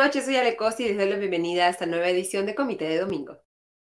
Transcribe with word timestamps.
noches, 0.00 0.24
soy 0.24 0.36
Ale 0.36 0.56
Costa 0.56 0.82
y 0.82 0.88
les 0.88 0.96
doy 0.96 1.10
la 1.10 1.16
bienvenida 1.16 1.66
a 1.66 1.68
esta 1.68 1.84
nueva 1.84 2.08
edición 2.08 2.46
de 2.46 2.54
Comité 2.54 2.88
de 2.88 3.00
Domingo. 3.00 3.36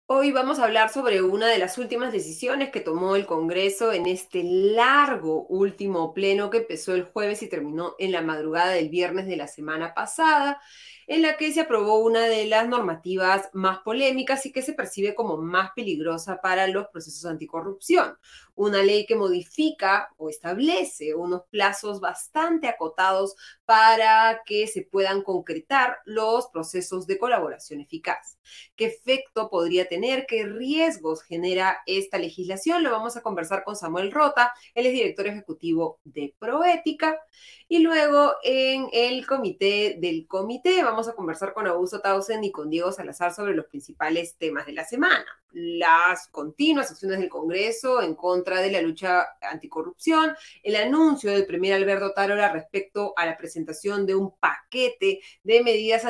Hoy 0.05 0.31
vamos 0.31 0.57
a 0.57 0.63
hablar 0.63 0.89
sobre 0.89 1.21
una 1.21 1.47
de 1.47 1.57
las 1.57 1.77
últimas 1.77 2.13
decisiones 2.13 2.69
que 2.69 2.79
tomó 2.79 3.17
el 3.17 3.25
Congreso 3.25 3.91
en 3.91 4.07
este 4.07 4.41
largo 4.41 5.45
último 5.47 6.13
pleno 6.13 6.49
que 6.49 6.59
empezó 6.59 6.95
el 6.95 7.03
jueves 7.03 7.43
y 7.43 7.49
terminó 7.49 7.93
en 7.99 8.13
la 8.13 8.21
madrugada 8.21 8.71
del 8.71 8.87
viernes 8.87 9.27
de 9.27 9.35
la 9.35 9.47
semana 9.47 9.93
pasada 9.93 10.61
en 11.07 11.23
la 11.23 11.35
que 11.35 11.51
se 11.51 11.59
aprobó 11.59 11.99
una 11.99 12.21
de 12.21 12.45
las 12.45 12.69
normativas 12.69 13.49
más 13.51 13.79
polémicas 13.79 14.45
y 14.45 14.53
que 14.53 14.61
se 14.61 14.71
percibe 14.71 15.13
como 15.13 15.35
más 15.35 15.71
peligrosa 15.75 16.39
para 16.41 16.67
los 16.67 16.87
procesos 16.87 17.25
anticorrupción. 17.25 18.17
Una 18.57 18.81
ley 18.81 19.05
que 19.05 19.15
modifica 19.15 20.09
o 20.17 20.29
establece 20.29 21.13
unos 21.13 21.43
plazos 21.51 21.99
bastante 21.99 22.67
acotados 22.67 23.35
para 23.65 24.41
que 24.45 24.65
se 24.65 24.81
puedan 24.81 25.21
concretar 25.21 25.99
los 26.05 26.47
procesos 26.47 27.05
de 27.05 27.19
colaboración 27.19 27.81
eficaz. 27.81 28.39
¿Qué 28.75 28.85
efecto 28.85 29.49
podría 29.49 29.87
tener? 29.87 30.25
¿Qué 30.25 30.43
riesgos 30.45 31.21
genera 31.21 31.79
esta 31.85 32.17
legislación? 32.17 32.81
Lo 32.81 32.91
vamos 32.91 33.15
a 33.15 33.21
conversar 33.21 33.63
con 33.63 33.75
Samuel 33.75 34.11
Rota, 34.11 34.53
él 34.73 34.87
es 34.87 34.93
director 34.93 35.27
ejecutivo 35.27 35.99
de 36.03 36.33
Proética. 36.39 37.19
Y 37.67 37.79
luego 37.79 38.33
en 38.43 38.87
el 38.93 39.27
comité 39.27 39.97
del 39.99 40.25
comité 40.25 40.83
vamos 40.83 41.07
a 41.07 41.13
conversar 41.13 41.53
con 41.53 41.67
Augusto 41.67 41.99
Tausen 41.99 42.43
y 42.43 42.51
con 42.51 42.69
Diego 42.69 42.91
Salazar 42.91 43.33
sobre 43.33 43.53
los 43.53 43.65
principales 43.65 44.37
temas 44.37 44.65
de 44.65 44.73
la 44.73 44.85
semana. 44.85 45.25
Las 45.51 46.27
continuas 46.29 46.91
acciones 46.91 47.19
del 47.19 47.29
Congreso 47.29 48.01
en 48.01 48.15
contra 48.15 48.46
de 48.55 48.71
la 48.71 48.81
lucha 48.81 49.25
anticorrupción, 49.41 50.33
el 50.63 50.75
anuncio 50.75 51.31
del 51.31 51.45
primer 51.45 51.73
Alberto 51.73 52.13
Tarola 52.13 52.51
respecto 52.51 53.13
a 53.17 53.25
la 53.25 53.37
presentación 53.37 54.05
de 54.05 54.15
un 54.15 54.35
paquete 54.39 55.19
de 55.43 55.63
medidas 55.63 56.03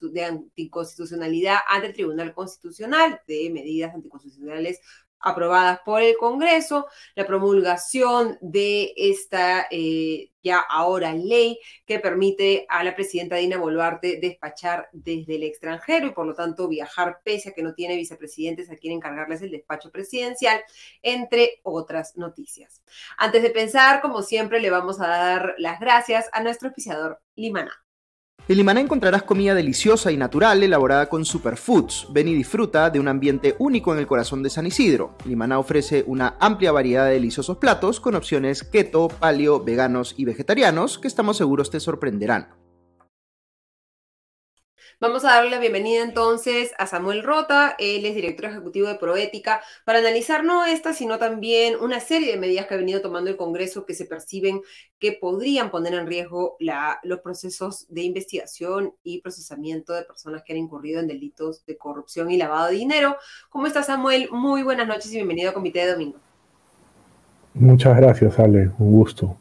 de 0.00 0.24
anticonstitucionalidad 0.24 1.58
ante 1.68 1.88
el 1.88 1.92
Tribunal 1.92 2.34
Constitucional, 2.34 3.20
de 3.26 3.50
medidas 3.50 3.94
anticonstitucionales 3.94 4.80
aprobadas 5.24 5.80
por 5.84 6.02
el 6.02 6.16
Congreso, 6.16 6.86
la 7.14 7.26
promulgación 7.26 8.38
de 8.42 8.92
esta 8.96 9.66
eh, 9.70 10.30
ya 10.42 10.60
ahora 10.60 11.14
ley 11.14 11.58
que 11.86 11.98
permite 11.98 12.66
a 12.68 12.84
la 12.84 12.94
presidenta 12.94 13.36
Dina 13.36 13.56
Boluarte 13.56 14.20
despachar 14.20 14.88
desde 14.92 15.36
el 15.36 15.42
extranjero 15.44 16.06
y 16.06 16.12
por 16.12 16.26
lo 16.26 16.34
tanto 16.34 16.68
viajar 16.68 17.20
pese 17.24 17.48
a 17.48 17.52
que 17.52 17.62
no 17.62 17.74
tiene 17.74 17.96
vicepresidentes 17.96 18.70
a 18.70 18.76
quien 18.76 18.92
encargarles 18.92 19.40
el 19.40 19.50
despacho 19.50 19.90
presidencial, 19.90 20.60
entre 21.02 21.60
otras 21.62 22.16
noticias. 22.16 22.82
Antes 23.16 23.42
de 23.42 23.50
pensar, 23.50 24.02
como 24.02 24.22
siempre, 24.22 24.60
le 24.60 24.70
vamos 24.70 25.00
a 25.00 25.08
dar 25.08 25.54
las 25.58 25.80
gracias 25.80 26.28
a 26.32 26.42
nuestro 26.42 26.68
auspiciador 26.68 27.20
Limana. 27.34 27.83
En 28.46 28.58
Limaná 28.58 28.82
encontrarás 28.82 29.22
comida 29.22 29.54
deliciosa 29.54 30.12
y 30.12 30.18
natural 30.18 30.62
elaborada 30.62 31.08
con 31.08 31.24
superfoods. 31.24 32.08
Ven 32.10 32.28
y 32.28 32.34
disfruta 32.34 32.90
de 32.90 33.00
un 33.00 33.08
ambiente 33.08 33.56
único 33.58 33.94
en 33.94 33.98
el 33.98 34.06
corazón 34.06 34.42
de 34.42 34.50
San 34.50 34.66
Isidro. 34.66 35.16
Limaná 35.24 35.58
ofrece 35.58 36.04
una 36.06 36.36
amplia 36.40 36.70
variedad 36.70 37.06
de 37.06 37.14
deliciosos 37.14 37.56
platos 37.56 38.00
con 38.00 38.14
opciones 38.14 38.62
keto, 38.62 39.08
paleo, 39.08 39.64
veganos 39.64 40.14
y 40.18 40.26
vegetarianos 40.26 40.98
que 40.98 41.08
estamos 41.08 41.38
seguros 41.38 41.70
te 41.70 41.80
sorprenderán. 41.80 42.63
Vamos 45.06 45.22
a 45.26 45.34
darle 45.34 45.50
la 45.50 45.58
bienvenida 45.58 46.02
entonces 46.02 46.72
a 46.78 46.86
Samuel 46.86 47.22
Rota, 47.22 47.76
él 47.78 48.06
es 48.06 48.14
director 48.14 48.46
ejecutivo 48.46 48.88
de 48.88 48.94
Proética, 48.94 49.60
para 49.84 49.98
analizar 49.98 50.44
no 50.44 50.64
esta, 50.64 50.94
sino 50.94 51.18
también 51.18 51.74
una 51.78 52.00
serie 52.00 52.32
de 52.32 52.38
medidas 52.38 52.64
que 52.64 52.72
ha 52.72 52.78
venido 52.78 53.02
tomando 53.02 53.28
el 53.28 53.36
Congreso 53.36 53.84
que 53.84 53.92
se 53.92 54.06
perciben 54.06 54.62
que 54.98 55.12
podrían 55.12 55.70
poner 55.70 55.92
en 55.92 56.06
riesgo 56.06 56.56
los 57.02 57.20
procesos 57.20 57.84
de 57.90 58.00
investigación 58.00 58.94
y 59.02 59.20
procesamiento 59.20 59.92
de 59.92 60.04
personas 60.04 60.42
que 60.42 60.54
han 60.54 60.58
incurrido 60.60 61.00
en 61.00 61.06
delitos 61.06 61.66
de 61.66 61.76
corrupción 61.76 62.30
y 62.30 62.38
lavado 62.38 62.68
de 62.68 62.76
dinero. 62.76 63.18
¿Cómo 63.50 63.66
está 63.66 63.82
Samuel? 63.82 64.30
Muy 64.32 64.62
buenas 64.62 64.88
noches 64.88 65.12
y 65.12 65.16
bienvenido 65.16 65.50
a 65.50 65.52
Comité 65.52 65.80
de 65.80 65.92
Domingo. 65.92 66.18
Muchas 67.52 67.94
gracias, 67.94 68.38
Ale. 68.38 68.70
Un 68.78 68.92
gusto. 68.92 69.36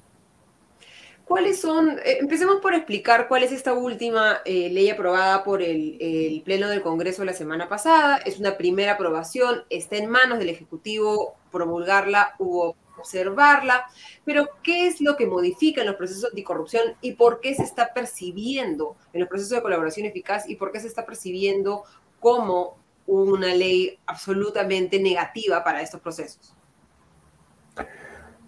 ¿Cuáles 1.34 1.62
son? 1.62 1.98
Eh, 2.06 2.18
empecemos 2.20 2.58
por 2.58 2.76
explicar 2.76 3.28
cuál 3.28 3.42
es 3.42 3.52
esta 3.52 3.74
última 3.74 4.42
eh, 4.46 4.70
ley 4.70 4.92
aprobada 4.92 5.44
por 5.44 5.64
el, 5.64 6.44
Pleno 6.46 6.70
del 6.70 6.84
Congreso 6.84 7.26
la 7.26 7.34
semana 7.34 7.68
pasada. 7.68 8.18
Es 8.18 8.40
una 8.40 8.56
primera 8.56 8.92
aprobación, 8.92 9.64
está 9.72 9.98
en 9.98 10.12
manos 10.12 10.38
del 10.38 10.50
Ejecutivo 10.50 11.34
promulgarla 11.52 12.36
u 12.38 12.76
observarla, 13.00 13.88
pero 14.24 14.48
¿qué 14.62 14.86
es 14.86 15.02
lo 15.02 15.18
que 15.18 15.26
modifica 15.26 15.82
en 15.82 15.88
los 15.88 15.96
procesos 15.96 16.26
anticorrupción 16.26 16.94
y 17.02 17.14
por 17.14 17.40
qué 17.40 17.56
se 17.56 17.64
está 17.64 17.92
percibiendo 17.96 18.96
en 19.12 19.22
los 19.22 19.28
procesos 19.28 19.58
de 19.58 19.64
colaboración 19.64 20.06
eficaz 20.06 20.48
y 20.48 20.56
por 20.56 20.72
qué 20.72 20.82
se 20.82 20.88
está 20.88 21.04
percibiendo 21.04 21.82
como 22.20 22.78
una 23.08 23.56
ley 23.56 23.98
absolutamente 24.06 25.00
negativa 25.00 25.64
para 25.64 25.82
estos 25.82 26.00
procesos? 26.00 26.54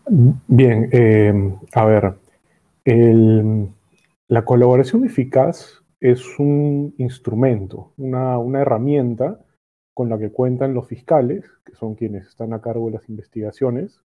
Bien, 0.07 0.87
eh, 0.91 1.33
a 1.73 1.85
ver, 1.85 2.24
la 2.85 4.45
colaboración 4.45 5.05
eficaz 5.05 5.83
es 5.99 6.37
un 6.39 6.93
instrumento, 6.97 7.93
una, 7.97 8.37
herramienta 8.59 9.43
con 9.93 10.09
la 10.09 10.19
que 10.19 10.31
cuentan 10.31 10.73
los 10.73 10.87
fiscales, 10.87 11.45
que 11.65 11.73
son 11.73 11.95
quienes 11.95 12.27
están 12.27 12.53
a 12.53 12.61
cargo 12.61 12.87
de 12.87 12.93
las 12.93 13.09
investigaciones, 13.09 14.03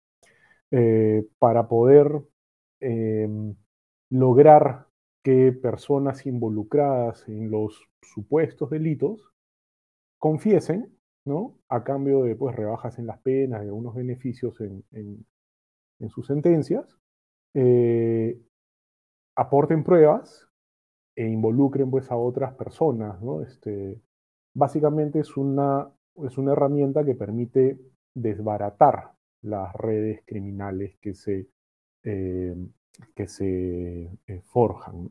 eh, 0.70 1.26
para 1.38 1.68
poder 1.68 2.22
em, 2.80 3.54
lograr 4.10 4.86
que 5.22 5.52
personas 5.52 6.24
involucradas 6.26 7.28
en 7.28 7.50
los 7.50 7.88
supuestos 8.02 8.70
delitos 8.70 9.32
confiesen, 10.18 10.97
¿no? 11.26 11.56
A 11.68 11.84
cambio 11.84 12.22
de 12.22 12.36
pues, 12.36 12.56
rebajas 12.56 12.98
en 12.98 13.06
las 13.06 13.18
penas, 13.20 13.60
de 13.60 13.66
algunos 13.66 13.94
beneficios 13.94 14.60
en, 14.60 15.26
sus 16.08 16.26
sentencias, 16.26 16.97
eh, 17.54 18.41
aporten 19.41 19.83
pruebas 19.83 20.47
e 21.17 21.27
involucren 21.27 21.91
pues 21.91 22.11
a 22.11 22.17
otras 22.17 22.55
personas, 22.55 23.21
¿no? 23.23 23.41
Este, 23.41 23.99
básicamente 24.55 25.21
es 25.21 25.34
una, 25.37 25.91
es 26.27 26.37
una 26.37 26.53
herramienta 26.53 27.05
que 27.05 27.15
permite 27.15 27.81
desbaratar 28.15 29.12
las 29.43 29.73
redes 29.75 30.21
criminales 30.27 30.99
que 31.01 31.15
se, 31.15 31.49
eh, 32.05 32.55
que 33.15 33.27
se 33.27 34.11
eh, 34.27 34.43
forjan. 34.45 35.11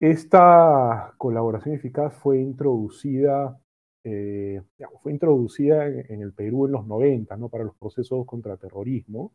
Esta 0.00 1.12
colaboración 1.18 1.74
eficaz 1.74 2.14
fue 2.14 2.40
introducida, 2.40 3.60
eh, 4.04 4.62
fue 5.02 5.12
introducida 5.12 5.86
en, 5.86 6.22
el 6.22 6.32
Perú 6.32 6.64
en 6.64 6.72
los 6.72 6.86
90, 6.86 7.36
¿no? 7.36 7.50
Para 7.50 7.64
los 7.64 7.76
procesos 7.76 8.24
contra 8.24 8.56
terrorismo, 8.56 9.32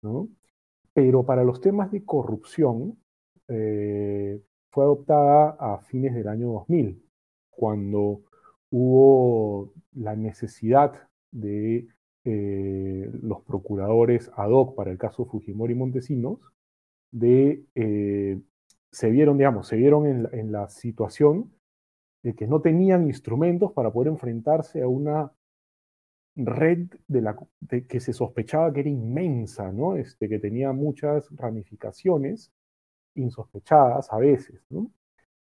¿no? 0.00 0.28
Pero 0.94 1.24
para 1.24 1.44
los 1.44 1.60
temas 1.60 1.90
de 1.90 2.04
corrupción, 2.06 2.96
eh, 3.48 4.40
fue 4.70 4.84
adoptada 4.84 5.56
a 5.58 5.78
fines 5.78 6.14
del 6.14 6.28
año 6.28 6.52
2000, 6.52 7.02
cuando 7.50 8.22
hubo 8.70 9.72
la 9.92 10.16
necesidad 10.16 11.08
de 11.30 11.86
eh, 12.24 13.10
los 13.22 13.42
procuradores 13.42 14.30
ad 14.34 14.50
hoc 14.50 14.74
para 14.74 14.90
el 14.90 14.98
caso 14.98 15.26
Fujimori 15.26 15.74
Montesinos, 15.74 16.40
de, 17.12 17.64
eh, 17.74 18.40
se 18.90 19.10
vieron, 19.10 19.38
digamos, 19.38 19.68
se 19.68 19.76
vieron 19.76 20.28
en, 20.32 20.52
la 20.52 20.68
situación 20.68 21.52
de 22.22 22.34
que 22.34 22.46
no 22.46 22.60
tenían 22.60 23.06
instrumentos 23.06 23.72
para 23.72 23.92
poder 23.92 24.08
enfrentarse 24.08 24.82
a 24.82 24.88
una 24.88 25.32
red 26.36 26.88
de 27.06 27.20
la, 27.20 27.36
que 27.88 28.00
se 28.00 28.12
sospechaba 28.12 28.72
que 28.72 28.80
era 28.80 28.88
inmensa, 28.88 29.70
¿no? 29.70 29.96
Este, 29.96 30.28
que 30.28 30.40
tenía 30.40 30.72
muchas 30.72 31.28
ramificaciones 31.36 32.50
insospechadas 33.14 34.12
a 34.12 34.18
veces. 34.18 34.60
¿no? 34.70 34.90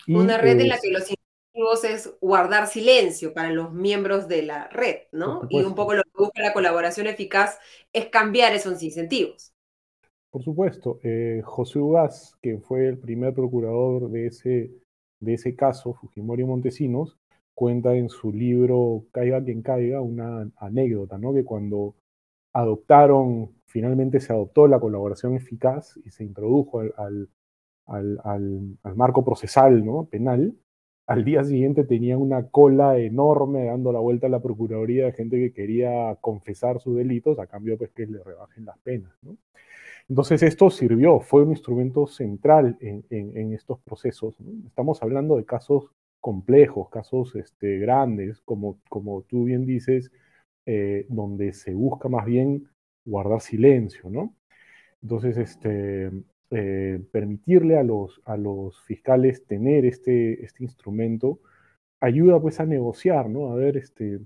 Una 0.08 0.38
red 0.38 0.60
en 0.60 0.68
la 0.68 0.78
que 0.78 0.90
los 0.90 1.02
incentivos 1.02 1.84
es 1.84 2.16
guardar 2.20 2.66
silencio 2.66 3.34
para 3.34 3.50
los 3.50 3.72
miembros 3.72 4.28
de 4.28 4.42
la 4.42 4.68
red, 4.68 5.02
¿no? 5.12 5.42
Y 5.50 5.62
un 5.62 5.74
poco 5.74 5.94
lo 5.94 6.02
que 6.02 6.10
busca 6.16 6.42
la 6.42 6.52
colaboración 6.52 7.06
eficaz 7.06 7.58
es 7.92 8.06
cambiar 8.06 8.54
esos 8.54 8.82
incentivos. 8.82 9.52
Por 10.30 10.42
supuesto, 10.42 11.00
eh, 11.02 11.40
José 11.44 11.78
Ugaz, 11.78 12.36
que 12.42 12.58
fue 12.58 12.86
el 12.86 12.98
primer 12.98 13.34
procurador 13.34 14.10
de 14.10 14.26
ese, 14.26 14.70
de 15.20 15.34
ese 15.34 15.56
caso, 15.56 15.94
Fujimori 15.94 16.44
Montesinos, 16.44 17.18
cuenta 17.54 17.94
en 17.96 18.08
su 18.08 18.32
libro 18.32 19.04
Caiga 19.10 19.42
quien 19.42 19.62
caiga 19.62 20.00
una 20.00 20.48
anécdota, 20.58 21.18
¿no? 21.18 21.32
Que 21.34 21.44
cuando 21.44 21.96
adoptaron, 22.52 23.52
finalmente 23.66 24.20
se 24.20 24.32
adoptó 24.32 24.68
la 24.68 24.78
colaboración 24.78 25.34
eficaz 25.34 25.98
y 26.04 26.10
se 26.10 26.24
introdujo 26.24 26.80
al, 26.80 26.94
al, 26.96 27.28
marco 28.94 29.24
procesal 29.24 29.84
¿no? 29.84 30.06
penal, 30.06 30.54
al 31.08 31.24
día 31.24 31.42
siguiente 31.42 31.84
tenía 31.84 32.18
una 32.18 32.48
cola 32.50 32.98
enorme 32.98 33.64
dando 33.64 33.92
la 33.92 33.98
vuelta 33.98 34.26
a 34.26 34.30
la 34.30 34.42
Procuraduría 34.42 35.06
de 35.06 35.12
gente 35.12 35.38
que 35.38 35.54
quería 35.54 36.16
confesar 36.20 36.80
sus 36.80 36.96
delitos 36.96 37.38
a 37.38 37.46
cambio 37.46 37.78
pues 37.78 37.90
que 37.92 38.06
le 38.06 38.22
rebajen 38.22 38.66
las 38.66 38.78
penas. 38.80 39.12
Entonces 40.06 40.42
esto 40.42 40.68
sirvió, 40.68 41.20
fue 41.20 41.44
un 41.44 41.50
instrumento 41.50 42.06
central 42.06 42.76
en, 42.80 43.52
estos 43.54 43.80
procesos. 43.80 44.36
Estamos 44.66 45.02
hablando 45.02 45.36
de 45.38 45.46
casos 45.46 45.90
complejos, 46.20 46.90
casos 46.90 47.34
este, 47.36 47.78
grandes, 47.78 48.42
como, 48.42 48.78
como 48.90 49.22
tú 49.22 49.44
bien 49.44 49.64
dices, 49.64 50.12
eh, 50.66 51.06
donde 51.08 51.54
se 51.54 51.72
busca 51.72 52.10
más 52.10 52.26
bien 52.26 52.68
guardar 53.06 53.40
silencio, 53.40 54.10
¿no? 54.10 54.34
Entonces, 55.00 55.38
este, 55.38 56.10
eh, 56.50 57.00
permitirle 57.12 57.78
a 57.78 57.82
los, 57.82 58.20
a 58.24 58.36
los 58.36 58.80
fiscales 58.82 59.44
tener 59.46 59.84
este, 59.84 60.44
este 60.44 60.64
instrumento 60.64 61.40
ayuda 62.00 62.40
pues 62.40 62.60
a 62.60 62.66
negociar, 62.66 63.28
¿no? 63.28 63.52
A 63.52 63.54
ver, 63.56 63.76
este, 63.76 64.20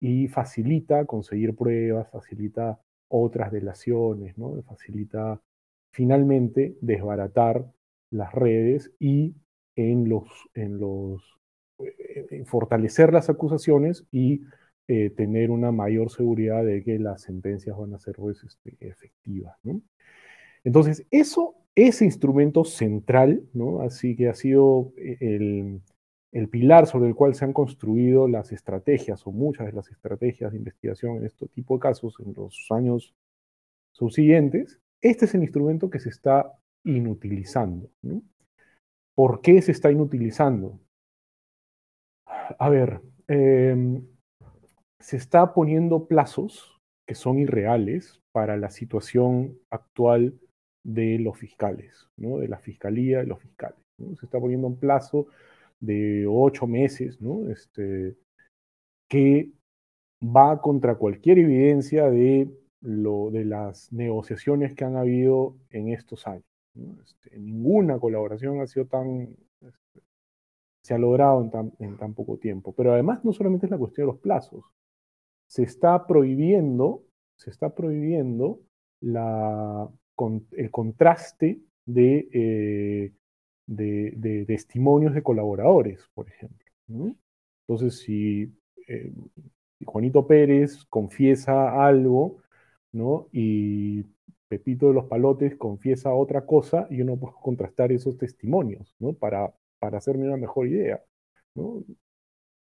y 0.00 0.28
facilita 0.28 1.04
conseguir 1.04 1.54
pruebas, 1.54 2.10
facilita 2.10 2.80
otras 3.08 3.52
delaciones, 3.52 4.38
¿no? 4.38 4.62
Facilita 4.62 5.40
finalmente 5.92 6.76
desbaratar 6.80 7.66
las 8.10 8.32
redes 8.32 8.92
y 8.98 9.34
en 9.76 10.08
los, 10.08 10.28
en 10.54 10.78
los, 10.78 11.22
eh, 11.78 12.44
fortalecer 12.46 13.12
las 13.12 13.30
acusaciones 13.30 14.06
y 14.10 14.42
eh, 14.88 15.10
tener 15.10 15.50
una 15.50 15.70
mayor 15.70 16.10
seguridad 16.10 16.64
de 16.64 16.82
que 16.82 16.98
las 16.98 17.22
sentencias 17.22 17.76
van 17.76 17.94
a 17.94 17.98
ser 17.98 18.16
pues, 18.16 18.42
este, 18.44 18.76
efectivas. 18.80 19.56
Entonces, 20.64 21.06
eso, 21.10 21.56
ese 21.74 22.04
instrumento 22.04 22.64
central, 22.64 23.42
¿no? 23.52 23.80
Así 23.82 24.16
que 24.16 24.28
ha 24.28 24.34
sido 24.34 24.92
eh, 24.96 25.80
el, 26.32 26.48
pilar 26.50 26.86
sobre 26.86 27.08
el 27.08 27.14
cual 27.14 27.34
se 27.34 27.44
han 27.44 27.52
construido 27.52 28.28
las 28.28 28.52
estrategias 28.52 29.26
o 29.26 29.32
muchas 29.32 29.66
de 29.66 29.72
las 29.72 29.90
estrategias 29.90 30.52
de 30.52 30.58
investigación 30.58 31.16
en 31.16 31.26
este 31.26 31.48
tipo 31.48 31.74
de 31.74 31.80
casos 31.80 32.16
en 32.20 32.32
los 32.34 32.66
años 32.70 33.14
subsiguientes, 33.92 34.80
este 35.00 35.24
es 35.24 35.34
el 35.34 35.42
instrumento 35.42 35.90
que 35.90 36.00
se 36.00 36.08
está 36.08 36.52
inutilizando. 36.84 37.90
¿Por 39.14 39.40
qué 39.40 39.60
se 39.62 39.72
está 39.72 39.90
inutilizando? 39.90 40.78
A 42.24 42.68
ver, 42.68 43.00
em, 43.26 44.06
se 45.00 45.16
está 45.16 45.54
poniendo 45.54 46.06
plazos 46.06 46.80
que 47.06 47.14
son 47.14 47.38
irreales 47.38 48.20
para 48.32 48.56
la 48.56 48.70
situación 48.70 49.58
actual 49.70 50.38
de 50.88 51.18
los 51.18 51.36
fiscales, 51.36 52.08
¿no? 52.16 52.38
de 52.38 52.48
la 52.48 52.58
fiscalía 52.58 53.22
y 53.22 53.26
los 53.26 53.40
fiscales. 53.40 53.78
Se 54.18 54.24
está 54.24 54.40
poniendo 54.40 54.66
un 54.66 54.78
plazo 54.78 55.26
de 55.80 56.26
ocho 56.26 56.66
meses, 56.66 57.20
¿no? 57.20 57.46
Este, 57.50 58.16
que 59.06 59.50
va 60.22 60.62
contra 60.62 60.94
cualquier 60.94 61.40
evidencia 61.40 62.10
de, 62.10 62.50
lo, 62.80 63.30
de 63.30 63.44
las 63.44 63.92
negociaciones 63.92 64.74
que 64.74 64.84
han 64.84 64.96
habido 64.96 65.56
en 65.70 65.88
estos 65.88 66.26
años. 66.26 66.46
Este, 67.04 67.38
ninguna 67.38 67.98
colaboración 67.98 68.60
ha 68.62 68.66
sido 68.66 68.86
tan, 68.86 69.36
este, 69.60 70.00
se 70.82 70.94
ha 70.94 70.98
logrado 70.98 71.42
en 71.42 71.50
tan, 71.50 71.72
en 71.80 71.98
tan 71.98 72.14
poco 72.14 72.38
tiempo. 72.38 72.72
Pero 72.72 72.94
además 72.94 73.22
no 73.24 73.32
solamente 73.34 73.66
es 73.66 73.70
la 73.70 73.78
cuestión 73.78 74.06
de 74.06 74.12
los 74.14 74.22
plazos, 74.22 74.64
se 75.46 75.64
está 75.64 76.06
prohibiendo, 76.06 77.04
se 77.36 77.50
está 77.50 77.74
prohibiendo 77.74 78.60
la, 79.00 79.88
el 80.52 80.70
contraste 80.70 81.60
de 81.86 82.28
eh, 82.32 83.12
de, 83.68 84.44
testimonios 84.46 85.14
de 85.14 85.22
colaboradores, 85.22 86.00
por 86.14 86.28
ejemplo. 86.28 86.66
Entonces, 87.66 88.00
si, 88.00 88.52
eh, 88.88 89.12
Juanito 89.84 90.26
Pérez 90.26 90.84
confiesa 90.86 91.86
algo, 91.86 92.38
¿no? 92.92 93.28
Y 93.32 94.04
Pepito 94.48 94.88
de 94.88 94.94
los 94.94 95.04
Palotes 95.06 95.56
confiesa 95.56 96.14
otra 96.14 96.46
cosa, 96.46 96.88
yo 96.90 97.04
no 97.04 97.16
puedo 97.16 97.34
contrastar 97.34 97.92
esos 97.92 98.16
testimonios, 98.16 98.94
¿no? 98.98 99.12
Para, 99.12 99.54
hacerme 99.80 100.26
una 100.26 100.36
mejor 100.36 100.66
idea, 100.68 101.02
¿no? 101.54 101.84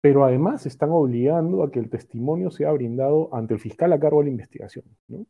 Pero 0.00 0.24
además 0.24 0.66
están 0.66 0.90
obligando 0.90 1.62
a 1.62 1.70
que 1.70 1.78
el 1.78 1.90
testimonio 1.90 2.50
sea 2.50 2.72
brindado 2.72 3.34
ante 3.34 3.54
el 3.54 3.60
fiscal 3.60 3.92
a 3.92 4.00
cargo 4.00 4.20
de 4.20 4.26
la 4.26 4.30
investigación, 4.30 4.84
¿no? 5.08 5.26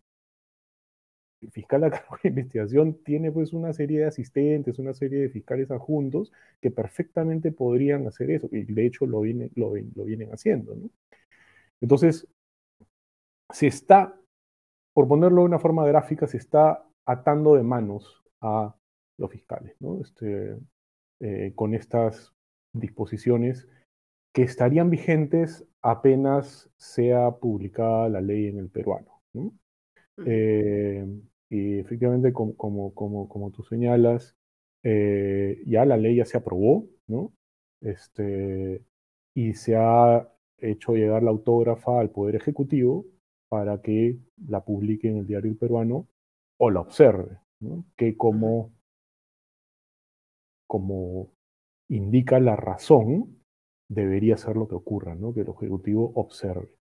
El 1.41 1.51
fiscal 1.51 1.85
a 1.85 1.91
cargo 1.91 2.17
de 2.23 2.29
investigación 2.31 3.03
tiene 3.05 3.31
pues 3.33 3.53
una 3.53 3.73
serie 3.73 4.01
de 4.01 4.07
asistentes, 4.07 4.79
una 4.79 4.95
serie 4.95 5.21
de 5.21 5.29
fiscales 5.29 5.71
adjuntos 5.71 6.33
que 6.61 6.71
perfectamente 6.71 7.53
podrían 7.53 8.07
hacer 8.07 8.31
eso, 8.31 8.49
y 8.53 8.65
de 8.65 8.87
hecho 8.87 9.07
lo, 9.07 9.21
viene, 9.21 9.51
lo, 9.55 9.75
lo 9.95 10.05
vienen 10.05 10.31
haciendo. 10.31 10.77
Entonces, 11.81 12.27
se 13.53 13.67
está, 13.67 14.19
por 14.95 15.09
ponerlo 15.09 15.43
de 15.43 15.47
una 15.47 15.59
forma 15.59 15.87
gráfica, 15.87 16.27
se 16.27 16.39
está 16.39 16.87
atando 17.07 17.55
de 17.55 17.63
manos 17.63 18.23
a 18.41 18.75
los 19.19 19.31
fiscales, 19.31 19.77
¿no? 19.81 20.01
este, 20.01 20.59
eh, 21.21 21.53
con 21.55 21.75
estas 21.75 22.35
disposiciones 22.75 23.69
que 24.35 24.43
estarían 24.43 24.91
vigentes 24.91 25.67
apenas 25.83 26.69
sea 26.77 27.31
publicada 27.31 28.09
la 28.09 28.21
ley 28.21 28.49
en 28.49 28.59
el 28.59 28.69
peruano. 28.69 29.23
¿no? 29.33 29.53
Eh, 30.27 30.86
y 31.49 31.79
efectivamente, 31.79 32.33
como, 32.33 32.57
como, 32.57 32.95
como, 32.95 33.29
como 33.29 33.51
tú 33.51 33.63
señalas, 33.65 34.37
eh, 34.83 35.63
ya 35.67 35.85
la 35.85 35.97
ley 35.97 36.17
ya 36.17 36.25
se 36.25 36.39
aprobó, 36.39 36.89
¿no? 37.07 37.33
Este, 37.81 38.85
y 39.35 39.55
se 39.55 39.77
ha 39.77 40.29
hecho 40.59 40.95
llegar 40.95 41.23
la 41.23 41.31
autógrafa 41.31 42.01
al 42.01 42.11
Poder 42.11 42.37
Ejecutivo 42.37 43.07
para 43.49 43.81
que 43.81 44.19
la 44.49 44.65
publique 44.65 45.09
en 45.09 45.19
el 45.19 45.27
diario 45.27 45.57
peruano 45.59 46.09
o 46.59 46.71
la 46.71 46.81
observe, 46.81 47.39
¿no? 47.61 47.85
que 47.97 48.17
como, 48.17 48.73
como 50.67 51.31
indica 51.89 52.41
la 52.41 52.57
razón, 52.57 53.39
debería 53.89 54.37
ser 54.37 54.57
lo 54.57 54.67
que 54.69 54.75
ocurra, 54.75 55.15
¿no? 55.15 55.33
que 55.33 55.41
el 55.41 55.49
Ejecutivo 55.49 56.13
observe. 56.15 56.76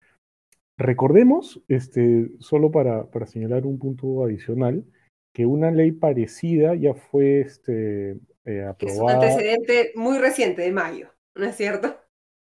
Recordemos, 0.82 1.62
este, 1.68 2.32
solo 2.40 2.72
para, 2.72 3.10
para, 3.12 3.28
señalar 3.28 3.68
un 3.68 3.78
punto 3.78 4.24
adicional, 4.24 4.84
que 5.32 5.46
una 5.46 5.70
ley 5.70 5.92
parecida 5.92 6.74
ya 6.74 6.96
fue 6.96 7.42
este, 7.42 8.18
aprobada. 8.68 8.74
Eh, 8.80 8.88
es 8.88 9.00
un 9.00 9.10
antecedente 9.10 9.92
muy 9.96 10.18
reciente 10.18 10.64
de 10.64 10.72
mayo, 10.72 11.10
¿no 11.36 11.46
es 11.46 11.56
cierto? 11.56 11.96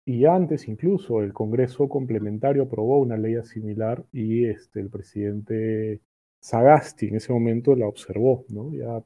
Y 0.05 0.25
antes 0.27 0.69
incluso 0.69 1.23
el 1.23 1.33
Congreso 1.33 1.89
complementario 1.89 2.63
aprobó 2.63 3.01
una 3.01 3.17
ley 3.17 3.35
similar 3.45 4.05
y 4.13 4.47
este, 4.47 4.81
el 4.81 4.91
presidente 4.91 6.01
Sagasti 6.41 7.09
en 7.09 7.17
ese 7.17 7.33
momento 7.33 7.77
la 7.77 7.87
observó, 7.87 8.45
¿no? 8.49 8.73
ya 8.73 9.05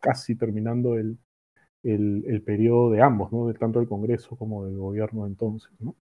casi 0.00 0.36
terminando 0.36 0.96
el, 0.96 1.18
el, 1.82 2.24
el, 2.26 2.42
periodo 2.42 2.90
de 2.90 3.02
ambos, 3.02 3.32
¿no? 3.32 3.46
de 3.46 3.54
tanto 3.54 3.78
del 3.78 3.88
Congreso 3.88 4.36
como 4.36 4.64
del 4.66 4.76
gobierno 4.76 5.26
entonces. 5.26 5.70
¿no? 5.80 5.96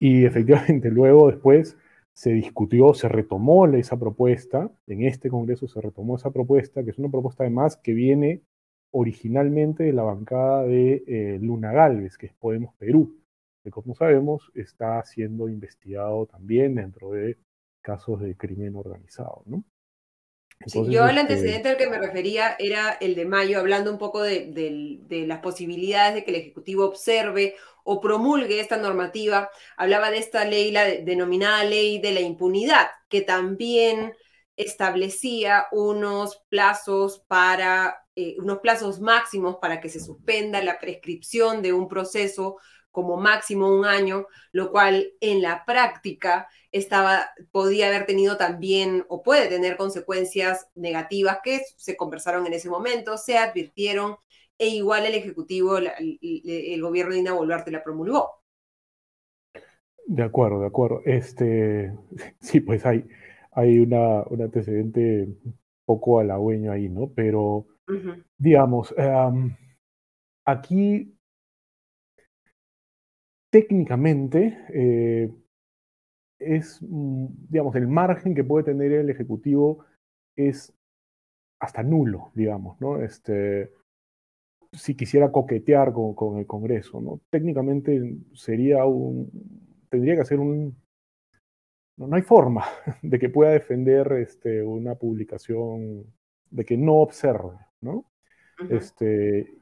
Y 0.00 0.24
efectivamente 0.24 0.90
luego 0.90 1.30
después 1.30 1.76
se 2.12 2.32
discutió, 2.32 2.94
se 2.94 3.08
retomó 3.08 3.66
esa 3.66 3.98
propuesta, 3.98 4.70
en 4.86 5.04
este 5.04 5.30
Congreso 5.30 5.68
se 5.68 5.80
retomó 5.80 6.16
esa 6.16 6.32
propuesta, 6.32 6.82
que 6.82 6.90
es 6.90 6.98
una 6.98 7.10
propuesta 7.10 7.44
además 7.44 7.76
que 7.76 7.92
viene 7.92 8.42
originalmente 8.90 9.84
de 9.84 9.92
la 9.92 10.02
bancada 10.02 10.64
de 10.64 11.04
eh, 11.06 11.38
Luna 11.40 11.72
Galvez, 11.72 12.18
que 12.18 12.26
es 12.26 12.34
Podemos 12.34 12.74
Perú, 12.74 13.20
que 13.62 13.70
como 13.70 13.94
sabemos 13.94 14.50
está 14.54 15.04
siendo 15.04 15.48
investigado 15.48 16.26
también 16.26 16.74
dentro 16.74 17.12
de 17.12 17.38
casos 17.82 18.20
de 18.20 18.36
crimen 18.36 18.74
organizado. 18.76 19.42
¿no? 19.46 19.64
Yo 20.66 21.04
el 21.04 21.16
este 21.16 21.20
antecedente 21.20 21.68
al 21.70 21.76
que 21.76 21.88
me 21.88 21.98
refería 21.98 22.54
era 22.58 22.92
el 23.00 23.14
de 23.14 23.24
mayo, 23.24 23.58
hablando 23.58 23.90
un 23.90 23.98
poco 23.98 24.22
de, 24.22 25.00
las 25.26 25.40
posibilidades 25.40 26.14
de 26.14 26.24
que 26.24 26.30
el 26.30 26.36
Ejecutivo 26.36 26.84
observe 26.84 27.54
o 27.82 28.00
promulgue 28.00 28.60
esta 28.60 28.76
normativa. 28.76 29.50
Hablaba 29.76 30.10
de 30.10 30.18
esta 30.18 30.44
ley, 30.44 30.70
la 30.70 30.84
denominada 30.84 31.64
ley 31.64 31.98
de 31.98 32.12
la 32.12 32.20
impunidad, 32.20 32.88
que 33.08 33.22
también 33.22 34.12
establecía 34.56 35.66
unos 35.72 36.42
plazos 36.50 37.20
para, 37.26 38.04
eh, 38.14 38.36
unos 38.38 38.58
plazos 38.58 39.00
máximos 39.00 39.56
para 39.56 39.80
que 39.80 39.88
se 39.88 40.00
suspenda 40.00 40.62
la 40.62 40.78
prescripción 40.78 41.62
de 41.62 41.72
un 41.72 41.88
proceso 41.88 42.58
como 42.90 43.16
máximo 43.16 43.68
un 43.68 43.84
año, 43.84 44.26
lo 44.52 44.70
cual 44.70 45.12
en 45.20 45.42
la 45.42 45.64
práctica 45.64 46.48
estaba, 46.72 47.30
podía 47.52 47.88
haber 47.88 48.06
tenido 48.06 48.36
también 48.36 49.04
o 49.08 49.22
puede 49.22 49.48
tener 49.48 49.76
consecuencias 49.76 50.68
negativas 50.74 51.38
que 51.42 51.62
se 51.76 51.96
conversaron 51.96 52.46
en 52.46 52.54
ese 52.54 52.68
momento, 52.68 53.16
se 53.16 53.38
advirtieron 53.38 54.16
e 54.58 54.68
igual 54.68 55.06
el 55.06 55.14
Ejecutivo, 55.14 55.78
el, 55.78 56.82
gobierno 56.82 57.14
de 57.14 57.20
Ina 57.20 57.32
Boluarte 57.32 57.70
la 57.70 57.82
promulgó. 57.82 58.42
De 60.06 60.22
acuerdo, 60.22 60.60
de 60.60 60.66
acuerdo. 60.66 61.00
Este, 61.04 61.92
sí, 62.40 62.60
pues 62.60 62.84
hay, 62.84 63.06
hay 63.52 63.78
una, 63.78 64.22
un 64.24 64.42
antecedente 64.42 65.28
poco 65.86 66.20
halagüeño 66.20 66.72
ahí, 66.72 66.88
¿no? 66.88 67.10
Pero, 67.14 67.66
digamos, 68.36 68.94
aquí 70.44 71.19
técnicamente 73.50 74.58
eh, 74.72 75.30
es, 76.38 76.80
mm, 76.82 77.26
digamos, 77.48 77.74
el 77.76 77.88
margen 77.88 78.34
que 78.34 78.44
puede 78.44 78.64
tener 78.64 78.92
el 78.92 79.10
Ejecutivo 79.10 79.84
es 80.36 80.72
hasta 81.60 81.82
nulo, 81.82 82.30
digamos, 82.34 82.80
¿no? 82.80 83.02
Este, 83.02 83.70
si 84.72 84.94
quisiera 84.94 85.30
coquetear 85.30 85.92
con, 85.92 86.38
el 86.38 86.46
Congreso, 86.46 87.00
¿no? 87.00 87.20
Técnicamente 87.30 88.16
sería 88.32 88.84
un, 88.86 89.30
tendría 89.90 90.16
que 90.16 90.24
ser 90.24 90.40
un, 90.40 90.76
no, 91.98 92.16
hay 92.16 92.22
forma 92.22 92.64
de 93.02 93.18
que 93.18 93.28
pueda 93.28 93.50
defender 93.50 94.12
este, 94.12 94.62
una 94.62 94.94
publicación, 94.94 96.06
de 96.50 96.64
que 96.64 96.76
no 96.76 96.96
observe, 96.96 97.58
¿no? 97.80 98.06
este, 98.68 99.54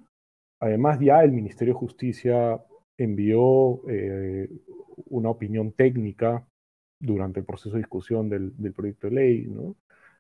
además 0.61 0.99
ya 1.01 1.23
el 1.23 1.31
Ministerio 1.31 1.75
de 1.75 1.81
Justicia 1.81 2.61
envió 2.99 3.89
eh, 3.89 4.51
una 5.07 5.31
opinión 5.31 5.73
técnica 5.73 6.47
durante 7.01 7.41
el 7.41 7.47
proceso 7.47 7.71
de 7.71 7.79
discusión 7.79 8.29
del, 8.29 8.53
del 8.57 8.75
proyecto 8.75 9.07
de 9.07 9.15
ley, 9.15 9.47
¿no? 9.47 9.77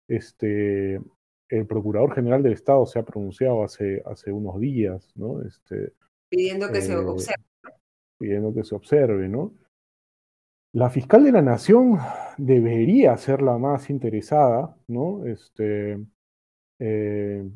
Este, 0.07 1.01
el 1.49 1.67
Procurador 1.67 2.15
General 2.15 2.43
del 2.43 2.53
Estado 2.53 2.87
se 2.87 2.99
ha 2.99 3.05
pronunciado 3.05 3.63
hace, 3.63 4.03
hace 4.07 4.33
unos 4.33 4.61
días, 4.61 5.13
¿no? 5.17 5.43
Este, 5.43 5.93
pidiendo 6.31 6.71
que 6.71 6.81
se 6.81 6.93
eh, 6.93 6.97
observe. 6.97 7.45
Pidiendo 8.19 8.55
que 8.55 8.65
se 8.65 8.75
observe, 8.75 9.29
¿no? 9.29 9.55
La 10.73 10.91
fiscal 10.91 11.25
de 11.25 11.33
la 11.33 11.43
Nación 11.43 11.99
debería 12.37 13.17
ser 13.17 13.43
la 13.43 13.59
más 13.59 13.91
interesada, 13.91 14.77
¿no? 14.87 15.27
Este, 15.27 15.99
eh, 16.79 17.51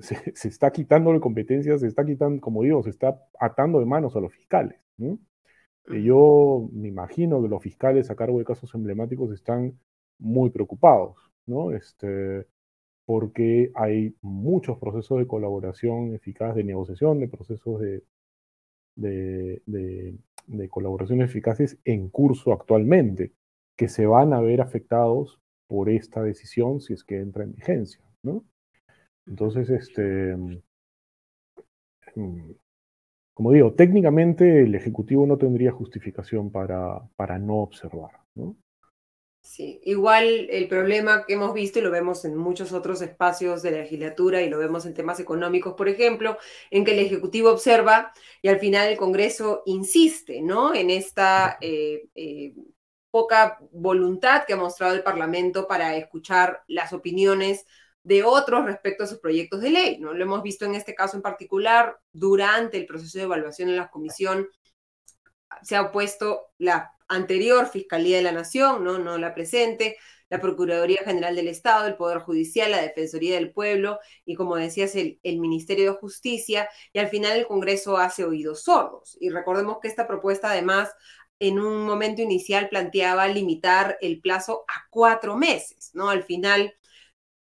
se, 0.00 0.48
está 0.48 0.70
quitando 0.70 1.12
de 1.12 1.20
competencias, 1.20 1.80
se 1.80 1.86
está 1.86 2.04
quitando, 2.04 2.40
como 2.40 2.62
digo, 2.62 2.82
se 2.82 2.90
está 2.90 3.20
atando 3.38 3.80
de 3.80 3.86
manos 3.86 4.16
a 4.16 4.20
los 4.20 4.32
fiscales, 4.32 4.78
¿no? 4.96 5.18
yo 5.86 6.68
me 6.72 6.88
imagino 6.88 7.42
que 7.42 7.48
los 7.48 7.62
fiscales 7.62 8.10
a 8.10 8.16
cargo 8.16 8.38
de 8.38 8.44
casos 8.44 8.74
emblemáticos 8.74 9.30
están 9.32 9.78
muy 10.18 10.50
preocupados, 10.50 11.16
¿no? 11.46 11.72
Este, 11.72 12.46
porque 13.04 13.70
hay 13.74 14.16
muchos 14.22 14.78
procesos 14.78 15.18
de 15.18 15.26
colaboración 15.26 16.14
eficaz, 16.14 16.54
de 16.54 16.64
negociación, 16.64 17.20
de 17.20 17.28
procesos 17.28 17.80
de, 17.80 18.02
de, 18.96 20.68
colaboración 20.70 21.20
eficaces 21.20 21.78
en 21.84 22.08
curso 22.08 22.52
actualmente, 22.52 23.32
que 23.76 23.88
se 23.88 24.06
van 24.06 24.32
a 24.32 24.40
ver 24.40 24.60
afectados 24.60 25.40
por 25.66 25.90
esta 25.90 26.22
decisión 26.22 26.80
si 26.80 26.94
es 26.94 27.04
que 27.04 27.18
entra 27.18 27.44
en 27.44 27.54
vigencia, 27.54 28.02
¿no? 28.22 28.44
Entonces, 29.26 29.70
este, 29.70 30.36
mm, 32.14 32.52
como 33.34 33.52
digo, 33.52 33.74
técnicamente 33.74 34.62
el 34.62 34.74
Ejecutivo 34.74 35.26
no 35.26 35.36
tendría 35.36 35.72
justificación 35.72 36.50
para, 36.50 37.00
para 37.16 37.38
no 37.38 37.56
observar, 37.56 38.12
¿no? 38.34 38.56
Sí, 39.44 39.78
igual 39.84 40.48
el 40.50 40.68
problema 40.68 41.26
que 41.26 41.34
hemos 41.34 41.52
visto 41.52 41.78
y 41.78 41.82
lo 41.82 41.90
vemos 41.90 42.24
en 42.24 42.34
muchos 42.34 42.72
otros 42.72 43.02
espacios 43.02 43.60
de 43.62 43.72
la 43.72 43.78
legislatura 43.78 44.40
y 44.40 44.48
lo 44.48 44.58
vemos 44.58 44.86
en 44.86 44.94
temas 44.94 45.20
económicos, 45.20 45.74
por 45.74 45.86
ejemplo, 45.86 46.38
en 46.70 46.82
que 46.82 46.92
el 46.92 47.00
Ejecutivo 47.00 47.50
observa 47.50 48.10
y 48.40 48.48
al 48.48 48.58
final 48.58 48.88
el 48.88 48.96
Congreso 48.96 49.62
insiste, 49.66 50.40
¿no? 50.40 50.74
En 50.74 50.88
esta 50.88 51.58
eh, 51.60 52.08
eh, 52.14 52.54
poca 53.10 53.58
voluntad 53.70 54.44
que 54.46 54.54
ha 54.54 54.56
mostrado 54.56 54.94
el 54.94 55.02
Parlamento 55.02 55.68
para 55.68 55.94
escuchar 55.94 56.62
las 56.66 56.94
opiniones 56.94 57.66
de 58.04 58.22
otros 58.22 58.64
respecto 58.64 59.04
a 59.04 59.06
sus 59.06 59.18
proyectos 59.18 59.60
de 59.60 59.70
ley, 59.70 59.98
¿no? 59.98 60.14
Lo 60.14 60.22
hemos 60.22 60.42
visto 60.42 60.64
en 60.64 60.74
este 60.74 60.94
caso 60.94 61.16
en 61.16 61.22
particular 61.22 61.98
durante 62.12 62.76
el 62.76 62.86
proceso 62.86 63.18
de 63.18 63.24
evaluación 63.24 63.70
en 63.70 63.76
la 63.76 63.90
comisión 63.90 64.48
se 65.62 65.76
ha 65.76 65.82
opuesto 65.82 66.48
la 66.58 66.92
anterior 67.08 67.66
Fiscalía 67.68 68.16
de 68.16 68.22
la 68.22 68.32
Nación, 68.32 68.84
no, 68.84 68.98
no 68.98 69.18
la 69.18 69.34
presente, 69.34 69.96
la 70.30 70.40
Procuraduría 70.40 71.02
General 71.04 71.36
del 71.36 71.48
Estado, 71.48 71.86
el 71.86 71.96
Poder 71.96 72.18
Judicial, 72.18 72.70
la 72.70 72.82
Defensoría 72.82 73.34
del 73.36 73.52
Pueblo 73.52 73.98
y, 74.24 74.34
como 74.34 74.56
decías, 74.56 74.96
el, 74.96 75.20
el, 75.22 75.38
Ministerio 75.38 75.92
de 75.92 75.98
Justicia, 75.98 76.68
y 76.92 76.98
al 76.98 77.08
final 77.08 77.38
el 77.38 77.46
Congreso 77.46 77.98
hace 77.98 78.24
oídos 78.24 78.64
sordos. 78.64 79.16
Y 79.20 79.30
recordemos 79.30 79.78
que 79.80 79.88
esta 79.88 80.06
propuesta, 80.06 80.50
además, 80.50 80.92
en 81.38 81.58
un 81.58 81.84
momento 81.84 82.22
inicial 82.22 82.68
planteaba 82.68 83.28
limitar 83.28 83.98
el 84.00 84.20
plazo 84.20 84.64
a 84.66 84.86
cuatro 84.90 85.36
meses, 85.36 85.90
¿no? 85.94 86.08
Al 86.08 86.22
final 86.24 86.74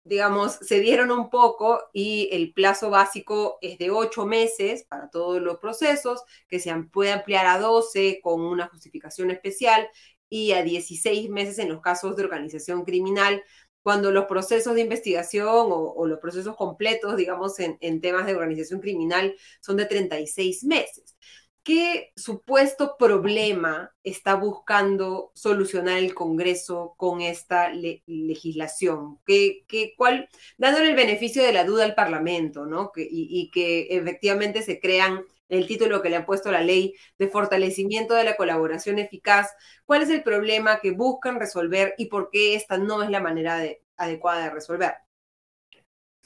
digamos, 0.04 0.54
se 0.62 0.80
dieron 0.80 1.12
un 1.12 1.30
poco 1.30 1.90
y 1.94 2.30
el 2.32 2.54
plazo 2.54 2.90
básico 2.90 3.58
es 3.62 3.78
de 3.78 3.92
ocho 3.92 4.26
meses 4.26 4.84
para 4.84 5.10
todos 5.10 5.42
los 5.42 5.60
procesos, 5.60 6.24
que 6.48 6.60
se 6.60 6.74
puede 6.92 7.12
ampliar 7.12 7.46
a 7.46 7.60
12 7.60 8.20
con 8.22 8.42
una 8.42 8.68
justificación 8.68 9.32
especial 9.32 9.88
y 10.30 10.54
a 10.54 10.64
16 10.64 11.30
meses 11.30 11.60
en 11.60 11.70
los 11.70 11.82
casos 11.82 12.16
de 12.16 12.24
organización 12.24 12.84
criminal, 12.84 13.44
cuando 13.84 14.12
los 14.12 14.26
procesos 14.26 14.76
de 14.76 14.82
investigación 14.82 15.68
o, 15.70 16.06
los 16.06 16.20
procesos 16.20 16.56
completos, 16.56 17.18
digamos, 17.18 17.60
en, 17.60 17.78
en, 17.82 18.00
temas 18.00 18.26
de 18.26 18.36
organización 18.36 18.80
criminal 18.80 19.36
son 19.60 19.78
de 19.78 19.86
36 19.86 20.64
meses. 20.66 21.16
¿Qué 21.64 22.12
supuesto 22.16 22.96
problema 22.98 23.94
está 24.04 24.34
buscando 24.34 25.32
solucionar 25.36 26.00
el 26.00 26.16
Congreso 26.16 26.96
con 26.98 27.22
esta 27.22 27.70
legislación? 27.72 29.20
¿Qué, 29.28 29.64
qué, 29.68 29.94
cuál, 29.96 30.28
dándole 30.58 30.90
el 30.90 30.96
beneficio 30.96 31.44
de 31.44 31.54
la 31.54 31.64
duda 31.64 31.84
al 31.84 31.94
Parlamento, 31.94 32.66
¿no? 32.66 32.92
Y, 32.96 33.52
que 33.54 33.88
efectivamente 33.92 34.64
se 34.64 34.80
crean 34.80 35.24
el 35.50 35.68
título 35.68 36.02
que 36.02 36.10
le 36.10 36.16
ha 36.16 36.26
puesto 36.26 36.52
la 36.52 36.62
ley 36.62 36.96
de 37.20 37.28
fortalecimiento 37.28 38.16
de 38.16 38.24
la 38.24 38.38
colaboración 38.38 38.98
eficaz. 38.98 39.52
¿Cuál 39.86 40.02
es 40.02 40.10
el 40.10 40.24
problema 40.24 40.80
que 40.80 40.92
buscan 40.92 41.40
resolver 41.40 41.94
y 41.98 42.08
por 42.08 42.32
qué 42.32 42.56
esta 42.56 42.80
no 42.80 43.04
es 43.04 43.12
la 43.12 43.20
manera 43.22 43.62
adecuada 43.98 44.46
de 44.46 44.50
resolver? 44.50 44.96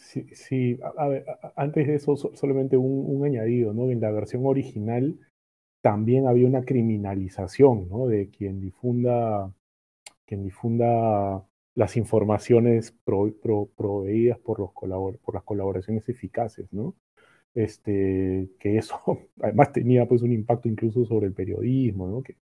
Sí, 0.06 0.28
sí. 0.34 0.80
A, 0.98 1.08
ver, 1.08 1.26
antes 1.56 1.88
de 1.88 1.96
eso, 1.96 2.16
solamente 2.16 2.78
un, 2.78 3.26
añadido, 3.26 3.74
¿no? 3.74 3.90
En 3.90 4.00
la 4.02 4.12
versión 4.12 4.46
original 4.46 5.20
también 5.82 6.28
había 6.28 6.48
una 6.48 6.64
criminalización, 6.66 7.90
¿no? 7.90 8.08
De 8.08 8.30
quien 8.30 8.62
difunda, 8.62 9.52
quien 10.26 10.44
difunda 10.44 11.46
las 11.76 11.98
informaciones 11.98 12.92
proveídas 13.04 14.40
por, 14.40 14.60
los 14.60 14.72
por 14.74 15.36
las 15.36 15.44
colaboraciones 15.44 16.08
eficaces, 16.10 16.72
¿no? 16.74 16.96
Este, 17.56 18.50
que 18.60 18.78
eso 18.78 19.00
además 19.42 19.72
tenía 19.74 20.08
pues 20.08 20.22
un 20.22 20.34
impacto 20.34 20.70
incluso 20.70 21.06
sobre 21.06 21.28
el 21.28 21.34
periodismo, 21.34 22.08
¿no? 22.08 22.24
Que, 22.24 22.38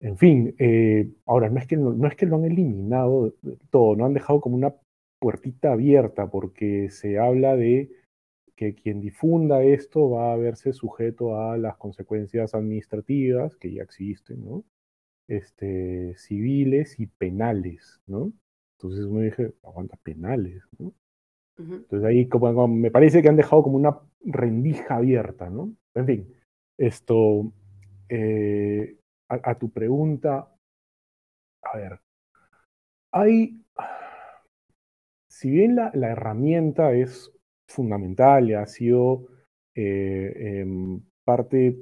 en 0.00 0.16
fin, 0.18 0.54
eh, 0.58 1.10
ahora 1.26 1.50
no 1.50 1.58
es, 1.60 1.66
que 1.66 1.76
no 1.76 2.06
es 2.08 2.16
que 2.16 2.26
lo 2.26 2.36
han 2.36 2.44
eliminado 2.44 3.34
todo, 3.70 3.96
no 3.96 4.06
han 4.06 4.14
dejado 4.14 4.40
como 4.40 4.56
una 4.56 4.74
puertita 5.18 5.72
abierta 5.72 6.30
porque 6.30 6.90
se 6.90 7.18
habla 7.18 7.56
de 7.56 7.90
que 8.56 8.74
quien 8.74 9.00
difunda 9.00 9.62
esto 9.62 10.10
va 10.10 10.32
a 10.32 10.36
verse 10.36 10.72
sujeto 10.72 11.40
a 11.40 11.56
las 11.56 11.76
consecuencias 11.76 12.54
administrativas 12.54 13.56
que 13.56 13.72
ya 13.72 13.82
existen, 13.82 14.44
¿no? 14.44 14.64
Este, 15.28 16.14
civiles 16.16 16.98
y 16.98 17.06
penales, 17.06 18.00
¿no? 18.06 18.32
Entonces 18.76 19.04
uno 19.04 19.20
dije, 19.20 19.52
aguanta, 19.62 19.96
penales, 20.02 20.64
¿no? 20.78 20.92
Entonces 21.58 22.04
ahí 22.04 22.28
como, 22.28 22.68
me 22.68 22.90
parece 22.90 23.20
que 23.20 23.28
han 23.28 23.36
dejado 23.36 23.62
como 23.64 23.76
una 23.76 23.98
rendija 24.24 24.96
abierta, 24.96 25.50
¿no? 25.50 25.74
En 25.94 26.06
fin, 26.06 26.34
esto, 26.78 27.52
eh, 28.08 28.96
a, 29.28 29.58
tu 29.58 29.70
pregunta, 29.70 30.48
a 31.62 31.76
ver, 31.76 32.00
hay, 33.12 33.60
si 35.38 35.50
bien 35.50 35.76
la, 35.76 35.92
herramienta 35.94 36.92
es 36.92 37.30
fundamental 37.68 38.50
y 38.50 38.54
ha 38.54 38.66
sido 38.66 39.28
eh, 39.72 40.32
em, 40.62 41.00
parte, 41.24 41.78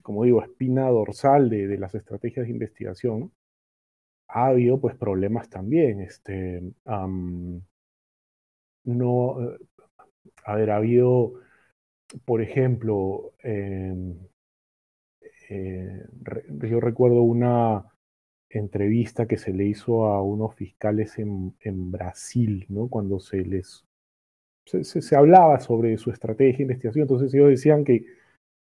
como 0.00 0.22
digo, 0.22 0.40
espina 0.40 0.88
dorsal 0.90 1.50
de, 1.50 1.76
las 1.76 1.96
estrategias 1.96 2.46
de 2.46 2.52
investigación, 2.52 3.32
ha 4.28 4.46
habido 4.46 4.80
pues 4.80 4.94
problemas 4.94 5.50
también. 5.50 6.02
Este, 6.02 6.62
no, 8.84 9.42
eh, 9.42 9.58
a 10.44 10.54
ver, 10.54 10.70
ha 10.70 10.76
habido, 10.76 11.32
por 12.24 12.42
ejemplo, 12.42 13.32
em, 13.40 14.16
eh, 15.50 16.06
yo 16.68 16.78
recuerdo 16.78 17.22
una, 17.22 17.93
entrevista 18.58 19.26
que 19.26 19.36
se 19.36 19.52
le 19.52 19.64
hizo 19.64 20.06
a 20.06 20.22
unos 20.22 20.54
fiscales 20.54 21.18
en, 21.18 21.54
Brasil, 21.90 22.66
¿no? 22.68 22.88
Cuando 22.88 23.20
se 23.20 23.44
les 23.44 23.84
se, 24.64 25.16
hablaba 25.16 25.60
sobre 25.60 25.98
su 25.98 26.10
estrategia 26.10 26.58
de 26.58 26.62
investigación, 26.62 27.02
entonces 27.02 27.32
ellos 27.34 27.50
decían 27.50 27.84
que, 27.84 28.06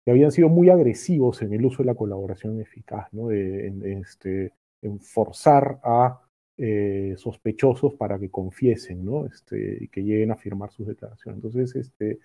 habían 0.06 0.32
sido 0.32 0.48
muy 0.48 0.70
agresivos 0.70 1.42
en 1.42 1.52
el 1.52 1.66
uso 1.66 1.82
de 1.82 1.86
la 1.86 1.94
colaboración 1.94 2.58
eficaz, 2.62 3.12
¿no? 3.12 3.30
Este, 3.30 4.54
en 4.80 5.00
forzar 5.00 5.80
a 5.82 6.22
eh, 6.56 7.14
sospechosos 7.18 7.94
para 7.94 8.18
que 8.18 8.30
confiesen, 8.30 9.04
¿no? 9.04 9.26
Este, 9.26 9.84
y 9.84 9.88
que 9.88 10.02
lleguen 10.02 10.30
a 10.30 10.36
firmar 10.36 10.70
sus 10.70 10.86
declaraciones. 10.86 11.36
Entonces, 11.44 11.76
este, 11.76 12.20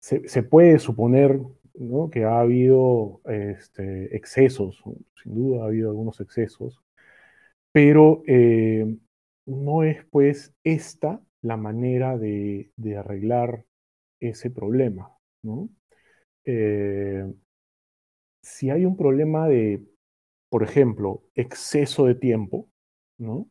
se 0.00 0.42
puede 0.42 0.78
suponer 0.78 1.40
que 2.10 2.24
ha 2.24 2.40
habido 2.40 3.20
este, 3.24 4.14
excesos, 4.16 4.82
sin 5.22 5.34
duda 5.34 5.62
ha 5.62 5.66
habido 5.66 5.90
algunos 5.90 6.20
excesos, 6.20 6.82
pero 7.72 8.22
eh, 8.26 8.96
no 9.46 9.82
es 9.82 10.04
pues 10.06 10.54
esta 10.64 11.20
la 11.40 11.56
manera 11.56 12.18
de, 12.18 12.70
arreglar 12.96 13.64
ese 14.20 14.50
problema, 14.50 15.16
¿no? 15.42 15.68
Eh, 16.44 17.32
si 18.42 18.70
hay 18.70 18.84
un 18.84 18.96
problema 18.96 19.48
de, 19.48 19.84
por 20.48 20.62
ejemplo, 20.62 21.24
exceso 21.34 22.06
de 22.06 22.14
tiempo, 22.14 22.68
¿no? 23.18 23.48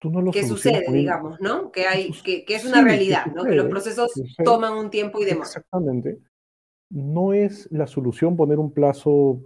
Tú 0.00 0.10
no 0.10 0.22
lo 0.22 0.32
¿Qué 0.32 0.46
sucede, 0.46 0.90
digamos, 0.90 1.40
¿no? 1.40 1.70
Que, 1.70 1.86
hay, 1.86 2.10
que, 2.22 2.44
es 2.48 2.64
una 2.64 2.82
realidad, 2.82 3.26
¿no? 3.26 3.44
que 3.44 3.54
los 3.54 3.66
procesos 3.66 4.10
toman 4.42 4.72
un 4.72 4.90
tiempo 4.90 5.20
y 5.20 5.26
demás. 5.26 5.48
Exactamente. 5.48 6.18
No 6.90 7.32
es 7.32 7.70
la 7.70 7.86
solución 7.86 8.36
poner 8.36 8.58
un 8.58 8.72
plazo 8.72 9.40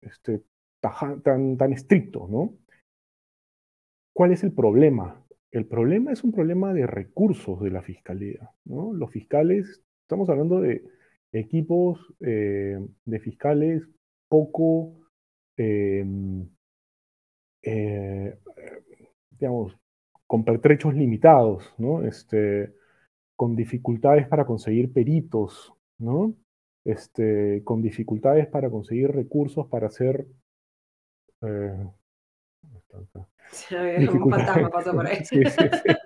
este, 0.00 0.42
tan, 0.80 1.72
estricto, 1.72 2.26
¿no? 2.28 2.54
¿Cuál 4.12 4.32
es 4.32 4.42
el 4.42 4.52
problema? 4.52 5.24
El 5.50 5.66
problema 5.66 6.12
es 6.12 6.24
un 6.24 6.32
problema 6.32 6.74
de 6.74 6.86
recursos 6.86 7.60
de 7.60 7.70
la 7.70 7.82
fiscalía. 7.82 8.50
¿no? 8.64 8.92
Los 8.92 9.10
fiscales, 9.10 9.82
estamos 10.02 10.28
hablando 10.28 10.60
de 10.60 10.84
equipos 11.32 12.14
eh, 12.20 12.78
de 13.04 13.20
fiscales 13.20 13.82
poco, 14.28 14.94
em, 15.56 16.48
eh, 17.62 18.38
digamos, 19.30 19.76
con 20.26 20.44
pertrechos 20.44 20.94
limitados, 20.94 21.74
¿no? 21.78 22.02
Este, 22.02 22.72
con 23.36 23.54
dificultades 23.56 24.26
para 24.28 24.46
conseguir 24.46 24.92
peritos, 24.92 25.72
¿no? 25.98 26.34
Este, 26.84 27.62
con 27.62 27.80
dificultades 27.80 28.48
para 28.48 28.68
conseguir 28.68 29.12
recursos 29.12 29.68
para 29.68 29.86
hacer 29.86 30.26
eh, 31.42 31.86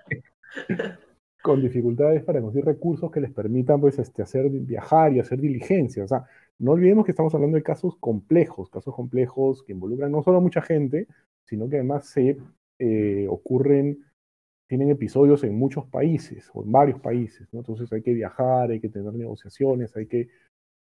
Con 1.43 1.63
dificultades 1.63 2.25
para 2.25 2.41
conseguir 2.41 2.65
recursos 2.65 3.11
que 3.11 3.21
les 3.21 3.33
permitan 3.33 3.81
pues, 3.81 3.99
este, 3.99 4.23
hacer 4.23 4.49
viajar 4.51 5.13
y 5.13 5.21
hacer 5.21 5.41
diligencia. 5.41 6.05
O 6.05 6.09
sea, 6.09 6.25
no 6.59 6.73
olvidemos 6.73 7.05
que 7.05 7.13
estamos 7.13 7.35
hablando 7.35 7.57
de 7.57 7.63
casos 7.63 7.97
complejos, 8.01 8.71
casos 8.71 8.95
complejos 8.95 9.63
que 9.63 9.73
involucran 9.73 10.11
no 10.11 10.23
solo 10.23 10.39
a 10.39 10.41
mucha 10.41 10.63
gente, 10.63 11.07
sino 11.45 11.69
que 11.69 11.77
además 11.77 12.07
se 12.07 12.39
eh, 12.79 13.27
ocurren, 13.29 14.05
tienen 14.67 14.91
episodios 14.91 15.45
en 15.45 15.57
muchos 15.57 15.87
países 15.87 16.51
o 16.53 16.65
en 16.65 16.73
varios 16.73 17.01
países. 17.01 17.49
Entonces 17.53 17.93
hay 17.93 18.03
que 18.03 18.13
viajar, 18.13 18.71
hay 18.71 18.81
que 18.81 18.89
tener 18.89 19.13
negociaciones, 19.13 19.97
hay 19.97 20.07
que 20.07 20.29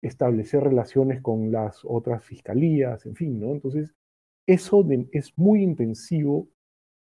establecer 0.03 0.63
relaciones 0.63 1.21
con 1.21 1.53
las 1.53 1.81
otras 1.85 2.25
fiscalías, 2.25 3.05
en 3.07 3.15
fin, 3.15 3.41
¿no? 3.41 3.53
Entonces, 3.53 3.95
eso 4.47 4.85
es 5.13 5.37
muy 5.37 5.63
intensivo 5.63 6.49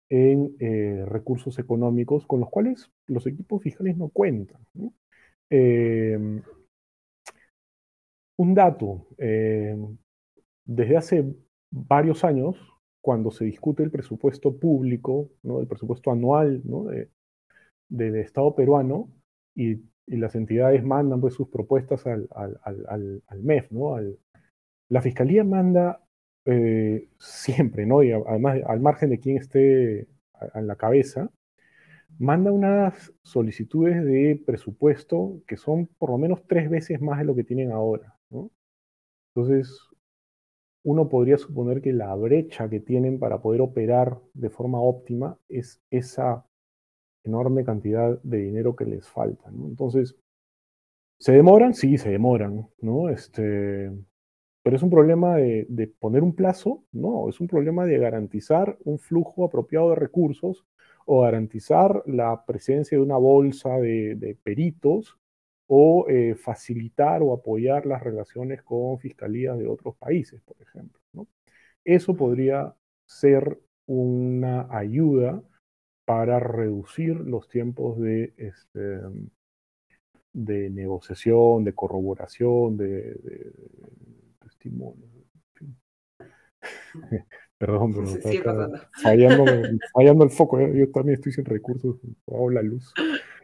en 0.10 0.56
eh, 0.60 1.04
recursos 1.08 1.60
económicos 1.60 2.26
con 2.28 2.40
los 2.40 2.50
cuales 2.50 2.92
los 3.08 3.26
equipos 3.28 3.62
fiscales 3.62 3.98
no 3.98 4.10
cuentan. 4.10 4.62
Em, 5.50 6.42
un 8.38 8.54
dato, 8.54 9.08
em, 9.18 9.98
desde 10.66 10.98
hace 10.98 11.36
varios 11.72 12.24
años, 12.24 12.58
cuando 13.02 13.32
se 13.32 13.46
discute 13.46 13.84
el 13.84 13.92
presupuesto 13.92 14.58
público, 14.58 15.30
¿no? 15.44 15.60
el 15.60 15.68
presupuesto 15.68 16.12
anual 16.12 16.64
del 17.90 18.16
Estado 18.16 18.56
peruano, 18.56 19.10
y, 19.56 19.80
las 20.08 20.36
entidades 20.36 20.84
mandan 20.84 21.22
pues, 21.22 21.34
sus 21.34 21.50
propuestas 21.50 22.06
al, 22.06 22.28
al 22.34 23.44
MEF, 23.44 23.72
¿no? 23.72 23.98
la 24.90 25.02
Fiscalía 25.02 25.44
manda 25.44 26.06
eh, 26.46 27.10
siempre, 27.18 27.86
¿no? 27.86 28.04
Y 28.04 28.12
además, 28.12 28.60
al 28.68 28.80
margen 28.80 29.10
de 29.10 29.20
quien 29.20 29.38
esté 29.38 30.08
en 30.54 30.68
la 30.68 30.76
cabeza, 30.76 31.32
manda 32.20 32.52
unas 32.52 33.14
solicitudes 33.24 34.04
de 34.06 34.42
presupuesto 34.46 35.42
que 35.48 35.58
son 35.58 35.88
por 35.98 36.12
lo 36.12 36.18
menos 36.18 36.46
tres 36.48 36.70
veces 36.70 37.02
más 37.02 37.20
de 37.20 37.26
lo 37.26 37.36
que 37.36 37.44
tienen 37.44 37.72
ahora. 37.72 38.16
Entonces, 39.34 39.78
uno 40.84 41.10
podría 41.10 41.38
suponer 41.38 41.82
que 41.82 41.94
la 41.94 42.14
brecha 42.16 42.70
que 42.70 42.80
tienen 42.80 43.20
para 43.20 43.42
poder 43.42 43.62
operar 43.62 44.20
de 44.34 44.50
forma 44.50 44.80
óptima 44.80 45.38
es 45.50 45.82
esa 45.90 46.46
enorme 47.26 47.64
cantidad 47.64 48.20
de 48.24 48.38
dinero 48.38 48.76
que 48.76 48.86
les 48.86 49.08
falta, 49.08 49.50
¿no? 49.52 49.68
Entonces, 49.68 50.16
¿se 51.20 51.32
demoran? 51.34 51.74
Sí, 51.74 51.98
se 51.98 52.12
demoran, 52.12 52.68
¿no? 52.82 53.10
Este, 53.10 53.92
pero 54.66 54.78
es 54.78 54.84
un 54.84 54.90
problema 54.90 55.36
de, 55.36 55.94
poner 56.00 56.24
un 56.24 56.34
plazo, 56.34 56.84
no, 56.92 57.30
es 57.30 57.40
un 57.40 57.48
problema 57.48 57.86
de 57.86 58.00
garantizar 58.00 58.78
un 58.84 58.98
flujo 58.98 59.46
apropiado 59.46 59.92
de 59.92 59.96
recursos 59.96 60.66
o 61.06 61.22
garantizar 61.22 62.02
la 62.08 62.46
presencia 62.46 62.98
de 62.98 63.04
una 63.04 63.18
bolsa 63.18 63.78
de, 63.78 64.38
peritos 64.44 65.20
o 65.68 66.08
eh, 66.10 66.34
facilitar 66.34 67.22
o 67.22 67.32
apoyar 67.34 67.86
las 67.86 68.02
relaciones 68.02 68.64
con 68.64 68.98
fiscalías 68.98 69.58
de 69.60 69.68
otros 69.68 69.96
países, 69.98 70.42
por 70.42 70.60
ejemplo. 70.60 71.00
Eso 71.84 72.16
podría 72.16 72.76
ser 73.06 73.60
una 73.86 74.68
ayuda 74.76 75.44
para 76.06 76.40
reducir 76.40 77.16
los 77.16 77.50
tiempos 77.50 78.00
de, 78.00 78.34
este, 78.38 79.00
de 80.34 80.70
negociación, 80.70 81.64
de 81.64 81.74
corroboración, 81.74 82.78
de, 82.78 83.52
Perdón, 87.58 87.94
pero 87.94 88.06
fallando, 89.94 90.24
el 90.24 90.30
foco. 90.30 90.60
¿eh? 90.60 90.72
Yo 90.76 90.92
también 90.92 91.16
estoy 91.16 91.32
sin 91.32 91.46
recursos, 91.46 91.98
hago 92.28 92.52
la 92.52 92.62
luz. 92.62 92.94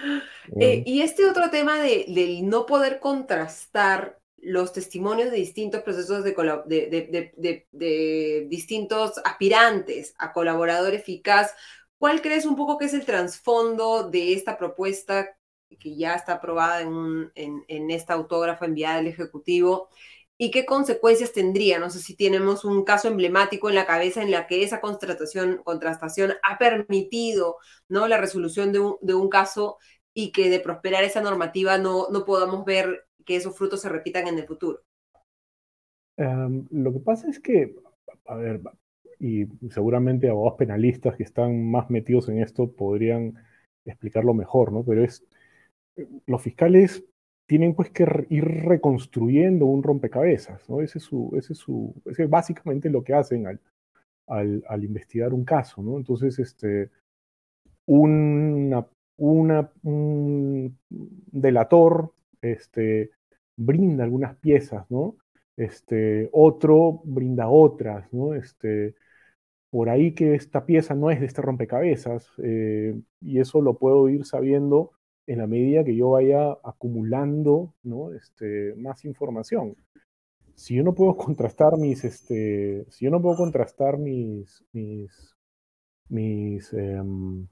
Eh, 0.58 0.82
y 0.84 1.02
este 1.02 1.26
otro 1.26 1.50
tema 1.50 1.80
de, 1.80 2.06
del 2.08 2.48
no 2.48 2.66
poder 2.66 2.98
contrastar 2.98 4.19
los 4.42 4.72
testimonios 4.72 5.30
de 5.30 5.36
distintos 5.36 5.82
procesos 5.82 6.24
de, 6.24 6.32
de, 6.66 7.66
de, 7.70 8.46
distintos 8.48 9.18
aspirantes 9.24 10.14
a 10.18 10.32
colaborador 10.32 10.94
eficaz, 10.94 11.54
¿cuál 11.98 12.22
crees 12.22 12.46
un 12.46 12.56
poco 12.56 12.78
que 12.78 12.86
es 12.86 12.94
el 12.94 13.04
trasfondo 13.04 14.08
de 14.08 14.32
esta 14.32 14.56
propuesta 14.56 15.36
que 15.78 15.96
ya 15.96 16.14
está 16.14 16.34
aprobada 16.34 16.80
en, 16.82 17.30
en, 17.34 17.90
esta 17.90 18.14
autógrafa 18.14 18.66
enviada 18.66 18.98
al 18.98 19.06
Ejecutivo, 19.06 19.88
y 20.36 20.50
qué 20.50 20.64
consecuencias 20.64 21.32
tendría. 21.32 21.78
No 21.78 21.90
sé 21.90 22.00
si 22.00 22.16
tenemos 22.16 22.64
un 22.64 22.84
caso 22.84 23.08
emblemático 23.08 23.68
en 23.68 23.74
la 23.74 23.86
cabeza 23.86 24.22
en 24.22 24.30
la 24.30 24.46
que 24.46 24.62
esa 24.62 24.80
contrastación, 24.80 25.60
contrastación 25.64 26.34
ha 26.42 26.56
permitido 26.58 27.58
¿no? 27.88 28.08
la 28.08 28.16
resolución 28.16 28.72
de 28.72 28.78
un, 28.78 28.96
de 29.02 29.14
un 29.14 29.28
caso 29.28 29.76
y 30.14 30.32
que 30.32 30.48
de 30.48 30.60
prosperar 30.60 31.04
esa 31.04 31.20
normativa 31.20 31.76
no, 31.78 32.08
no 32.10 32.24
podamos 32.24 32.64
ver 32.64 33.06
que 33.24 33.36
esos 33.36 33.56
frutos 33.56 33.80
se 33.80 33.88
repitan 33.88 34.26
en 34.28 34.38
el 34.38 34.46
futuro. 34.46 34.80
Em, 36.16 36.66
lo 36.70 36.92
que 36.92 37.00
pasa 37.00 37.28
es 37.28 37.40
que, 37.40 37.74
a 38.26 38.34
ver, 38.36 38.60
y 39.18 39.46
seguramente 39.70 40.28
abogados 40.28 40.58
penalistas 40.58 41.16
que 41.16 41.22
están 41.22 41.70
más 41.70 41.90
metidos 41.90 42.28
en 42.28 42.42
esto 42.42 42.72
podrían 42.72 43.34
explicarlo 43.84 44.34
mejor, 44.34 44.72
¿no? 44.72 44.84
Pero 44.84 45.04
es 45.04 45.24
los 46.26 46.42
fiscales 46.42 47.04
tienen 47.46 47.74
pues 47.74 47.90
que 47.90 48.06
ir 48.28 48.44
reconstruyendo 48.44 49.66
un 49.66 49.82
rompecabezas, 49.82 50.68
¿no? 50.68 50.80
Ese 50.80 50.98
es, 50.98 51.04
su, 51.04 51.32
ese 51.36 51.52
es, 51.52 51.58
su, 51.58 51.94
ese 52.06 52.24
es 52.24 52.30
básicamente 52.30 52.88
lo 52.88 53.02
que 53.02 53.14
hacen 53.14 53.46
al, 53.46 53.60
al, 54.68 54.84
investigar 54.84 55.34
un 55.34 55.44
caso, 55.44 55.82
¿no? 55.82 55.96
Entonces, 55.96 56.38
este, 56.38 56.90
un 57.86 58.86
delator 61.32 62.12
este, 62.42 63.10
brinda 63.56 64.04
algunas 64.04 64.36
piezas, 64.36 64.90
¿no? 64.90 65.16
Este, 65.56 66.28
otro 66.32 67.02
brinda 67.04 67.48
otras, 67.48 68.12
¿no? 68.12 68.34
Este, 68.34 68.94
por 69.70 69.88
ahí 69.88 70.14
que 70.14 70.34
esta 70.34 70.66
pieza 70.66 70.94
no 70.94 71.10
es 71.10 71.20
de 71.20 71.26
este 71.26 71.42
rompecabezas, 71.42 72.28
eh, 72.38 73.00
y 73.20 73.40
eso 73.40 73.60
lo 73.62 73.78
puedo 73.78 74.08
ir 74.08 74.24
sabiendo 74.24 74.92
en 75.26 75.38
la 75.38 75.46
medida 75.46 75.84
que 75.84 75.94
yo 75.94 76.10
vaya 76.10 76.58
acumulando 76.64 77.74
¿no? 77.84 78.12
este, 78.12 78.74
más 78.76 79.04
información. 79.04 79.76
Si 80.54 80.74
yo 80.74 80.82
no 80.82 80.94
puedo 80.94 81.16
contrastar 81.16 81.76
mis, 81.78 82.04
este, 82.04 82.84
si 82.90 83.04
yo 83.04 83.10
no 83.12 83.22
puedo 83.22 83.36
contrastar 83.36 83.96
mis, 83.98 84.64
mis, 84.72 85.36
mis 86.08 86.72
em, 86.72 87.46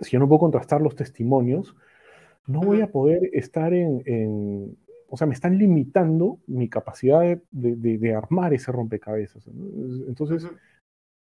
si 0.00 0.10
yo 0.10 0.18
no 0.18 0.28
puedo 0.28 0.40
contrastar 0.40 0.80
los 0.80 0.96
testimonios, 0.96 1.74
no 2.46 2.60
voy 2.60 2.80
a 2.80 2.90
poder 2.90 3.30
estar 3.32 3.72
en, 3.74 4.76
o 5.08 5.16
sea, 5.16 5.26
me 5.26 5.34
están 5.34 5.58
limitando 5.58 6.40
mi 6.46 6.68
capacidad 6.68 7.38
de, 7.50 8.14
armar 8.14 8.54
ese 8.54 8.72
rompecabezas. 8.72 9.46
Entonces, 9.46 10.48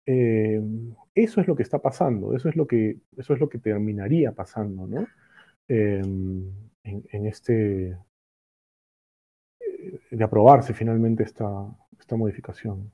em, 0.07 0.94
eso 1.14 1.40
es 1.40 1.48
lo 1.48 1.57
que 1.57 1.62
está 1.62 1.81
pasando, 1.81 2.35
eso 2.35 2.48
es 2.48 2.57
lo 2.57 2.66
que, 2.66 2.98
eso 3.16 3.35
es 3.35 3.40
lo 3.40 3.48
que 3.48 3.59
terminaría 3.59 4.33
pasando, 4.33 4.87
¿no? 4.87 5.07
Em, 5.68 6.50
en, 6.85 7.26
este 7.26 7.98
eh, 9.61 10.00
de 10.11 10.24
aprobarse 10.24 10.72
finalmente 10.72 11.22
esta, 11.22 11.46
esta 11.98 12.16
modificación. 12.16 12.90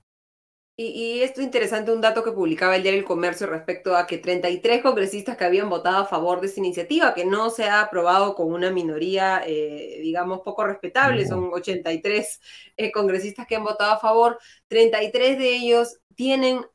Y, 0.76 1.22
esto 1.22 1.40
es 1.40 1.46
interesante, 1.46 1.92
un 1.92 2.00
dato 2.00 2.24
que 2.24 2.32
publicaba 2.32 2.74
el 2.74 2.82
diario 2.82 2.98
El 2.98 3.06
Comercio 3.06 3.46
respecto 3.46 3.96
a 3.96 4.08
que 4.08 4.18
33 4.18 4.82
congresistas 4.82 5.37
que 5.37 5.44
habían 5.44 5.70
votado 5.70 5.98
a 5.98 6.06
favor 6.06 6.40
de 6.40 6.48
esta 6.48 6.58
iniciativa, 6.58 7.14
que 7.14 7.24
no 7.24 7.50
se 7.50 7.64
ha 7.64 7.80
aprobado 7.80 8.34
con 8.34 8.52
una 8.52 8.72
minoría, 8.72 9.40
eh, 9.46 10.00
digamos, 10.02 10.40
poco 10.40 10.64
respetable, 10.64 11.28
son 11.28 11.50
83 11.52 12.40
eh, 12.76 12.90
congresistas 12.90 13.46
que 13.46 13.54
han 13.54 13.62
votado 13.62 13.92
a 13.92 14.00
favor, 14.00 14.40
33 14.66 15.38
de 15.38 15.54
ellos 15.54 16.00
tienen 16.16 16.66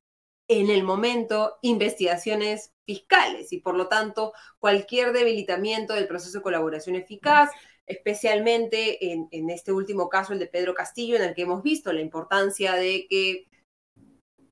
en 0.48 0.70
el 0.70 0.84
momento 0.84 1.58
investigaciones 1.62 2.72
fiscales 2.86 3.52
y 3.52 3.60
por 3.60 3.76
lo 3.76 3.90
tanto 3.90 4.32
cualquier 4.60 5.12
debilitamiento 5.12 5.94
del 5.94 6.08
proceso 6.08 6.38
de 6.38 6.44
colaboración 6.44 6.96
eficaz, 6.96 7.52
especialmente 7.86 9.12
en, 9.12 9.28
en 9.32 9.50
este 9.50 9.74
último 9.74 10.08
caso, 10.08 10.32
el 10.32 10.40
de 10.40 10.48
Pedro 10.48 10.74
Castillo, 10.74 11.18
en 11.18 11.24
el 11.24 11.34
que 11.36 11.42
hemos 11.42 11.64
visto 11.64 11.92
la 11.92 12.02
importancia 12.02 12.76
de 12.76 13.06
que 13.10 13.50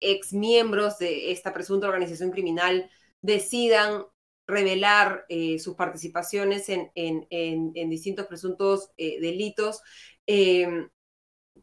ex 0.01 0.33
miembros 0.33 0.97
de 0.97 1.31
esta 1.31 1.53
presunta 1.53 1.87
organización 1.87 2.31
criminal 2.31 2.89
decidan 3.21 4.05
revelar 4.47 5.25
eh, 5.29 5.59
sus 5.59 5.75
participaciones 5.75 6.69
en, 6.69 6.91
en, 6.95 7.89
distintos 7.89 8.27
presuntos 8.27 8.91
eh, 8.97 9.19
delitos. 9.19 9.81
Em, 10.25 10.89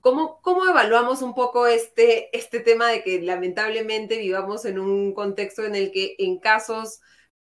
¿cómo, 0.00 0.40
¿cómo, 0.42 0.66
evaluamos 0.68 1.22
un 1.22 1.34
poco 1.34 1.66
este, 1.66 2.36
este 2.36 2.60
tema 2.60 2.88
de 2.90 3.02
que 3.02 3.22
lamentablemente 3.22 4.18
vivamos 4.18 4.64
en 4.66 4.78
un 4.78 5.14
contexto 5.14 5.64
en 5.64 5.74
el 5.74 5.92
que 5.92 6.16
en 6.18 6.38
casos 6.38 7.00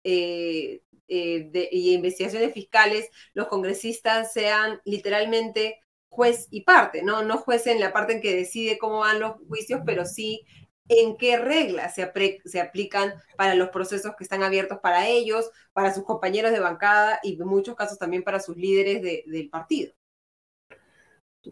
eh, 0.05 0.83
y 1.09 1.95
investigaciones 1.95 2.53
fiscales 2.53 3.09
los 3.33 3.49
congresistas 3.49 4.33
sean 4.33 4.81
literalmente 4.85 5.81
juez 6.09 6.49
y 6.51 6.63
parte, 6.65 7.03
¿no? 7.03 7.23
No 7.23 7.39
juez 7.39 7.67
en 7.67 7.81
la 7.81 7.93
parte 7.93 8.15
en 8.15 8.21
que 8.21 8.35
decide 8.35 8.79
cómo 8.79 9.01
van 9.01 9.21
los 9.21 9.37
juicios, 9.49 9.81
pero 9.87 10.05
sí 10.05 10.45
en 10.89 11.17
qué 11.17 11.37
reglas 11.37 11.95
se, 11.95 12.61
aplican 12.61 13.13
para 13.37 13.55
los 13.55 13.69
procesos 13.69 14.15
que 14.17 14.25
están 14.25 14.43
abiertos 14.43 14.79
para 14.79 15.07
ellos, 15.09 15.51
para 15.73 15.93
sus 15.93 16.05
compañeros 16.05 16.53
de 16.53 16.61
bancada 16.61 17.19
y 17.23 17.41
en 17.41 17.47
muchos 17.47 17.75
casos 17.75 17.99
también 17.99 18.23
para 18.23 18.41
sus 18.41 18.57
líderes 18.57 19.03
del 19.03 19.49
partido. 19.51 19.93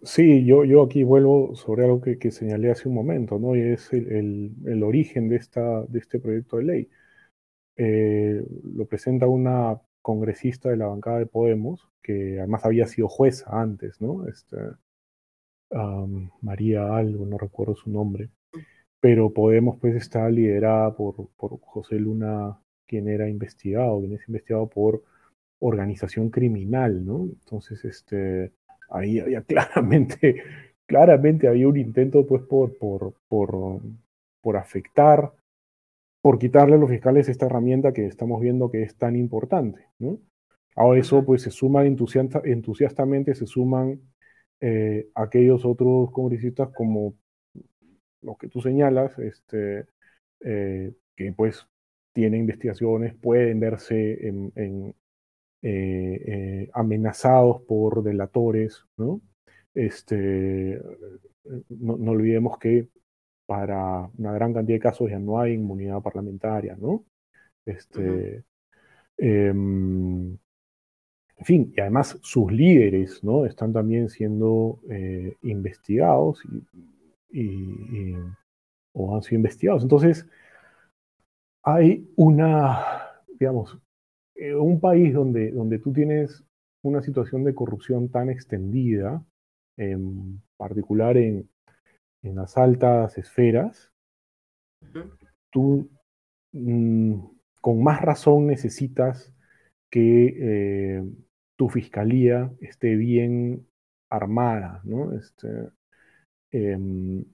Sí, 0.02 0.44
yo, 0.44 0.64
yo 0.64 0.82
aquí 0.82 1.04
vuelvo 1.04 1.54
sobre 1.54 1.84
algo 1.84 2.00
que, 2.00 2.30
señalé 2.30 2.70
hace 2.70 2.88
un 2.88 2.94
momento, 2.94 3.38
¿no? 3.38 3.56
Y 3.56 3.60
es 3.60 3.92
el, 3.92 4.82
origen 4.82 5.28
de, 5.28 5.36
esta, 5.36 5.82
de 5.84 5.98
este 5.98 6.18
proyecto 6.18 6.56
de 6.56 6.64
ley. 6.64 6.90
Eh, 7.76 8.42
lo 8.74 8.86
presenta 8.86 9.26
una 9.26 9.80
congresista 10.02 10.70
de 10.70 10.76
la 10.76 10.86
bancada 10.86 11.18
de 11.18 11.26
Podemos, 11.26 11.88
que 12.02 12.38
además 12.38 12.64
había 12.64 12.86
sido 12.86 13.08
jueza 13.08 13.46
antes, 13.50 14.00
¿no? 14.00 14.26
Este, 14.28 14.56
María 16.40 16.96
algo, 16.96 17.26
no 17.26 17.38
recuerdo 17.38 17.74
su 17.74 17.90
nombre 17.90 18.30
pero 19.06 19.32
Podemos 19.32 19.78
pues 19.78 19.94
está 19.94 20.28
liderada 20.28 20.92
por, 20.96 21.28
por 21.36 21.60
José 21.60 21.94
Luna, 21.94 22.58
quien 22.88 23.06
era 23.06 23.28
investigado, 23.28 24.00
quien 24.00 24.14
es 24.14 24.28
investigado 24.28 24.68
por 24.68 25.04
organización 25.60 26.28
criminal, 26.28 27.06
¿no? 27.06 27.22
Entonces, 27.22 27.84
este, 27.84 28.50
ahí 28.90 29.20
había 29.20 29.42
claramente, 29.46 30.42
claramente 30.86 31.46
había 31.46 31.68
un 31.68 31.76
intento 31.76 32.26
pues 32.26 32.42
por, 32.42 32.76
por, 32.78 33.14
por, 33.28 33.80
por 34.42 34.56
afectar, 34.56 35.32
por 36.20 36.40
quitarle 36.40 36.74
a 36.74 36.78
los 36.78 36.90
fiscales 36.90 37.28
esta 37.28 37.46
herramienta 37.46 37.92
que 37.92 38.06
estamos 38.06 38.40
viendo 38.40 38.72
que 38.72 38.82
es 38.82 38.96
tan 38.96 39.14
importante, 39.14 39.86
¿no? 40.00 40.18
Ahora 40.74 40.98
eso 40.98 41.24
pues 41.24 41.42
se 41.42 41.52
suma 41.52 41.84
entusiastamente, 41.86 43.36
se 43.36 43.46
suman 43.46 44.00
eh, 44.60 45.06
aquellos 45.14 45.64
otros 45.64 46.10
congresistas 46.10 46.70
como 46.74 47.14
lo 48.22 48.36
que 48.36 48.48
tú 48.48 48.60
señalas, 48.60 49.18
este, 49.18 49.86
eh, 50.40 50.92
que 51.14 51.32
pues 51.32 51.66
tiene 52.12 52.38
investigaciones, 52.38 53.14
pueden 53.14 53.60
verse 53.60 54.26
en, 54.26 54.52
eh, 54.54 54.94
eh, 55.62 56.70
amenazados 56.72 57.62
por 57.62 58.02
delatores, 58.02 58.84
¿no? 58.96 59.20
Este, 59.74 60.80
no, 61.68 62.10
olvidemos 62.10 62.58
que 62.58 62.88
para 63.46 64.10
una 64.18 64.32
gran 64.32 64.54
cantidad 64.54 64.76
de 64.76 64.80
casos 64.80 65.10
ya 65.10 65.18
no 65.18 65.40
hay 65.40 65.54
inmunidad 65.54 66.02
parlamentaria, 66.02 66.76
¿no? 66.76 67.04
Este, 67.66 68.44
em, 69.18 70.38
en 71.38 71.44
fin, 71.44 71.72
y 71.76 71.80
además 71.80 72.18
sus 72.22 72.50
líderes, 72.50 73.22
¿no? 73.22 73.44
Están 73.46 73.72
también 73.72 74.08
siendo 74.08 74.80
investigados 75.42 76.42
y 76.46 76.64
y, 77.30 78.14
o 78.92 79.14
han 79.14 79.22
sido 79.22 79.36
investigados. 79.36 79.82
Entonces, 79.82 80.26
hay 81.62 82.08
una, 82.16 82.80
digamos, 83.38 83.78
eh, 84.34 84.54
un 84.54 84.80
país 84.80 85.12
donde, 85.14 85.50
donde 85.50 85.78
tú 85.78 85.92
tienes 85.92 86.44
una 86.82 87.02
situación 87.02 87.44
de 87.44 87.54
corrupción 87.54 88.08
tan 88.10 88.30
extendida, 88.30 89.24
en 89.76 90.42
particular 90.56 91.16
en, 91.16 91.48
en 92.22 92.36
las 92.36 92.56
altas 92.56 93.18
esferas, 93.18 93.92
tú 95.50 95.90
mm, 96.52 97.14
con 97.60 97.82
más 97.82 98.00
razón 98.00 98.46
necesitas 98.46 99.34
que 99.90 100.36
eh, 100.38 101.04
tu 101.56 101.68
fiscalía 101.68 102.52
esté 102.60 102.96
bien 102.96 103.66
armada, 104.10 104.80
¿no? 104.84 105.12
Este, 105.12 105.48
Em, 106.50 107.24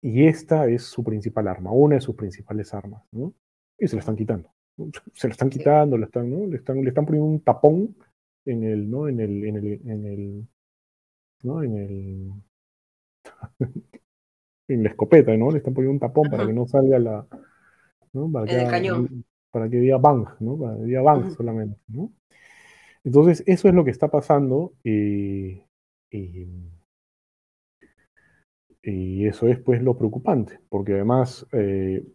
y 0.00 0.26
esta 0.26 0.68
es 0.68 0.84
su 0.84 1.02
principal 1.02 1.48
arma, 1.48 1.72
una 1.72 1.96
de 1.96 2.00
sus 2.00 2.14
principales 2.14 2.72
armas, 2.72 3.02
¿no? 3.12 3.34
Y 3.78 3.88
se 3.88 3.96
la 3.96 4.00
están 4.00 4.16
quitando. 4.16 4.50
Se 5.14 5.26
la 5.26 5.32
están 5.32 5.50
quitando, 5.50 5.98
le 5.98 6.04
están, 6.04 6.30
¿no? 6.30 6.46
le, 6.46 6.56
están, 6.56 6.80
le 6.82 6.88
están 6.88 7.04
poniendo 7.04 7.28
un 7.28 7.40
tapón 7.40 7.96
en 8.44 8.62
el, 8.62 8.88
¿no? 8.88 9.08
En 9.08 9.18
el, 9.20 9.44
en 9.44 9.56
el, 9.56 9.80
en 9.84 10.06
el, 10.06 10.48
¿no? 11.42 11.62
En 11.64 11.76
el, 11.76 12.32
en 14.68 14.82
la 14.84 14.90
escopeta, 14.90 15.36
¿no? 15.36 15.50
Le 15.50 15.58
están 15.58 15.74
poniendo 15.74 15.94
un 15.94 16.00
tapón 16.00 16.30
para 16.30 16.46
que 16.46 16.52
no 16.52 16.66
salga 16.66 16.98
la, 17.00 17.26
¿no? 18.12 18.30
Para 18.30 18.46
que, 18.46 18.62
el 18.62 18.68
cañón. 18.68 19.24
Para 19.50 19.68
que 19.68 19.78
diga 19.78 19.98
bang, 19.98 20.26
¿no? 20.40 20.58
Para 20.58 20.76
que 20.76 20.84
diga 20.84 21.02
bang 21.02 21.30
solamente, 21.32 21.80
¿no? 21.88 22.12
Entonces, 23.02 23.42
eso 23.46 23.68
es 23.68 23.74
lo 23.74 23.84
que 23.84 23.90
está 23.90 24.08
pasando 24.08 24.74
y, 24.84 25.62
y 26.10 26.46
y 28.88 29.26
eso 29.26 29.48
es 29.48 29.58
pues 29.58 29.82
lo 29.82 29.96
preocupante, 29.96 30.60
porque 30.70 30.94
además, 30.94 31.46
eh, 31.52 32.06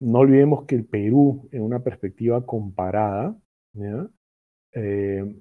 no 0.00 0.18
olvidemos 0.18 0.66
que 0.66 0.76
el 0.76 0.84
Perú, 0.84 1.48
en 1.50 1.62
una 1.62 1.80
perspectiva 1.80 2.46
comparada, 2.46 3.36
eh, 4.72 5.34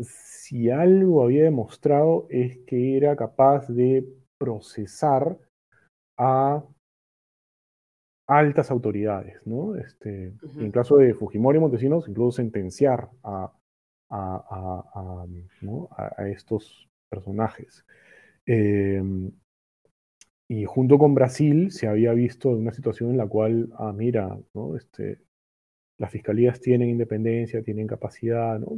si 0.00 0.68
algo 0.68 1.22
había 1.22 1.44
demostrado 1.44 2.26
es 2.28 2.58
que 2.66 2.96
era 2.96 3.16
capaz 3.16 3.68
de 3.68 4.06
procesar 4.38 5.38
a 6.18 6.62
altas 8.26 8.70
autoridades, 8.70 9.40
¿no? 9.46 9.76
Este, 9.76 10.34
En 10.58 10.70
caso 10.70 10.96
de 10.96 11.14
Fujimori 11.14 11.56
y 11.58 11.60
Montesinos, 11.60 12.08
incluso 12.08 12.36
sentenciar 12.36 13.08
a, 13.22 13.52
a, 14.10 15.26
a 16.16 16.28
estos 16.28 16.91
personajes. 17.12 17.84
Em, 18.46 19.30
y 20.48 20.64
junto 20.64 20.98
con 20.98 21.14
Brasil 21.14 21.70
se 21.70 21.86
había 21.86 22.12
visto 22.12 22.50
una 22.50 22.72
situación 22.72 23.10
en 23.10 23.18
la 23.18 23.26
cual, 23.26 23.70
ah, 23.78 23.92
mira, 23.92 24.38
¿no? 24.54 24.76
este, 24.76 25.18
las 25.98 26.10
fiscalías 26.10 26.60
tienen 26.60 26.90
independencia, 26.90 27.62
tienen 27.62 27.86
capacidad, 27.86 28.58
¿no? 28.58 28.68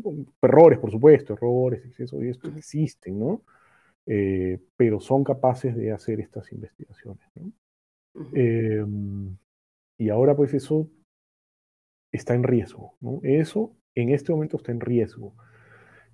errores, 0.43 0.79
por 0.79 0.91
supuesto, 0.91 1.35
errores, 1.35 1.85
excesos 1.87 2.23
y 2.23 2.29
esto 2.29 2.49
existen, 2.57 3.19
¿no? 3.19 3.43
Eh, 4.07 4.59
pero 4.77 5.01
son 5.01 5.25
capaces 5.25 5.75
de 5.75 5.93
hacer 5.93 6.21
estas 6.21 6.53
investigaciones. 6.53 7.27
¿no? 7.35 7.53
Em, 8.35 9.37
y 9.99 10.11
ahora 10.11 10.37
pues 10.37 10.53
eso 10.55 10.89
está 12.13 12.35
en 12.35 12.43
riesgo, 12.43 12.95
¿no? 13.01 13.21
Eso 13.23 13.75
en 13.95 14.11
este 14.11 14.33
momento 14.33 14.57
está 14.59 14.73
en 14.73 14.81
riesgo. 14.81 15.35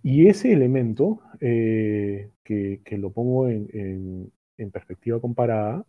Y 0.02 0.28
ese 0.28 0.52
elemento, 0.52 1.20
eh, 1.40 2.30
que, 2.44 2.80
lo 2.98 3.12
pongo 3.12 3.48
en, 3.48 4.32
perspectiva 4.72 5.20
comparada, 5.20 5.86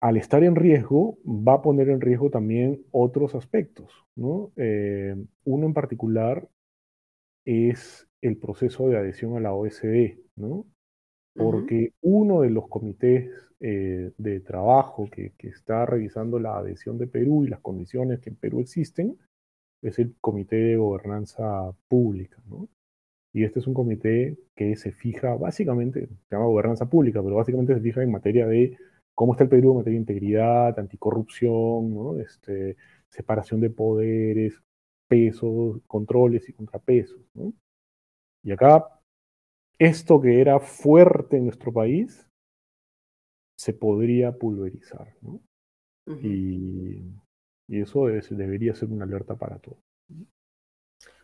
al 0.00 0.16
estar 0.16 0.44
en 0.44 0.54
riesgo, 0.54 1.18
va 1.24 1.54
a 1.54 1.62
poner 1.62 1.88
en 1.88 2.00
riesgo 2.00 2.30
también 2.30 2.84
otros 2.92 3.34
aspectos. 3.34 3.90
¿no? 4.14 4.52
Eh, 4.56 5.16
uno 5.44 5.66
en 5.66 5.74
particular 5.74 6.48
es 7.44 8.06
el 8.20 8.36
proceso 8.36 8.88
de 8.88 8.98
adhesión 8.98 9.36
a 9.36 9.40
la 9.40 9.54
OSD, 9.54 10.18
¿no? 10.36 10.66
porque 11.34 11.92
uno 12.00 12.42
de 12.42 12.50
los 12.50 12.68
comités 12.68 13.30
eh, 13.60 14.12
de 14.18 14.40
trabajo 14.40 15.08
que, 15.10 15.32
que, 15.38 15.48
está 15.48 15.86
revisando 15.86 16.38
la 16.38 16.58
adhesión 16.58 16.98
de 16.98 17.06
Perú 17.06 17.44
y 17.44 17.48
las 17.48 17.60
condiciones 17.60 18.20
que 18.20 18.30
en 18.30 18.36
Perú 18.36 18.60
existen 18.60 19.16
es 19.82 19.98
el 19.98 20.14
Comité 20.20 20.56
de 20.56 20.76
Gobernanza 20.76 21.72
Pública, 21.88 22.42
¿no? 22.46 22.68
Y 23.32 23.44
este 23.44 23.60
es 23.60 23.66
un 23.66 23.74
comité 23.74 24.38
que 24.56 24.74
se 24.76 24.92
fija 24.92 25.34
básicamente, 25.34 26.08
se 26.08 26.34
llama 26.34 26.46
gobernanza 26.46 26.88
pública, 26.88 27.22
pero 27.22 27.36
básicamente 27.36 27.74
se 27.74 27.80
fija 27.80 28.02
en 28.02 28.10
materia 28.10 28.46
de 28.46 28.76
cómo 29.14 29.32
está 29.32 29.44
el 29.44 29.50
Perú 29.50 29.72
en 29.72 29.76
materia 29.78 29.98
de 29.98 30.00
integridad, 30.00 30.78
anticorrupción, 30.78 32.20
este, 32.20 32.76
separación 33.08 33.60
de 33.60 33.70
poderes, 33.70 34.62
pesos, 35.08 35.80
controles 35.86 36.48
y 36.48 36.52
contrapesos. 36.52 37.20
Y 38.42 38.52
acá, 38.52 39.00
esto 39.78 40.20
que 40.20 40.40
era 40.40 40.58
fuerte 40.58 41.36
en 41.36 41.44
nuestro 41.44 41.72
país 41.72 42.28
se 43.56 43.74
podría 43.74 44.32
pulverizar. 44.32 45.14
y, 46.22 47.02
eso 47.68 48.06
debería 48.06 48.74
ser 48.74 48.88
una 48.88 49.04
alerta 49.04 49.36
para 49.36 49.58
todos. 49.58 49.78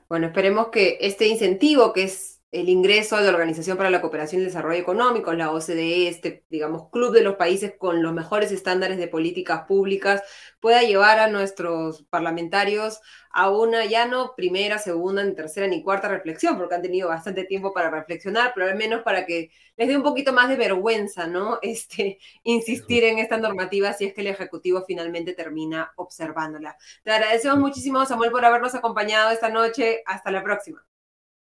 Bueno, 0.09 0.27
esperemos 0.27 0.69
que 0.69 0.99
este 1.01 1.27
incentivo, 1.27 1.93
que 1.93 2.05
es 2.05 2.43
el 2.55 2.69
ingreso 2.69 3.17
a 3.17 3.21
la 3.21 3.31
Organización 3.31 3.77
para 3.77 3.91
la 3.91 4.01
Cooperación 4.01 4.41
y 4.41 4.45
el 4.45 4.51
Desarrollo 4.51 4.81
Económico, 4.81 5.33
la 5.35 5.51
OCDE, 5.51 6.09
este, 6.09 6.45
digamos, 6.51 6.89
club 6.91 7.13
de 7.13 7.23
los 7.23 7.35
países 7.35 7.75
con 7.77 8.01
los 8.03 8.13
mejores 8.13 8.53
estándares 8.53 8.97
de 8.97 9.09
políticas 9.09 9.65
públicas, 9.67 10.23
pueda 10.61 10.83
llevar 10.83 11.19
a 11.19 11.27
nuestros 11.29 12.05
parlamentarios 12.05 13.01
a 13.31 13.51
una 13.51 13.85
ya 13.87 14.07
no 14.07 14.35
primera, 14.37 14.79
segunda, 14.79 15.25
ni 15.25 15.35
tercera, 15.35 15.67
ni 15.67 15.83
cuarta 15.83 16.07
reflexión, 16.07 16.57
porque 16.57 16.77
han 16.77 16.83
tenido 16.83 17.09
bastante 17.09 17.45
tiempo 17.45 17.73
para 17.73 17.91
reflexionar, 17.91 18.53
pero 18.55 18.69
al 18.71 18.77
menos 18.77 19.03
para 19.03 19.27
que 19.27 19.51
les 19.77 19.89
dé 19.89 19.97
un 19.97 20.05
poquito 20.05 20.33
más 20.33 20.49
de 20.49 20.57
vergüenza, 20.57 21.27
¿no? 21.27 21.59
Este, 21.75 22.19
insistir 22.45 23.03
en 23.05 23.19
esta 23.19 23.37
normativa 23.37 23.93
si 23.93 24.05
es 24.05 24.15
que 24.15 24.21
el 24.21 24.29
Ejecutivo 24.29 24.85
finalmente 24.87 25.33
termina 25.35 25.93
observándola. 25.97 26.77
Te 27.03 27.11
agradecemos 27.11 27.59
muchísimo, 27.59 28.07
Samuel, 28.07 28.31
por 28.31 28.45
habernos 28.45 28.75
acompañado 28.77 29.31
esta 29.33 29.49
noche. 29.49 30.03
Hasta 30.07 30.31
la 30.31 30.43
próxima. 30.45 30.87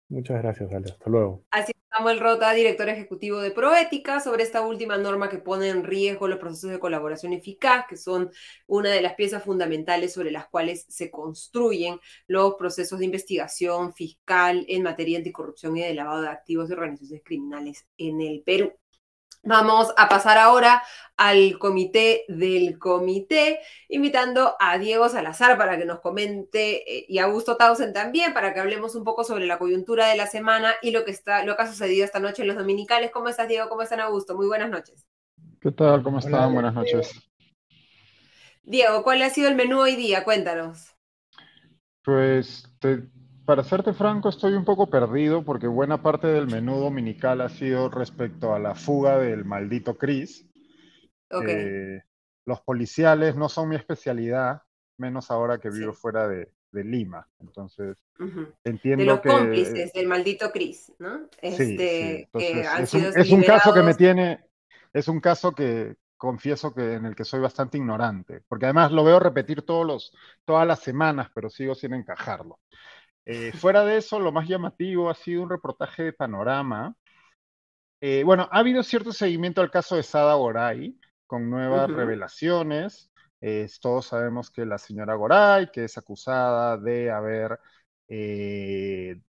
Muchas 0.10 0.42
gracias, 0.42 0.74
Ale. 0.74 0.90
Hasta 0.92 1.10
luego. 1.10 1.46
Así 1.52 1.72
es, 1.72 1.80
Samuel 1.96 2.20
Rota, 2.20 2.52
director 2.54 2.90
ejecutivo 2.90 3.40
de 3.40 3.52
Proética, 3.52 4.20
sobre 4.20 4.42
esta 4.42 4.62
última 4.62 4.98
norma 4.98 5.30
que 5.30 5.38
pone 5.38 5.70
en 5.70 5.84
riesgo 5.84 6.28
los 6.28 6.40
procesos 6.40 6.72
de 6.72 6.80
colaboración 6.80 7.32
eficaz, 7.34 7.86
que 7.88 7.96
son 7.96 8.32
una 8.66 8.90
de 8.90 9.02
las 9.02 9.14
piezas 9.14 9.44
fundamentales 9.44 10.14
sobre 10.14 10.32
las 10.32 10.48
cuales 10.48 10.86
se 10.90 11.12
construyen 11.12 12.00
los 12.26 12.56
procesos 12.56 12.98
de 12.98 13.06
investigación 13.06 13.94
fiscal 13.94 14.66
en 14.68 14.82
materia 14.82 15.20
anticorrupción 15.20 15.78
y 15.78 15.82
de 15.82 15.94
lavado 15.94 16.24
de 16.24 16.30
activos 16.30 16.70
de 16.70 16.76
organizaciones 16.76 17.24
criminales 17.24 17.86
en 17.98 18.22
el 18.22 18.42
Perú. 18.44 18.74
Vamos 19.44 19.94
a 19.98 20.10
pasar 20.10 20.38
ahora 20.38 20.84
al 21.16 21.58
comité 21.60 22.24
del 22.28 22.80
comité, 22.80 23.60
invitando 23.90 24.56
a 24.60 24.78
Diego 24.78 25.10
Salazar 25.10 25.58
para 25.58 25.78
que 25.78 25.86
nos 25.86 26.00
comente 26.00 26.98
eh, 26.98 27.06
y 27.10 27.20
a 27.20 27.26
Augusto 27.26 27.58
Tausen 27.58 27.92
también 27.92 28.34
para 28.34 28.54
que 28.54 28.62
hablemos 28.62 28.96
un 28.96 29.04
poco 29.04 29.24
sobre 29.24 29.46
la 29.46 29.58
coyuntura 29.58 30.08
de 30.08 30.16
la 30.16 30.28
semana 30.28 30.74
y 30.82 30.92
lo 30.92 31.04
que 31.04 31.12
está, 31.12 31.44
lo 31.44 31.56
que 31.56 31.64
ha 31.64 31.68
sucedido 31.68 32.06
esta 32.06 32.20
noche 32.20 32.44
en 32.44 32.48
los 32.48 32.58
dominicales. 32.58 33.12
¿Cómo 33.12 33.28
estás, 33.28 33.48
Diego? 33.48 33.68
¿Cómo 33.70 33.82
están, 33.82 34.00
Augusto? 34.00 34.36
Muy 34.36 34.48
buenas 34.48 34.70
noches. 34.70 35.06
¿Qué 35.60 35.72
tal? 35.72 36.04
¿Cómo 36.04 36.20
están? 36.20 36.54
Buenas 36.54 36.74
noches. 36.74 37.12
Diego, 38.64 39.04
¿cuál 39.04 39.22
ha 39.22 39.30
sido 39.30 39.50
el 39.50 39.56
menú 39.56 39.80
hoy 39.80 39.96
día? 39.96 40.24
Cuéntanos. 40.24 40.96
Pues 42.04 42.64
te, 42.80 43.10
para 43.50 43.64
serte 43.64 43.94
franco, 43.94 44.30
estoy 44.30 44.54
un 44.54 44.64
poco 44.64 44.92
perdido 44.92 45.44
porque 45.44 45.66
buena 45.66 46.04
parte 46.04 46.28
del 46.28 46.46
menú 46.46 46.76
dominical 46.82 47.42
ha 47.42 47.50
sido 47.50 47.90
respecto 47.90 48.54
a 48.54 48.60
la 48.60 48.76
fuga 48.76 49.18
del 49.18 49.44
maldito 49.44 49.98
Chris. 49.98 50.48
Eh, 51.48 52.00
los 52.46 52.62
policiales 52.62 53.36
no 53.36 53.50
son 53.50 53.70
mi 53.70 53.76
especialidad, 53.76 54.62
menos 55.00 55.32
ahora 55.32 55.58
que 55.58 55.72
vivo 55.72 55.94
fuera 55.94 56.28
de, 56.28 56.52
Lima. 56.72 57.28
Entonces, 57.40 57.98
entiendo 58.64 59.04
de 59.04 59.06
los 59.06 59.20
que... 59.22 59.30
cómplices 59.30 59.94
del 59.94 60.08
maldito 60.08 60.52
Chris, 60.52 60.94
¿no? 61.00 61.28
Este, 61.42 62.30
es, 62.32 62.94
un, 62.94 63.06
es 63.16 63.32
un 63.32 63.42
caso 63.42 63.74
que 63.74 63.82
me 63.82 63.96
tiene, 63.96 64.46
es 64.94 65.08
un 65.08 65.20
caso 65.20 65.56
que, 65.56 65.96
confieso 66.20 66.76
que 66.76 66.96
en 66.96 67.06
el 67.06 67.16
que 67.16 67.24
soy 67.24 67.40
bastante 67.40 67.78
ignorante, 67.78 68.42
porque 68.48 68.66
además 68.66 68.92
lo 68.92 69.04
veo 69.04 69.20
repetir 69.20 69.64
todos 69.64 69.88
los, 69.88 70.14
todas 70.46 70.68
las 70.68 70.82
semanas, 70.82 71.32
pero 71.34 71.50
sigo 71.50 71.74
sin 71.74 71.94
encajarlo. 71.94 72.60
Eh, 73.32 73.52
fuera 73.52 73.86
de 73.86 73.98
eso, 73.98 74.20
lo 74.20 74.32
más 74.32 74.48
llamativo 74.48 75.08
ha 75.08 75.14
sido 75.14 75.44
un 75.44 75.52
reportaje 75.52 76.02
de 76.02 76.14
Panorama. 76.14 76.96
Eh, 78.02 78.24
bueno, 78.26 78.50
ha 78.52 78.58
habido 78.58 78.82
cierto 78.82 79.12
seguimiento 79.12 79.62
al 79.62 79.70
caso 79.70 79.96
de 79.96 80.02
Sada 80.02 80.34
Goray, 80.34 81.00
con 81.28 81.48
nuevas 81.48 81.92
revelaciones. 81.92 83.12
todos 83.82 84.08
sabemos 84.08 84.50
que 84.50 84.66
la 84.66 84.80
señora 84.80 85.14
Goray, 85.14 85.70
que 85.72 85.84
es 85.84 85.96
acusada 85.96 86.78
de 86.78 87.12
haber 87.12 87.60
eh, 88.08 89.22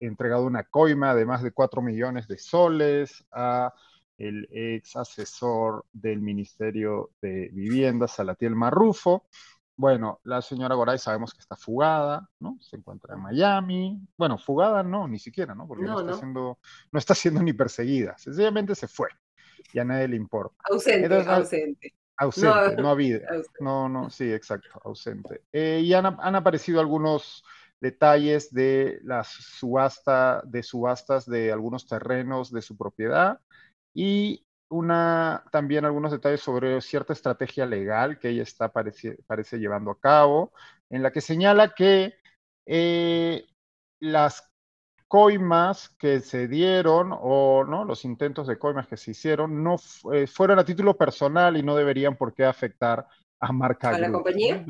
entregado 0.00 0.44
una 0.44 0.64
coima 0.64 1.14
de 1.14 1.24
más 1.24 1.42
de 1.42 1.52
4 1.52 1.80
millones 1.80 2.28
de 2.28 2.36
soles 2.36 3.24
a 3.32 3.72
el 4.18 4.46
ex 4.50 4.96
asesor 4.96 5.86
del 5.94 6.20
Ministerio 6.20 7.12
de 7.22 7.48
Vivienda, 7.54 8.06
Salatiel 8.06 8.54
Marrufo. 8.54 9.24
Bueno, 9.76 10.20
la 10.24 10.40
señora 10.40 10.74
Goray 10.74 10.98
sabemos 10.98 11.34
que 11.34 11.40
está 11.40 11.54
fugada, 11.54 12.28
¿no? 12.40 12.56
Se 12.60 12.76
encuentra 12.76 13.14
en 13.14 13.22
Miami. 13.22 14.00
Bueno, 14.16 14.38
fugada 14.38 14.82
no, 14.82 15.06
ni 15.06 15.18
siquiera, 15.18 15.54
¿no? 15.54 15.68
Porque 15.68 15.84
no, 15.84 16.00
está, 16.00 16.14
Siendo, 16.14 16.58
no 16.90 16.98
está 16.98 17.14
siendo 17.14 17.42
ni 17.42 17.52
perseguida. 17.52 18.16
Sencillamente 18.16 18.74
se 18.74 18.88
fue 18.88 19.08
y 19.72 19.78
a 19.78 19.84
nadie 19.84 20.08
le 20.08 20.16
importa. 20.16 20.56
Ausente, 20.70 21.14
ausente. 21.14 21.94
Ausente, 22.16 22.80
no, 22.80 22.88
ha 22.88 22.92
habido. 22.92 23.20
No, 23.60 23.88
no, 23.90 24.08
sí, 24.08 24.32
exacto, 24.32 24.80
ausente. 24.84 25.42
Eh, 25.52 25.82
y 25.84 25.92
han, 25.92 26.06
han, 26.06 26.34
aparecido 26.34 26.80
algunos 26.80 27.44
detalles 27.78 28.50
de 28.54 29.00
la 29.02 29.22
subasta, 29.24 30.42
de 30.46 30.62
subastas 30.62 31.26
de 31.26 31.52
algunos 31.52 31.86
terrenos 31.86 32.50
de 32.50 32.62
su 32.62 32.78
propiedad 32.78 33.38
y 33.92 34.45
una, 34.68 35.44
también 35.52 35.84
algunos 35.84 36.12
detalles 36.12 36.40
sobre 36.40 36.80
cierta 36.80 37.12
estrategia 37.12 37.66
legal 37.66 38.18
que 38.18 38.30
ella 38.30 38.42
está 38.42 38.72
parece, 38.72 39.18
parece 39.26 39.58
llevando 39.58 39.90
a 39.90 40.00
cabo, 40.00 40.52
en 40.90 41.02
la 41.02 41.12
que 41.12 41.20
señala 41.20 41.74
que 41.74 42.14
eh, 42.66 43.46
las 44.00 44.50
coimas 45.08 45.90
que 45.98 46.20
se 46.20 46.48
dieron 46.48 47.10
o 47.12 47.64
no 47.64 47.84
los 47.84 48.04
intentos 48.04 48.48
de 48.48 48.58
coimas 48.58 48.88
que 48.88 48.96
se 48.96 49.12
hicieron 49.12 49.62
no 49.62 49.76
eh, 50.12 50.26
fueron 50.26 50.58
a 50.58 50.64
título 50.64 50.96
personal 50.96 51.56
y 51.56 51.62
no 51.62 51.76
deberían 51.76 52.16
por 52.16 52.34
qué 52.34 52.44
afectar 52.44 53.06
a 53.38 53.52
marca 53.52 53.90
a 53.90 53.98
la 53.98 54.10
compañía 54.10 54.64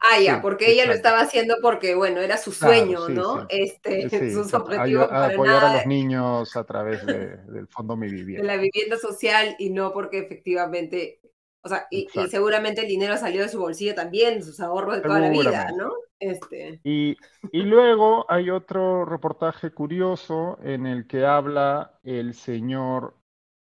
Ah, 0.00 0.18
ya, 0.18 0.40
porque 0.40 0.70
ella 0.70 0.86
lo 0.86 0.94
estaba 0.94 1.20
haciendo 1.20 1.56
porque, 1.60 1.94
bueno, 1.94 2.20
era 2.20 2.38
su 2.38 2.52
sueño, 2.52 3.08
¿no? 3.10 3.46
Este, 3.50 4.08
sus 4.32 4.52
objetivos 4.54 5.08
para 5.08 5.26
apoyar 5.26 5.64
a 5.64 5.74
los 5.76 5.86
niños 5.86 6.56
a 6.56 6.64
través 6.64 7.04
del 7.04 7.68
Fondo 7.68 7.96
Mi 7.96 8.10
Vivienda. 8.10 8.42
De 8.42 8.56
la 8.56 8.62
vivienda 8.62 8.96
social 8.96 9.54
y 9.58 9.70
no 9.70 9.92
porque 9.92 10.18
efectivamente, 10.20 11.20
o 11.62 11.68
sea, 11.68 11.86
y, 11.90 12.08
seguramente 12.30 12.80
el 12.80 12.88
dinero 12.88 13.16
salió 13.18 13.42
de 13.42 13.50
su 13.50 13.60
bolsillo 13.60 13.94
también, 13.94 14.42
sus 14.42 14.58
ahorros 14.60 14.96
de 14.96 15.02
toda 15.02 15.20
la 15.20 15.28
vida, 15.28 15.70
¿no? 15.76 15.92
Este. 16.18 16.80
Y, 16.82 17.16
y 17.52 17.62
luego 17.62 18.24
hay 18.28 18.50
otro 18.50 19.04
reportaje 19.04 19.70
curioso 19.70 20.58
en 20.62 20.86
el 20.86 21.06
que 21.06 21.26
habla 21.26 21.98
el 22.02 22.34
señor 22.34 23.16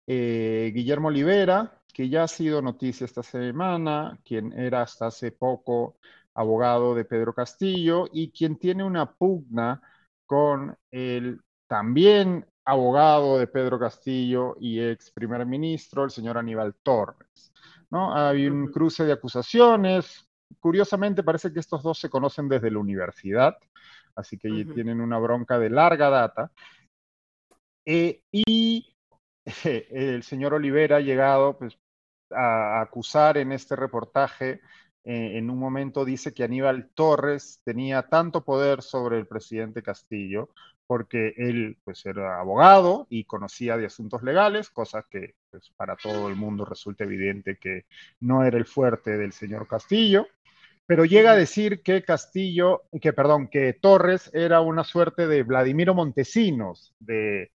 eh, 0.07 0.71
Guillermo 0.73 1.09
Olivera, 1.09 1.81
que 1.93 2.09
ya 2.09 2.23
ha 2.23 2.27
sido 2.27 2.61
noticia 2.61 3.05
esta 3.05 3.23
semana, 3.23 4.19
quien 4.25 4.51
era 4.57 4.81
hasta 4.81 5.07
hace 5.07 5.31
poco 5.31 5.97
abogado 6.35 6.95
de 6.95 7.05
Pedro 7.05 7.33
Castillo 7.33 8.07
y 8.11 8.31
quien 8.31 8.57
tiene 8.57 8.83
una 8.83 9.11
pugna 9.11 9.81
con 10.25 10.75
el 10.91 11.41
también 11.67 12.45
abogado 12.65 13.37
de 13.37 13.47
Pedro 13.47 13.79
Castillo 13.79 14.55
y 14.59 14.79
ex 14.79 15.11
primer 15.11 15.45
ministro, 15.45 16.03
el 16.03 16.11
señor 16.11 16.37
Aníbal 16.37 16.75
Torres. 16.83 17.51
¿no? 17.89 18.15
Hay 18.15 18.47
un 18.47 18.67
cruce 18.71 19.03
de 19.03 19.13
acusaciones. 19.13 20.27
Curiosamente, 20.59 21.23
parece 21.23 21.51
que 21.51 21.59
estos 21.59 21.83
dos 21.83 21.99
se 21.99 22.09
conocen 22.09 22.47
desde 22.47 22.71
la 22.71 22.79
universidad, 22.79 23.57
así 24.15 24.37
que 24.37 24.65
tienen 24.73 25.01
una 25.01 25.17
bronca 25.17 25.59
de 25.59 25.69
larga 25.69 26.09
data. 26.09 26.51
Eh, 27.85 28.21
y 28.31 28.95
el 29.63 30.23
señor 30.23 30.53
Olivera 30.53 30.97
ha 30.97 31.01
llegado 31.01 31.57
pues, 31.57 31.77
a 32.31 32.81
acusar 32.81 33.37
en 33.37 33.51
este 33.51 33.75
reportaje 33.75 34.61
eh, 35.03 35.37
en 35.37 35.49
un 35.49 35.57
momento 35.57 36.05
dice 36.05 36.33
que 36.33 36.43
Aníbal 36.43 36.89
Torres 36.93 37.61
tenía 37.63 38.03
tanto 38.03 38.43
poder 38.43 38.81
sobre 38.81 39.17
el 39.17 39.27
presidente 39.27 39.81
Castillo 39.81 40.49
porque 40.85 41.33
él 41.37 41.77
pues 41.85 42.05
era 42.05 42.39
abogado 42.39 43.07
y 43.09 43.23
conocía 43.23 43.77
de 43.77 43.85
asuntos 43.85 44.23
legales, 44.23 44.69
cosa 44.69 45.05
que 45.09 45.35
pues, 45.49 45.69
para 45.77 45.95
todo 45.95 46.27
el 46.27 46.35
mundo 46.35 46.65
resulta 46.65 47.05
evidente 47.05 47.57
que 47.57 47.85
no 48.19 48.43
era 48.43 48.57
el 48.57 48.65
fuerte 48.65 49.17
del 49.17 49.31
señor 49.31 49.67
Castillo, 49.67 50.27
pero 50.85 51.05
llega 51.05 51.31
a 51.31 51.37
decir 51.37 51.81
que 51.81 52.03
Castillo, 52.03 52.83
que 53.01 53.13
perdón, 53.13 53.47
que 53.47 53.71
Torres 53.71 54.29
era 54.33 54.59
una 54.59 54.83
suerte 54.83 55.27
de 55.27 55.43
Vladimiro 55.43 55.93
Montesinos 55.93 56.93
de, 56.99 57.51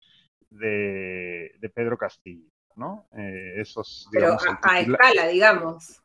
de, 0.50 1.72
Pedro 1.74 1.98
Castillo, 1.98 2.50
¿no? 2.76 3.08
Eh, 3.18 3.62
esos, 3.62 4.10
digamos, 4.12 4.44
a, 4.62 4.82
escala, 4.82 5.28
digamos. 5.28 6.01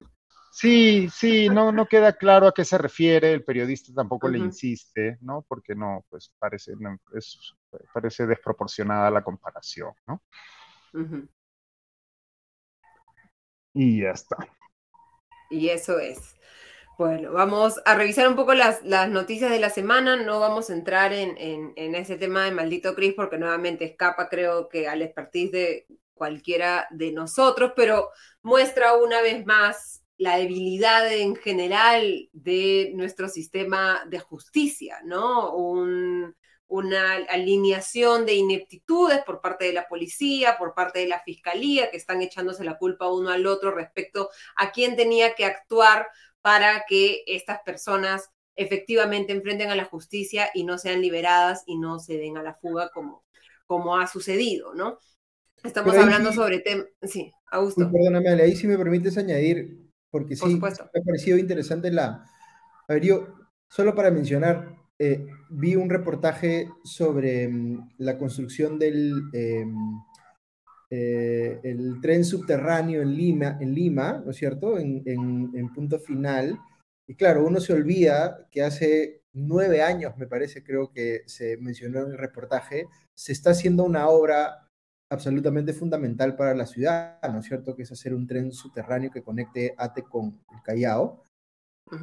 Sí, 0.59 1.11
sí, 1.11 1.51
no, 1.51 1.71
no 1.71 1.85
queda 1.85 2.15
claro 2.15 2.47
a 2.47 2.55
qué 2.55 2.65
se 2.65 2.79
refiere, 2.79 3.31
el 3.31 3.45
periodista 3.45 3.93
tampoco 3.95 4.27
le 4.27 4.39
insiste, 4.39 5.19
¿no? 5.21 5.45
Porque 5.47 5.75
no, 5.75 6.03
pues 6.09 6.33
parece, 6.39 6.73
parece 7.93 8.27
desproporcionada 8.27 9.11
la 9.11 9.23
comparación, 9.23 9.93
¿no? 10.07 10.23
Y 13.75 14.01
ya 14.01 14.13
está. 14.13 14.39
Y 15.51 15.69
eso 15.69 15.99
es. 15.99 16.37
Bueno, 16.97 17.33
vamos 17.33 17.79
a 17.85 17.95
revisar 17.95 18.27
un 18.27 18.35
poco 18.35 18.55
las, 18.55 18.83
las 18.83 19.11
noticias 19.11 19.51
de 19.51 19.61
la 19.61 19.69
semana. 19.69 20.17
No 20.17 20.41
vamos 20.41 20.71
a 20.71 20.73
entrar 20.73 21.13
en, 21.13 21.37
en, 21.77 21.95
ese 21.95 22.17
tema 22.17 22.45
de 22.45 22.53
maldito 22.53 22.95
Cris 22.95 23.13
porque 23.13 23.37
nuevamente 23.37 23.85
escapa, 23.85 24.31
creo 24.31 24.71
que, 24.71 24.89
al 24.89 25.03
expertise 25.03 25.53
de 25.53 25.87
cualquiera 26.15 26.87
de 26.93 27.13
nosotros, 27.13 27.75
pero 27.77 28.09
muestra 28.41 28.95
una 28.95 29.21
vez 29.21 29.45
más 29.45 30.06
la 30.19 30.39
debilidad 30.39 31.13
en 31.13 31.37
general 31.37 32.29
de 32.33 32.93
nuestro 32.95 33.29
sistema 33.29 34.03
de 34.09 34.19
justicia, 34.19 35.01
¿no? 35.05 35.55
una 36.69 37.15
alineación 37.29 38.27
de 38.27 38.35
ineptitudes 38.35 39.21
por 39.25 39.41
parte 39.41 39.67
de 39.67 39.73
la 39.73 39.87
policía, 39.87 40.57
por 40.59 40.75
parte 40.75 41.01
de 41.01 41.07
la 41.07 41.21
fiscalía, 41.21 41.91
que 41.91 41.97
están 41.97 42.23
echándose 42.23 42.65
la 42.65 42.79
culpa 42.79 43.13
uno 43.13 43.31
al 43.31 43.47
otro 43.47 43.71
respecto 43.71 44.31
a 44.57 44.73
quién 44.73 44.97
tenía 44.97 45.35
que 45.35 45.45
actuar 45.45 46.09
para 46.41 46.85
que 46.89 47.23
estas 47.27 47.61
personas 47.65 48.31
efectivamente 48.57 49.33
enfrenten 49.33 49.71
a 49.71 49.77
la 49.77 49.85
justicia 49.85 50.49
y 50.55 50.65
no 50.65 50.79
sean 50.79 51.03
liberadas 51.03 51.63
y 51.67 51.79
no 51.79 51.99
se 51.99 52.17
den 52.17 52.39
a 52.39 52.43
la 52.43 52.55
fuga 52.55 52.91
como, 52.93 53.25
como 53.67 53.97
ha 53.97 54.07
sucedido, 54.07 54.75
¿no? 54.75 54.99
Estamos 55.63 55.95
hablando 55.95 56.33
sobre 56.33 56.61
temas... 56.61 56.87
Sí, 57.03 57.33
Augusto. 57.51 57.91
Perdóname, 57.91 58.31
ahí 58.43 58.57
si 58.57 58.67
me 58.67 58.79
permites 58.79 59.19
añadir, 59.19 59.86
porque 60.11 60.37
sí, 60.37 60.59
me 60.61 60.69
ha 60.69 61.05
parecido 61.05 61.39
interesante 61.39 61.91
la... 61.91 62.25
A 62.89 62.93
ver, 62.93 63.03
yo, 63.03 63.27
solo 63.69 63.95
para 63.95 64.11
mencionar, 64.11 64.77
eh, 64.99 65.27
vi 65.51 65.77
un 65.77 65.91
reportaje 65.91 66.71
sobre 66.85 67.49
mm, 67.49 67.91
la 67.99 68.17
construcción 68.17 68.79
del 68.79 69.13
em, 69.33 69.75
eh, 70.89 71.59
el 71.65 72.01
tren 72.01 72.25
subterráneo 72.25 73.03
en 73.03 73.15
Lima, 73.15 73.59
en 73.61 73.75
Lima 73.75 74.23
¿no 74.25 74.31
es 74.31 74.37
cierto? 74.37 74.79
En, 74.79 75.03
en, 75.05 75.73
punto 75.75 75.99
final. 75.99 76.59
Y 77.09 77.15
claro, 77.15 77.45
uno 77.45 77.61
se 77.61 77.73
olvida 77.73 78.47
que 78.51 78.63
hace 78.63 79.23
nueve 79.33 79.83
años, 79.83 80.17
me 80.17 80.27
parece, 80.27 80.63
creo 80.63 80.93
que 80.93 81.23
se 81.27 81.57
mencionó 81.59 82.01
en 82.01 82.13
el 82.13 82.19
reportaje, 82.19 82.87
se 83.15 83.33
está 83.33 83.51
haciendo 83.51 83.85
una 83.85 84.09
obra 84.09 84.66
absolutamente 85.09 85.73
fundamental 85.73 86.37
para 86.37 86.55
la 86.55 86.67
ciudad, 86.67 87.19
¿no 87.33 87.41
es 87.41 87.47
cierto? 87.47 87.77
Que 87.77 87.83
es 87.83 87.93
hacer 87.93 88.15
un 88.15 88.27
tren 88.27 88.53
subterráneo 88.53 89.11
que 89.11 89.23
conecte 89.23 89.75
Ate 89.77 90.03
con 90.03 90.41
el 90.53 90.63
Callao, 90.63 91.23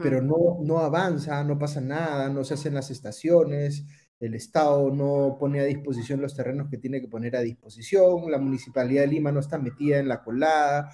pero 0.01 0.21
no, 0.21 0.59
no 0.61 0.79
avanza, 0.79 1.43
no 1.43 1.59
pasa 1.59 1.81
nada, 1.81 2.29
no 2.29 2.43
se 2.43 2.53
hacen 2.53 2.73
las 2.73 2.89
estaciones, 2.89 3.85
el 4.19 4.35
Estado 4.35 4.89
no 4.91 5.35
pone 5.37 5.59
a 5.59 5.65
disposición 5.65 6.21
los 6.21 6.35
terrenos 6.35 6.69
que 6.69 6.77
tiene 6.77 7.01
que 7.01 7.09
poner 7.09 7.35
a 7.35 7.41
disposición, 7.41 8.31
la 8.31 8.37
Municipalidad 8.37 9.01
de 9.01 9.07
Lima 9.07 9.33
no 9.33 9.41
está 9.41 9.57
metida 9.57 9.97
en 9.97 10.07
la 10.07 10.23
colada, 10.23 10.89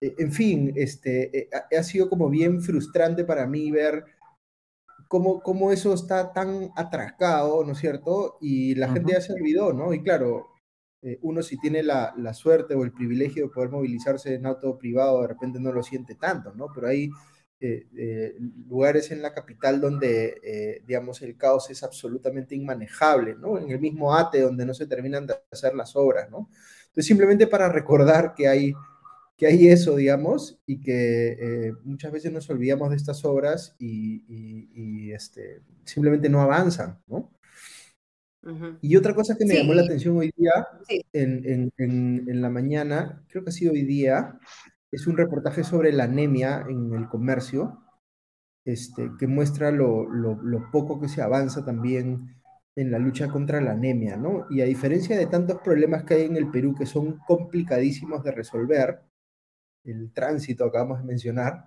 e, 0.00 0.14
en 0.18 0.32
fin, 0.32 0.72
este, 0.76 1.36
eh, 1.36 1.50
ha 1.76 1.82
sido 1.82 2.08
como 2.08 2.30
bien 2.30 2.60
frustrante 2.60 3.24
para 3.24 3.46
mí 3.46 3.72
ver 3.72 4.04
cómo, 5.08 5.42
cómo 5.42 5.72
eso 5.72 5.92
está 5.94 6.32
tan 6.32 6.70
atracado, 6.76 7.64
¿no 7.64 7.72
es 7.72 7.78
cierto? 7.78 8.38
Y 8.40 8.76
la 8.76 8.92
gente 8.92 9.14
ya 9.14 9.20
se 9.20 9.32
olvidó, 9.32 9.72
¿no? 9.72 9.92
Y 9.92 10.02
claro, 10.04 10.46
eh, 11.02 11.18
uno 11.22 11.42
si 11.42 11.58
tiene 11.58 11.82
la, 11.82 12.12
la, 12.18 12.34
suerte 12.34 12.74
o 12.74 12.84
el 12.84 12.92
privilegio 12.92 13.44
de 13.44 13.50
poder 13.50 13.70
movilizarse 13.70 14.34
en 14.34 14.44
auto 14.44 14.76
privado, 14.76 15.22
de 15.22 15.28
repente 15.28 15.58
no 15.58 15.72
lo 15.72 15.82
siente 15.82 16.14
tanto, 16.14 16.52
¿no? 16.54 16.68
Pero 16.74 16.88
hay 16.88 17.08
eh, 17.58 17.86
eh, 17.96 18.36
lugares 18.68 19.10
en 19.10 19.22
la 19.22 19.32
capital 19.32 19.80
donde, 19.80 20.82
digamos, 20.86 21.22
el 21.22 21.38
caos 21.38 21.70
es 21.70 21.82
absolutamente 21.82 22.54
inmanejable, 22.54 23.34
¿no? 23.34 23.58
En 23.58 23.70
el 23.70 23.80
mismo 23.80 24.14
ATE 24.14 24.42
donde 24.42 24.66
no 24.66 24.74
se 24.74 24.86
terminan 24.86 25.26
de 25.26 25.36
hacer 25.50 25.74
las 25.74 25.96
obras, 25.96 26.30
¿no? 26.30 26.50
Entonces, 26.88 27.06
simplemente 27.06 27.46
para 27.46 27.70
recordar 27.70 28.34
que 28.34 28.48
hay, 28.48 28.74
que 29.38 29.46
hay 29.46 29.68
eso, 29.68 29.96
digamos, 29.96 30.60
y 30.66 30.80
que 30.80 31.72
muchas 31.84 32.12
veces 32.12 32.30
nos 32.30 32.50
olvidamos 32.50 32.90
de 32.90 32.96
estas 32.96 33.24
obras 33.24 33.74
y, 33.78 34.24
y 34.28 35.12
este, 35.12 35.62
simplemente 35.84 36.28
no 36.28 36.42
avanzan, 36.42 37.00
¿no? 37.06 37.30
Y 38.80 38.96
otra 38.96 39.14
cosa 39.14 39.36
que 39.36 39.44
me 39.44 39.54
llamó 39.54 39.74
la 39.74 39.82
atención 39.82 40.16
hoy 40.16 40.32
día, 40.36 40.66
en, 41.12 41.70
la 42.40 42.48
mañana, 42.48 43.22
creo 43.28 43.44
que 43.44 43.50
ha 43.50 43.52
sido 43.52 43.72
hoy 43.72 43.82
día, 43.82 44.38
es 44.90 45.06
un 45.06 45.16
reportaje 45.16 45.62
sobre 45.62 45.92
la 45.92 46.04
anemia 46.04 46.64
en 46.68 46.94
el 46.94 47.08
comercio, 47.08 47.82
este, 48.64 49.10
que 49.18 49.26
muestra 49.26 49.70
lo, 49.70 50.06
poco 50.72 51.00
que 51.00 51.08
se 51.08 51.22
avanza 51.22 51.64
también 51.64 52.36
en 52.76 52.90
la 52.90 52.98
lucha 52.98 53.28
contra 53.28 53.60
la 53.60 53.72
anemia, 53.72 54.16
¿no? 54.16 54.46
Y 54.48 54.62
a 54.62 54.64
diferencia 54.64 55.18
de 55.18 55.26
tantos 55.26 55.60
problemas 55.60 56.04
que 56.04 56.14
hay 56.14 56.22
en 56.22 56.36
el 56.36 56.50
Perú 56.50 56.74
que 56.74 56.86
son 56.86 57.18
complicadísimos 57.26 58.24
de 58.24 58.32
resolver, 58.32 59.00
el 59.84 60.12
tránsito 60.12 60.64
acabamos 60.64 61.00
de 61.00 61.06
mencionar, 61.06 61.66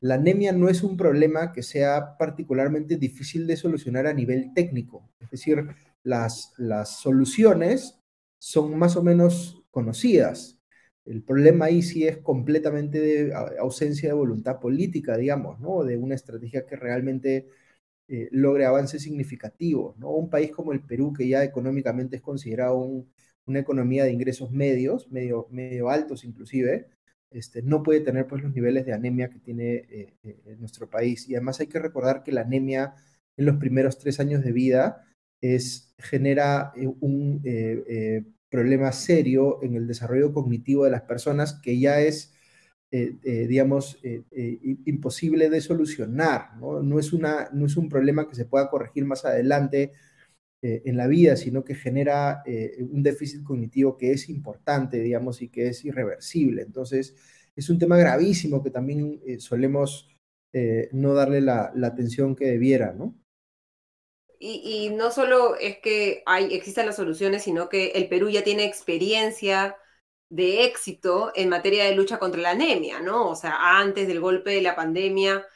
la 0.00 0.14
anemia 0.14 0.52
no 0.52 0.68
es 0.68 0.82
un 0.82 0.96
problema 0.96 1.52
que 1.52 1.62
sea 1.62 2.16
particularmente 2.18 2.96
difícil 2.96 3.46
de 3.46 3.56
solucionar 3.56 4.06
a 4.06 4.14
nivel 4.14 4.52
técnico. 4.54 5.10
Es 5.20 5.30
decir, 5.30 5.66
las, 6.02 6.52
las 6.58 7.00
soluciones 7.00 7.98
son 8.38 8.78
más 8.78 8.96
o 8.96 9.02
menos 9.02 9.62
conocidas. 9.70 10.58
El 11.04 11.22
problema 11.22 11.66
ahí 11.66 11.82
sí 11.82 12.06
es 12.06 12.18
completamente 12.18 13.00
de 13.00 13.34
ausencia 13.58 14.08
de 14.10 14.14
voluntad 14.14 14.60
política, 14.60 15.16
digamos, 15.16 15.60
¿no? 15.60 15.84
De 15.84 15.96
una 15.96 16.14
estrategia 16.14 16.66
que 16.66 16.76
realmente 16.76 17.48
eh, 18.08 18.28
logre 18.32 18.66
avances 18.66 19.02
significativos, 19.02 19.96
¿no? 19.98 20.10
Un 20.10 20.30
país 20.30 20.50
como 20.52 20.72
el 20.72 20.82
Perú, 20.82 21.12
que 21.12 21.28
ya 21.28 21.44
económicamente 21.44 22.16
es 22.16 22.22
considerado 22.22 23.06
una 23.46 23.58
economía 23.60 24.04
de 24.04 24.12
ingresos 24.12 24.50
medios, 24.52 25.10
medio, 25.10 25.48
medio 25.50 25.90
altos 25.90 26.24
inclusive, 26.24 26.88
este, 27.30 27.62
no 27.62 27.82
puede 27.82 28.00
tener 28.00 28.26
pues 28.26 28.42
los 28.42 28.52
niveles 28.54 28.86
de 28.86 28.92
anemia 28.92 29.30
que 29.30 29.38
tiene 29.38 29.74
eh, 29.74 30.14
eh, 30.24 30.56
nuestro 30.58 30.90
país. 30.90 31.28
Y 31.28 31.34
además 31.36 31.60
hay 31.60 31.68
que 31.68 31.78
recordar 31.78 32.22
que 32.24 32.32
la 32.32 32.42
anemia 32.42 32.94
en 33.36 33.46
los 33.46 33.56
primeros 33.56 33.98
tres 33.98 34.20
años 34.20 34.42
de 34.44 34.52
vida 34.52 35.06
es, 35.40 35.94
genera 35.98 36.72
eh, 36.76 36.86
un 37.00 37.40
eh, 37.44 37.84
eh, 37.88 38.24
problema 38.48 38.92
serio 38.92 39.62
en 39.62 39.74
el 39.74 39.86
desarrollo 39.86 40.32
cognitivo 40.32 40.84
de 40.84 40.90
las 40.90 41.02
personas 41.02 41.54
que 41.54 41.78
ya 41.78 42.00
es, 42.00 42.34
digamos, 42.90 44.00
imposible 44.84 45.48
de 45.48 45.60
solucionar. 45.60 46.56
¿no? 46.58 46.98
es 46.98 47.12
una, 47.12 47.48
no 47.52 47.66
es 47.66 47.76
un 47.76 47.88
problema 47.88 48.28
que 48.28 48.34
se 48.34 48.46
pueda 48.46 48.68
corregir 48.68 49.04
más 49.04 49.24
adelante 49.24 49.92
en 50.60 50.96
la 50.96 51.06
vida, 51.06 51.36
sino 51.36 51.62
que 51.62 51.76
genera 51.76 52.42
un 52.90 53.04
déficit 53.04 53.44
cognitivo 53.44 53.96
que 53.96 54.10
es 54.10 54.28
importante, 54.28 54.98
digamos, 54.98 55.40
y 55.40 55.50
que 55.50 55.68
es 55.68 55.84
irreversible. 55.84 56.62
Entonces, 56.62 57.14
es 57.54 57.70
un 57.70 57.78
tema 57.78 57.96
gravísimo 57.96 58.60
que 58.60 58.70
también 58.70 59.20
solemos 59.38 60.08
no 60.90 61.14
darle 61.14 61.42
la, 61.42 61.70
la 61.76 61.86
atención 61.86 62.34
que 62.34 62.46
debiera, 62.46 62.92
¿no? 62.92 63.14
Y, 64.42 64.88
no 64.90 65.10
solo 65.10 65.56
es 65.56 65.78
que 65.80 66.22
hay, 66.26 66.54
existan 66.54 66.86
las 66.86 66.96
soluciones, 66.96 67.42
sino 67.44 67.68
que 67.68 67.88
el 67.88 68.08
Perú 68.08 68.30
ya 68.30 68.42
tiene 68.42 68.64
experiencia 68.64 69.76
de 70.30 70.64
éxito 70.64 71.30
en 71.34 71.50
materia 71.50 71.84
de 71.84 71.94
lucha 71.94 72.18
contra 72.18 72.40
la 72.40 72.50
anemia, 72.52 73.00
¿no? 73.00 73.28
O 73.28 73.36
sea, 73.36 73.78
antes 73.78 74.08
del 74.08 74.20
golpe 74.20 74.50
de 74.52 74.62
la 74.62 74.76
pandemia 74.76 75.46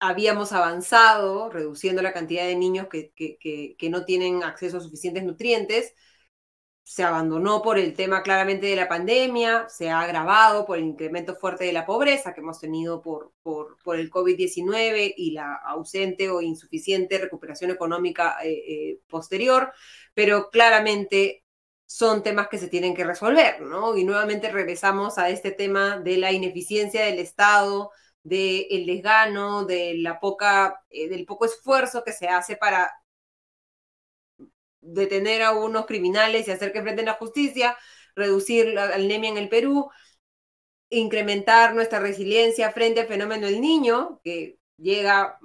habíamos 0.00 0.52
avanzado 0.52 1.50
reduciendo 1.50 2.02
la 2.02 2.12
cantidad 2.12 2.44
de 2.46 2.56
niños 2.56 2.88
que, 2.88 3.12
que 3.14 3.90
no 3.90 4.04
tienen 4.04 4.44
acceso 4.44 4.78
a 4.78 4.80
suficientes 4.80 5.24
nutrientes 5.24 5.94
se 6.84 7.02
abandonó 7.02 7.62
por 7.62 7.78
el 7.78 7.94
tema 7.94 8.22
claramente 8.22 8.66
de 8.66 8.76
la 8.76 8.88
pandemia, 8.88 9.66
se 9.70 9.88
ha 9.88 10.00
agravado 10.00 10.66
por 10.66 10.76
el 10.76 10.84
incremento 10.84 11.34
fuerte 11.34 11.64
de 11.64 11.72
la 11.72 11.86
pobreza 11.86 12.34
que 12.34 12.42
hemos 12.42 12.60
tenido 12.60 13.00
por, 13.00 13.32
por, 13.42 13.78
por 13.82 13.98
el 13.98 14.10
COVID-19 14.10 15.14
y 15.16 15.30
la 15.30 15.54
ausente 15.54 16.28
o 16.28 16.42
insuficiente 16.42 17.16
recuperación 17.16 17.70
económica 17.70 18.36
eh, 18.44 18.52
eh, 18.52 19.00
posterior, 19.08 19.72
pero 20.12 20.50
claramente 20.50 21.44
son 21.86 22.22
temas 22.22 22.48
que 22.48 22.58
se 22.58 22.68
tienen 22.68 22.94
que 22.94 23.04
resolver, 23.04 23.62
¿no? 23.62 23.96
Y 23.96 24.04
nuevamente 24.04 24.52
regresamos 24.52 25.16
a 25.16 25.30
este 25.30 25.52
tema 25.52 25.98
de 25.98 26.18
la 26.18 26.32
ineficiencia 26.32 27.06
del 27.06 27.18
Estado, 27.18 27.90
del 28.22 28.84
desgano, 28.86 29.64
de 29.64 29.94
la 29.98 30.20
poca, 30.20 30.82
eh, 30.90 31.08
del 31.08 31.24
poco 31.24 31.46
esfuerzo 31.46 32.04
que 32.04 32.12
se 32.12 32.28
hace 32.28 32.56
para 32.56 32.92
detener 34.84 35.42
a 35.42 35.52
unos 35.52 35.86
criminales 35.86 36.46
y 36.46 36.50
hacer 36.50 36.72
que 36.72 36.78
enfrenten 36.78 37.06
la 37.06 37.14
justicia, 37.14 37.76
reducir 38.14 38.68
la 38.68 38.94
anemia 38.94 39.30
en 39.30 39.38
el 39.38 39.48
Perú, 39.48 39.90
incrementar 40.90 41.74
nuestra 41.74 41.98
resiliencia 42.00 42.70
frente 42.72 43.00
al 43.00 43.08
fenómeno 43.08 43.46
del 43.46 43.60
niño, 43.60 44.20
que 44.22 44.58
llega 44.76 45.38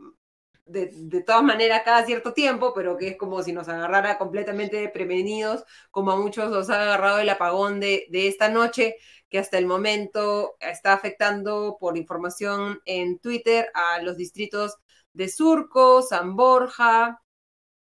de, 0.65 0.91
de, 0.93 1.23
todas 1.23 1.43
maneras 1.43 1.81
cada 1.83 2.05
cierto 2.05 2.33
tiempo, 2.33 2.73
pero 2.75 2.97
que 2.97 3.09
es 3.09 3.17
como 3.17 3.41
si 3.41 3.53
nos 3.53 3.67
agarrara 3.69 4.17
completamente 4.19 4.87
prevenidos, 4.89 5.63
como 5.91 6.11
a 6.11 6.17
muchos 6.17 6.51
nos 6.51 6.69
ha 6.69 6.81
agarrado 6.83 7.19
el 7.19 7.29
apagón 7.29 7.79
de, 7.79 8.05
de 8.11 8.27
esta 8.27 8.49
noche, 8.49 8.97
que 9.29 9.39
hasta 9.39 9.57
el 9.57 9.65
momento 9.65 10.55
está 10.59 10.93
afectando 10.93 11.77
por 11.79 11.97
información 11.97 12.81
en 12.85 13.19
Twitter 13.19 13.71
a 13.73 14.01
los 14.01 14.17
distritos 14.17 14.75
de 15.13 15.29
Surco, 15.29 16.01
San 16.03 16.35
Borja 16.35 17.21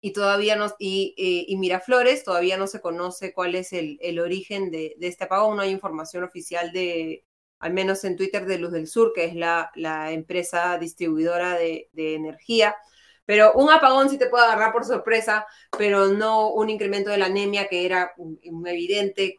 y 0.04 0.12
todavía 0.12 0.54
no, 0.54 0.66
y, 0.78 1.14
eh, 1.16 1.56
Miraflores, 1.56 2.24
todavía 2.24 2.58
no 2.58 2.66
se 2.66 2.82
conoce 2.82 3.32
cuál 3.32 3.54
es 3.54 3.72
el, 3.72 4.20
origen 4.20 4.70
de, 4.70 4.94
este 5.00 5.24
apagón, 5.24 5.56
no 5.56 5.62
hay 5.62 5.70
información 5.70 6.24
oficial 6.24 6.72
de, 6.72 7.24
al 7.58 7.72
menos 7.72 8.04
en 8.04 8.14
Twitter, 8.14 8.44
de 8.44 8.58
Luz 8.58 8.72
del 8.72 8.86
Sur, 8.86 9.14
que 9.14 9.24
es 9.24 9.34
la, 9.34 9.70
la 9.76 10.12
empresa 10.12 10.76
distribuidora 10.76 11.54
de, 11.56 11.88
de 11.92 12.16
energía. 12.16 12.76
Pero 13.24 13.54
un 13.54 13.70
apagón 13.70 14.10
sí 14.10 14.18
te 14.18 14.26
puede 14.28 14.44
agarrar 14.44 14.72
por 14.72 14.84
sorpresa, 14.84 15.46
pero 15.78 16.08
no 16.08 16.50
un 16.50 16.68
incremento 16.68 17.08
de 17.08 17.16
la 17.16 17.26
anemia 17.26 17.66
que 17.68 17.86
era 17.86 18.12
un, 18.18 18.38
evidente 18.66 19.38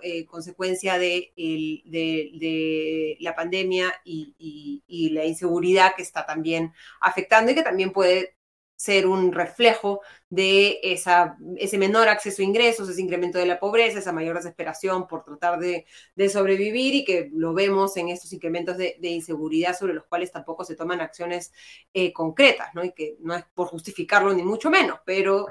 eh, 0.00 0.26
consecuencia 0.26 0.96
de, 0.96 1.32
de, 1.36 3.16
la 3.18 3.34
pandemia 3.34 3.92
y, 4.04 4.80
y, 4.86 5.10
la 5.10 5.24
inseguridad 5.24 5.96
que 5.96 6.02
está 6.02 6.24
también 6.24 6.72
afectando 7.00 7.50
y 7.50 7.56
que 7.56 7.64
también 7.64 7.90
puede 7.90 8.36
ser 8.84 9.06
un 9.06 9.32
reflejo 9.32 10.02
de 10.28 10.78
esa, 10.82 11.38
ese 11.56 11.78
menor 11.78 12.08
acceso 12.08 12.42
a 12.42 12.44
ingresos, 12.44 12.86
ese 12.86 13.00
incremento 13.00 13.38
de 13.38 13.46
la 13.46 13.58
pobreza, 13.58 13.98
esa 13.98 14.12
mayor 14.12 14.36
desesperación 14.36 15.06
por 15.06 15.24
tratar 15.24 15.58
de, 15.58 15.86
sobrevivir 16.28 16.94
y 16.94 17.04
que 17.06 17.30
lo 17.32 17.54
vemos 17.54 17.96
en 17.96 18.10
estos 18.10 18.34
incrementos 18.34 18.76
de, 18.76 18.98
inseguridad 19.00 19.74
sobre 19.74 19.94
los 19.94 20.04
cuales 20.04 20.30
tampoco 20.30 20.64
se 20.64 20.76
toman 20.76 21.00
acciones 21.00 21.50
eh, 21.94 22.12
concretas, 22.12 22.74
¿no? 22.74 22.84
Y 22.84 22.92
que 22.92 23.16
no 23.20 23.34
es 23.34 23.44
por 23.54 23.68
justificarlo 23.68 24.34
ni 24.34 24.42
mucho 24.42 24.68
menos, 24.68 24.98
pero 25.06 25.46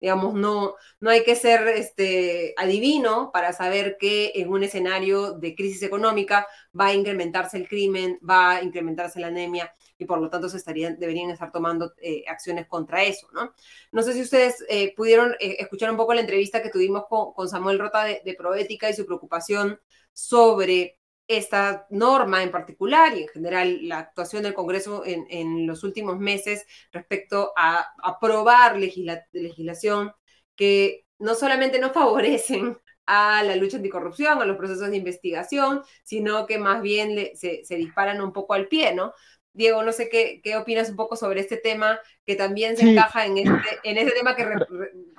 Digamos, 0.00 0.34
no, 0.34 0.74
no 1.00 1.10
hay 1.10 1.24
que 1.24 1.34
ser 1.34 1.66
este, 1.68 2.54
adivino 2.56 3.30
para 3.32 3.52
saber 3.52 3.96
que 3.98 4.32
en 4.36 4.48
un 4.48 4.62
escenario 4.62 5.32
de 5.32 5.54
crisis 5.54 5.82
económica 5.82 6.46
va 6.78 6.86
a 6.86 6.94
incrementarse 6.94 7.56
el 7.56 7.68
crimen, 7.68 8.18
va 8.28 8.56
a 8.56 8.62
incrementarse 8.62 9.18
la 9.20 9.26
anemia 9.26 9.74
y 9.98 10.04
por 10.04 10.20
lo 10.20 10.30
tanto 10.30 10.48
se 10.48 10.56
estarían, 10.56 10.98
deberían 10.98 11.30
estar 11.30 11.50
tomando 11.50 11.92
eh, 12.00 12.24
acciones 12.28 12.66
contra 12.68 13.02
eso, 13.02 13.28
¿no? 13.32 13.52
No 13.90 14.02
sé 14.02 14.12
si 14.12 14.22
ustedes 14.22 14.64
eh, 14.68 14.94
pudieron 14.94 15.32
eh, 15.40 15.56
escuchar 15.58 15.90
un 15.90 15.96
poco 15.96 16.14
la 16.14 16.20
entrevista 16.20 16.62
que 16.62 16.70
tuvimos 16.70 17.04
con, 17.08 17.32
con 17.32 17.48
Samuel 17.48 17.78
Rota 17.78 18.04
de, 18.04 18.22
de 18.24 18.34
Proética 18.34 18.88
y 18.88 18.94
su 18.94 19.04
preocupación 19.04 19.80
sobre 20.12 20.97
esta 21.28 21.86
norma 21.90 22.42
en 22.42 22.50
particular 22.50 23.16
y 23.16 23.22
en 23.22 23.28
general 23.28 23.86
la 23.86 23.98
actuación 23.98 24.42
del 24.42 24.54
Congreso 24.54 25.02
en, 25.04 25.66
los 25.66 25.84
últimos 25.84 26.18
meses 26.18 26.66
respecto 26.90 27.52
a 27.56 27.86
aprobar 28.02 28.78
legislación 28.78 30.12
que 30.56 31.04
no 31.18 31.34
solamente 31.34 31.78
no 31.78 31.92
favorecen 31.92 32.78
a 33.06 33.42
la 33.42 33.56
lucha 33.56 33.76
anticorrupción, 33.76 34.40
a 34.40 34.44
los 34.44 34.56
procesos 34.56 34.90
de 34.90 34.96
investigación, 34.96 35.82
sino 36.02 36.46
que 36.46 36.58
más 36.58 36.82
bien 36.82 37.30
se, 37.34 37.62
disparan 37.76 38.20
un 38.20 38.32
poco 38.32 38.54
al 38.54 38.68
pie, 38.68 38.94
¿no? 38.94 39.12
Diego, 39.52 39.82
no 39.82 39.92
sé 39.92 40.08
qué, 40.08 40.40
qué 40.42 40.56
opinas 40.56 40.90
un 40.90 40.96
poco 40.96 41.16
sobre 41.16 41.40
este 41.40 41.56
tema 41.56 41.98
que 42.24 42.36
también 42.36 42.76
se 42.76 42.90
encaja 42.90 43.26
en 43.26 43.38
este, 43.38 43.80
en 43.82 43.98
este 43.98 44.12
tema 44.12 44.36
que 44.36 44.46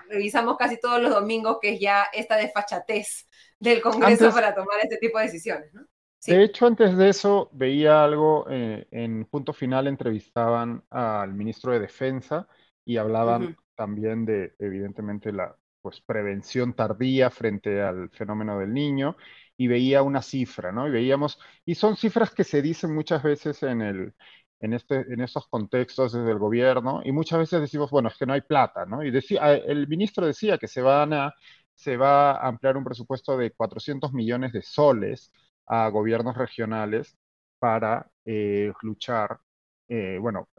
revisamos 0.07 0.55
casi 0.57 0.80
todos 0.80 1.01
los 1.01 1.12
domingos, 1.12 1.57
que 1.62 1.74
es 1.74 1.80
ya 1.80 2.05
esta 2.14 2.38
desfachatez 2.38 3.28
del 3.60 3.82
Congreso 3.82 4.32
para 4.32 4.55
tomar 4.55 4.80
este 4.82 4.97
tipo 4.97 5.18
de 5.18 5.26
decisiones, 5.26 5.74
¿no? 5.74 5.89
De 6.26 6.43
hecho, 6.43 6.67
antes 6.67 6.97
de 6.97 7.09
eso 7.09 7.49
veía 7.53 8.03
algo, 8.03 8.45
eh, 8.49 8.88
en 8.91 9.26
punto 9.26 9.53
final 9.53 9.88
entrevistaban 9.88 10.84
al 10.89 11.34
ministro 11.34 11.72
de 11.72 11.80
Defensa 11.80 12.47
y 12.86 12.97
hablaban 12.97 13.57
también 13.76 14.26
de, 14.26 14.53
evidentemente, 14.59 15.32
la 15.32 15.55
pues, 15.82 16.01
prevención 16.01 16.74
tardía 16.74 17.30
frente 17.30 17.82
al 17.82 18.09
fenómeno 18.09 18.59
del 18.59 18.74
niño 18.74 19.15
y 19.57 19.67
veía 19.67 20.01
una 20.03 20.22
cifra, 20.22 20.72
¿no? 20.72 20.88
Y 20.88 20.91
veíamos, 20.91 21.39
y 21.65 21.76
son 21.76 21.95
cifras 21.95 22.32
que 22.32 22.43
se 22.43 22.61
dicen 22.61 22.93
muchas 22.93 23.24
veces 23.24 23.63
en 23.63 23.82
el, 23.82 24.13
en, 24.59 24.74
este, 24.74 24.95
en 25.13 25.22
estos 25.22 25.47
contextos 25.47 26.13
desde 26.13 26.32
el 26.32 26.38
gobierno 26.39 27.01
y 27.03 27.11
muchas 27.11 27.39
veces 27.39 27.61
decimos, 27.61 27.89
bueno, 27.91 28.09
es 28.09 28.17
que 28.17 28.26
no 28.26 28.34
hay 28.34 28.41
plata, 28.41 28.86
¿no? 28.86 29.03
Y 29.03 29.11
decía, 29.11 29.53
el 29.55 29.88
ministro 29.88 30.26
decía 30.26 30.57
que 30.57 30.67
se, 30.67 30.82
van 30.82 31.13
a, 31.13 31.34
se 31.74 31.97
va 31.97 32.32
a 32.32 32.47
ampliar 32.47 32.78
un 32.78 32.84
presupuesto 32.84 33.38
de 33.38 33.51
400 33.51 34.13
millones 34.13 34.51
de 34.53 34.61
soles 34.61 35.32
a 35.70 35.88
gobiernos 35.89 36.36
regionales 36.36 37.15
para 37.59 38.09
eh, 38.26 38.74
luchar, 38.82 39.39
eh, 39.88 40.17
bueno, 40.20 40.49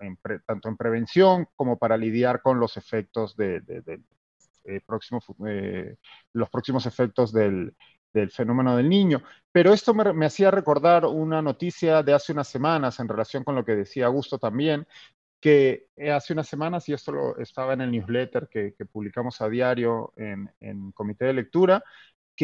tanto 0.47 0.69
en 0.69 0.77
prevención 0.77 1.49
como 1.57 1.79
para 1.79 1.97
lidiar 1.97 2.41
con 2.41 2.61
los 2.61 2.77
efectos 2.77 3.37
de, 3.37 3.63
eh, 4.65 4.81
próximo, 4.87 5.21
los 6.33 6.49
próximos 6.49 6.87
efectos 6.87 7.33
del, 7.33 7.75
fenómeno 8.31 8.77
del 8.77 8.89
niño. 8.89 9.23
Pero 9.53 9.73
esto 9.73 9.95
me, 9.95 10.27
hacía 10.27 10.51
recordar 10.51 11.05
una 11.05 11.43
noticia 11.43 12.03
de 12.03 12.13
hace 12.13 12.33
unas 12.33 12.49
semanas 12.49 12.99
en 13.01 13.09
relación 13.09 13.45
con 13.45 13.55
lo 13.57 13.65
que 13.65 13.77
decía 13.77 14.07
Augusto 14.07 14.39
también, 14.39 14.87
que 15.41 15.89
hace 16.13 16.35
unas 16.35 16.49
semanas, 16.49 16.89
y 16.89 16.93
esto 16.93 17.13
lo, 17.13 17.39
estaba 17.39 17.73
en 17.73 17.81
el 17.81 17.91
newsletter 17.91 18.49
que, 18.49 18.75
publicamos 18.93 19.41
a 19.41 19.49
diario 19.49 20.13
en, 20.17 20.51
en, 20.61 20.93
Comité 20.93 21.27
de 21.27 21.33
Lectura, 21.35 21.83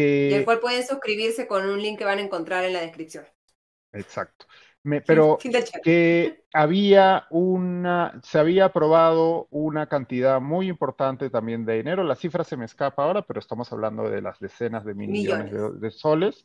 y 0.02 0.34
el 0.34 0.44
cual 0.44 0.60
pueden 0.60 0.86
suscribirse 0.86 1.46
con 1.46 1.66
un 1.68 1.80
link 1.80 1.98
que 1.98 2.04
van 2.04 2.18
a 2.18 2.22
encontrar 2.22 2.64
en 2.64 2.72
la 2.72 2.80
descripción. 2.80 3.24
Exacto. 3.92 4.46
pero 5.06 5.38
que 5.82 6.44
había 6.52 7.26
una, 7.30 8.20
se 8.22 8.38
había 8.38 8.66
aprobado 8.66 9.48
una 9.50 9.88
cantidad 9.88 10.40
muy 10.40 10.68
importante 10.68 11.30
también 11.30 11.64
de 11.64 11.76
dinero. 11.76 12.04
La 12.04 12.16
cifra 12.16 12.44
se 12.44 12.56
me 12.56 12.64
escapa 12.64 13.04
ahora, 13.04 13.22
pero 13.22 13.40
estamos 13.40 13.72
hablando 13.72 14.08
de 14.08 14.22
las 14.22 14.38
decenas 14.38 14.84
de 14.84 14.94
millones, 14.94 15.80
de, 15.80 15.90
soles 15.90 16.44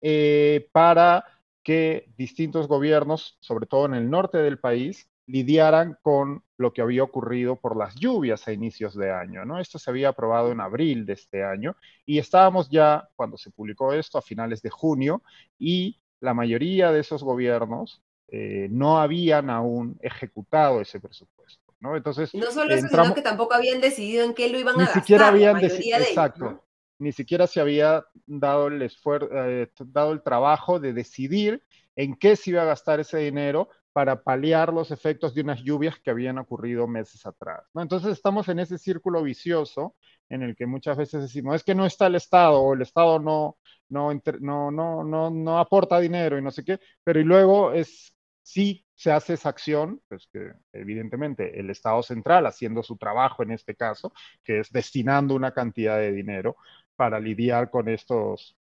eh, 0.00 0.68
para 0.72 1.24
que 1.62 2.10
distintos 2.16 2.68
gobiernos, 2.68 3.36
sobre 3.40 3.66
todo 3.66 3.86
en 3.86 3.94
el 3.94 4.08
norte 4.08 4.38
del 4.38 4.58
país, 4.58 5.08
lidiaran 5.28 5.96
con 6.02 6.42
lo 6.56 6.72
que 6.72 6.80
había 6.80 7.04
ocurrido 7.04 7.56
por 7.56 7.76
las 7.76 7.94
lluvias 7.94 8.48
a 8.48 8.52
inicios 8.52 8.96
de 8.96 9.12
año. 9.12 9.44
¿no? 9.44 9.60
Esto 9.60 9.78
se 9.78 9.90
había 9.90 10.08
aprobado 10.08 10.50
en 10.50 10.60
abril 10.60 11.06
de 11.06 11.12
este 11.12 11.44
año 11.44 11.76
y 12.04 12.18
estábamos 12.18 12.68
ya, 12.70 13.08
cuando 13.14 13.36
se 13.36 13.50
publicó 13.50 13.92
esto, 13.92 14.18
a 14.18 14.22
finales 14.22 14.62
de 14.62 14.70
junio 14.70 15.22
y 15.58 16.00
la 16.20 16.34
mayoría 16.34 16.90
de 16.90 17.00
esos 17.00 17.22
gobiernos 17.22 18.02
eh, 18.28 18.68
no 18.70 18.98
habían 18.98 19.50
aún 19.50 19.98
ejecutado 20.02 20.80
ese 20.80 20.98
presupuesto. 20.98 21.74
¿no? 21.78 21.94
Entonces, 21.94 22.34
no 22.34 22.50
solo 22.50 22.74
eso, 22.74 22.88
sino 22.88 23.14
que 23.14 23.22
tampoco 23.22 23.54
habían 23.54 23.80
decidido 23.80 24.24
en 24.24 24.34
qué 24.34 24.48
lo 24.48 24.58
iban 24.58 24.76
a 24.76 24.78
gastar. 24.78 24.96
Ni 24.96 25.02
siquiera 25.02 25.28
habían 25.28 25.60
decidido, 25.60 25.98
exacto, 25.98 26.64
ni 26.98 27.12
siquiera 27.12 27.46
se 27.46 27.60
había 27.60 28.04
dado 28.26 28.68
el 28.68 28.82
esfuerzo, 28.82 29.28
eh, 29.32 29.70
dado 29.78 30.12
el 30.12 30.22
trabajo 30.22 30.80
de 30.80 30.92
decidir 30.92 31.62
en 31.94 32.16
qué 32.16 32.34
se 32.34 32.50
iba 32.50 32.62
a 32.62 32.66
gastar 32.66 32.98
ese 32.98 33.18
dinero 33.18 33.68
para 33.98 34.22
paliar 34.22 34.72
los 34.72 34.92
efectos 34.92 35.34
de 35.34 35.40
unas 35.40 35.60
lluvias 35.60 35.98
que 35.98 36.12
habían 36.12 36.38
ocurrido 36.38 36.86
meses 36.86 37.26
atrás. 37.26 37.64
Entonces 37.74 38.12
estamos 38.12 38.48
en 38.48 38.60
ese 38.60 38.78
círculo 38.78 39.24
vicioso 39.24 39.96
en 40.28 40.44
el 40.44 40.54
que 40.54 40.66
muchas 40.66 40.96
veces 40.96 41.22
decimos, 41.22 41.56
es 41.56 41.64
que 41.64 41.74
no 41.74 41.84
está 41.84 42.06
el 42.06 42.14
Estado 42.14 42.60
o 42.60 42.74
el 42.74 42.82
Estado 42.82 43.18
no, 43.18 43.56
no, 43.88 44.12
no, 44.38 44.70
no, 44.70 45.02
no, 45.02 45.30
no 45.30 45.58
aporta 45.58 45.98
dinero 45.98 46.38
y 46.38 46.42
no 46.42 46.52
sé 46.52 46.64
qué, 46.64 46.78
pero 47.02 47.18
y 47.18 47.24
luego 47.24 47.72
es, 47.72 48.14
sí 48.40 48.86
se 48.94 49.10
hace 49.10 49.34
esa 49.34 49.48
acción, 49.48 50.00
pues 50.06 50.28
que 50.32 50.52
evidentemente 50.72 51.58
el 51.58 51.68
Estado 51.68 52.00
central 52.04 52.46
haciendo 52.46 52.84
su 52.84 52.98
trabajo 52.98 53.42
en 53.42 53.50
este 53.50 53.74
caso, 53.74 54.12
que 54.44 54.60
es 54.60 54.70
destinando 54.70 55.34
una 55.34 55.50
cantidad 55.50 55.98
de 55.98 56.12
dinero 56.12 56.56
para 56.94 57.18
lidiar 57.18 57.68
con 57.68 57.88
estos 57.88 58.57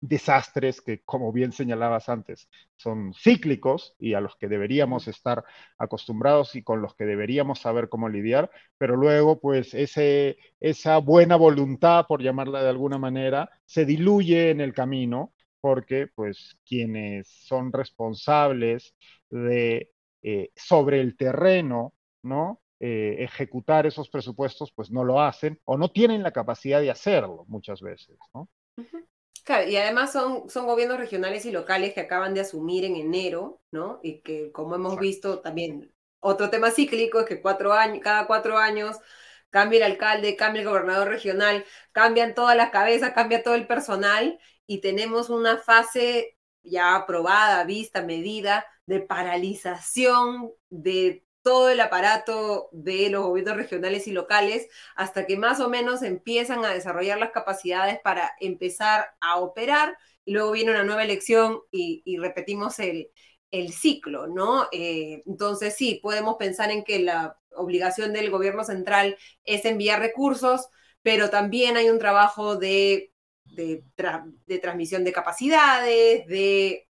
desastres 0.00 0.80
que, 0.80 1.02
como 1.02 1.32
bien 1.32 1.52
señalabas 1.52 2.08
antes, 2.08 2.48
son 2.76 3.12
cíclicos 3.14 3.94
y 3.98 4.14
a 4.14 4.20
los 4.20 4.36
que 4.36 4.48
deberíamos 4.48 5.08
estar 5.08 5.44
acostumbrados 5.78 6.56
y 6.56 6.62
con 6.62 6.82
los 6.82 6.94
que 6.94 7.04
deberíamos 7.04 7.60
saber 7.60 7.88
cómo 7.88 8.08
lidiar, 8.08 8.50
pero 8.78 8.96
luego, 8.96 9.40
pues, 9.40 9.74
ese, 9.74 10.38
esa 10.60 10.98
buena 10.98 11.36
voluntad, 11.36 12.06
por 12.06 12.22
llamarla 12.22 12.62
de 12.62 12.70
alguna 12.70 12.98
manera, 12.98 13.50
se 13.66 13.84
diluye 13.84 14.50
en 14.50 14.60
el 14.60 14.72
camino 14.72 15.32
porque, 15.60 16.08
pues, 16.14 16.58
quienes 16.64 17.28
son 17.28 17.72
responsables 17.72 18.94
de, 19.28 19.90
eh, 20.22 20.50
sobre 20.56 21.00
el 21.00 21.16
terreno, 21.16 21.94
¿no? 22.22 22.60
Eh, 22.82 23.16
ejecutar 23.24 23.86
esos 23.86 24.08
presupuestos, 24.08 24.72
pues 24.72 24.90
no 24.90 25.04
lo 25.04 25.20
hacen 25.20 25.60
o 25.66 25.76
no 25.76 25.90
tienen 25.90 26.22
la 26.22 26.32
capacidad 26.32 26.80
de 26.80 26.90
hacerlo 26.90 27.44
muchas 27.46 27.82
veces, 27.82 28.18
¿no? 28.32 28.48
Claro, 29.44 29.68
y 29.68 29.76
además 29.76 30.12
son, 30.12 30.48
son 30.50 30.66
gobiernos 30.66 30.98
regionales 30.98 31.44
y 31.44 31.50
locales 31.52 31.94
que 31.94 32.00
acaban 32.00 32.34
de 32.34 32.40
asumir 32.40 32.84
en 32.84 32.96
enero, 32.96 33.60
¿no? 33.70 33.98
Y 34.02 34.20
que 34.20 34.52
como 34.52 34.74
hemos 34.74 34.98
visto 34.98 35.40
también, 35.40 35.92
otro 36.20 36.50
tema 36.50 36.70
cíclico 36.70 37.20
es 37.20 37.26
que 37.26 37.40
cuatro 37.40 37.72
años, 37.72 38.00
cada 38.02 38.26
cuatro 38.26 38.58
años 38.58 38.96
cambia 39.50 39.78
el 39.78 39.92
alcalde, 39.92 40.36
cambia 40.36 40.62
el 40.62 40.68
gobernador 40.68 41.08
regional, 41.08 41.64
cambian 41.92 42.34
todas 42.34 42.56
las 42.56 42.70
cabezas, 42.70 43.12
cambia 43.14 43.42
todo 43.42 43.54
el 43.54 43.66
personal 43.66 44.38
y 44.66 44.80
tenemos 44.80 45.30
una 45.30 45.56
fase 45.58 46.36
ya 46.62 46.94
aprobada, 46.94 47.64
vista, 47.64 48.02
medida 48.02 48.66
de 48.86 49.00
paralización 49.00 50.52
de 50.68 51.24
todo 51.42 51.70
el 51.70 51.80
aparato 51.80 52.68
de 52.72 53.10
los 53.10 53.24
gobiernos 53.24 53.56
regionales 53.56 54.06
y 54.06 54.12
locales 54.12 54.68
hasta 54.94 55.26
que 55.26 55.36
más 55.36 55.60
o 55.60 55.68
menos 55.68 56.02
empiezan 56.02 56.64
a 56.64 56.72
desarrollar 56.72 57.18
las 57.18 57.30
capacidades 57.30 57.98
para 58.00 58.32
empezar 58.40 59.06
a 59.20 59.36
operar 59.36 59.96
y 60.24 60.32
luego 60.32 60.52
viene 60.52 60.70
una 60.70 60.84
nueva 60.84 61.02
elección 61.02 61.60
y, 61.70 62.16
repetimos 62.18 62.78
el, 62.78 63.10
ciclo, 63.72 64.26
¿no? 64.28 64.68
Eh, 64.70 65.22
entonces 65.26 65.74
sí, 65.76 65.98
podemos 66.02 66.36
pensar 66.36 66.70
en 66.70 66.84
que 66.84 67.00
la 67.00 67.36
obligación 67.56 68.12
del 68.12 68.30
gobierno 68.30 68.62
central 68.64 69.16
es 69.44 69.64
enviar 69.64 70.00
recursos, 70.00 70.68
pero 71.02 71.30
también 71.30 71.76
hay 71.76 71.90
un 71.90 71.98
trabajo 71.98 72.56
de, 72.56 73.12
de 73.44 73.82
transmisión 74.60 75.04
de 75.04 75.12
capacidades, 75.12 76.26
de 76.26 76.89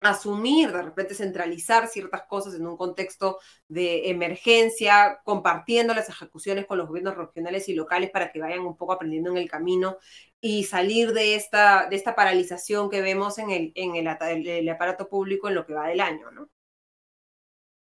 asumir, 0.00 0.72
de 0.72 0.82
repente 0.82 1.14
centralizar 1.14 1.88
ciertas 1.88 2.22
cosas 2.28 2.54
en 2.54 2.66
un 2.66 2.76
contexto 2.76 3.38
de 3.68 4.10
emergencia, 4.10 5.20
compartiendo 5.24 5.94
las 5.94 6.08
ejecuciones 6.08 6.66
con 6.66 6.78
los 6.78 6.88
gobiernos 6.88 7.16
regionales 7.16 7.68
y 7.68 7.74
locales 7.74 8.10
para 8.10 8.30
que 8.30 8.40
vayan 8.40 8.60
un 8.60 8.76
poco 8.76 8.92
aprendiendo 8.92 9.30
en 9.30 9.38
el 9.38 9.48
camino 9.48 9.98
y 10.40 10.64
salir 10.64 11.12
de 11.12 11.34
esta, 11.34 11.88
de 11.88 11.96
esta 11.96 12.14
paralización 12.14 12.90
que 12.90 13.00
vemos 13.00 13.38
en 13.38 13.50
el, 13.50 13.72
en 13.74 13.96
el, 13.96 14.68
aparato 14.68 15.08
público 15.08 15.48
en 15.48 15.54
lo 15.54 15.66
que 15.66 15.74
va 15.74 15.88
del 15.88 16.00
año, 16.00 16.30
¿no? 16.30 16.50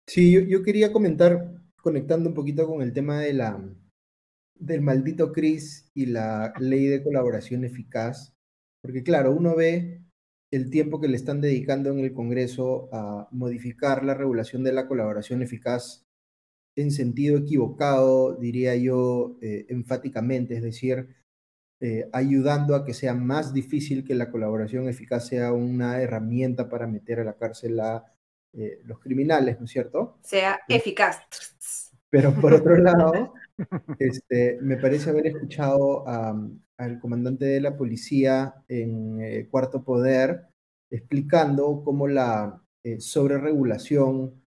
Sí, 0.08 0.32
yo, 0.32 0.42
yo, 0.42 0.64
quería 0.64 0.92
comentar, 0.92 1.52
conectando 1.82 2.30
un 2.30 2.36
poquito 2.36 2.66
con 2.66 2.82
el 2.82 2.94
tema 2.94 3.20
de 3.20 3.34
la, 3.34 3.62
del 4.56 4.82
maldito 4.82 5.32
CRIS 5.32 5.92
y 5.94 6.08
la 6.08 6.54
ley 6.60 6.88
de 6.88 7.04
colaboración 7.04 7.64
eficaz, 7.64 8.34
porque 8.82 9.04
claro, 9.04 9.32
uno 9.32 9.56
ve 9.56 10.02
el 10.52 10.70
tiempo 10.70 11.00
que 11.00 11.08
le 11.08 11.16
están 11.16 11.42
dedicando 11.42 11.92
en 11.92 12.00
el 12.00 12.14
Congreso 12.14 12.90
a 12.92 13.28
modificar 13.32 14.04
la 14.04 14.16
regulación 14.16 14.64
de 14.64 14.74
la 14.74 14.88
colaboración 14.88 15.42
eficaz 15.42 16.06
en 16.76 16.92
sentido 16.92 17.38
equivocado, 17.38 18.36
diría 18.36 18.76
yo 18.76 19.38
eh, 19.42 19.66
enfáticamente, 19.70 20.56
es 20.56 20.64
decir, 20.64 21.16
eh, 21.82 22.10
ayudando 22.14 22.76
a 22.76 22.86
que 22.86 22.94
sea 22.94 23.14
más 23.14 23.54
difícil 23.54 24.04
que 24.04 24.16
la 24.16 24.32
colaboración 24.32 24.88
eficaz 24.88 25.28
sea 25.28 25.54
una 25.54 26.02
herramienta 26.02 26.70
para 26.70 26.88
meter 26.88 27.20
a 27.20 27.24
la 27.24 27.38
cárcel 27.38 27.80
a 27.80 28.06
eh, 28.54 28.82
los 28.84 29.00
criminales, 29.00 29.60
¿no 29.60 29.66
es 29.66 29.72
cierto? 29.72 30.18
Sea 30.24 30.60
eficaz. 30.68 31.20
Pero 32.10 32.34
por 32.34 32.54
otro 32.54 32.76
lado, 32.78 33.34
este, 34.00 34.58
me 34.62 34.78
parece 34.78 35.10
haber 35.10 35.28
escuchado 35.28 36.06
al 36.80 37.00
comandante 37.00 37.46
de 37.46 37.62
la 37.62 37.76
policía 37.76 38.56
en 38.70 39.22
eh, 39.22 39.48
Cuarto 39.52 39.84
Poder 39.84 40.48
explicando 40.90 41.84
cómo 41.84 42.08
la 42.08 42.64
eh, 42.84 43.02
sobreregulación 43.02 44.42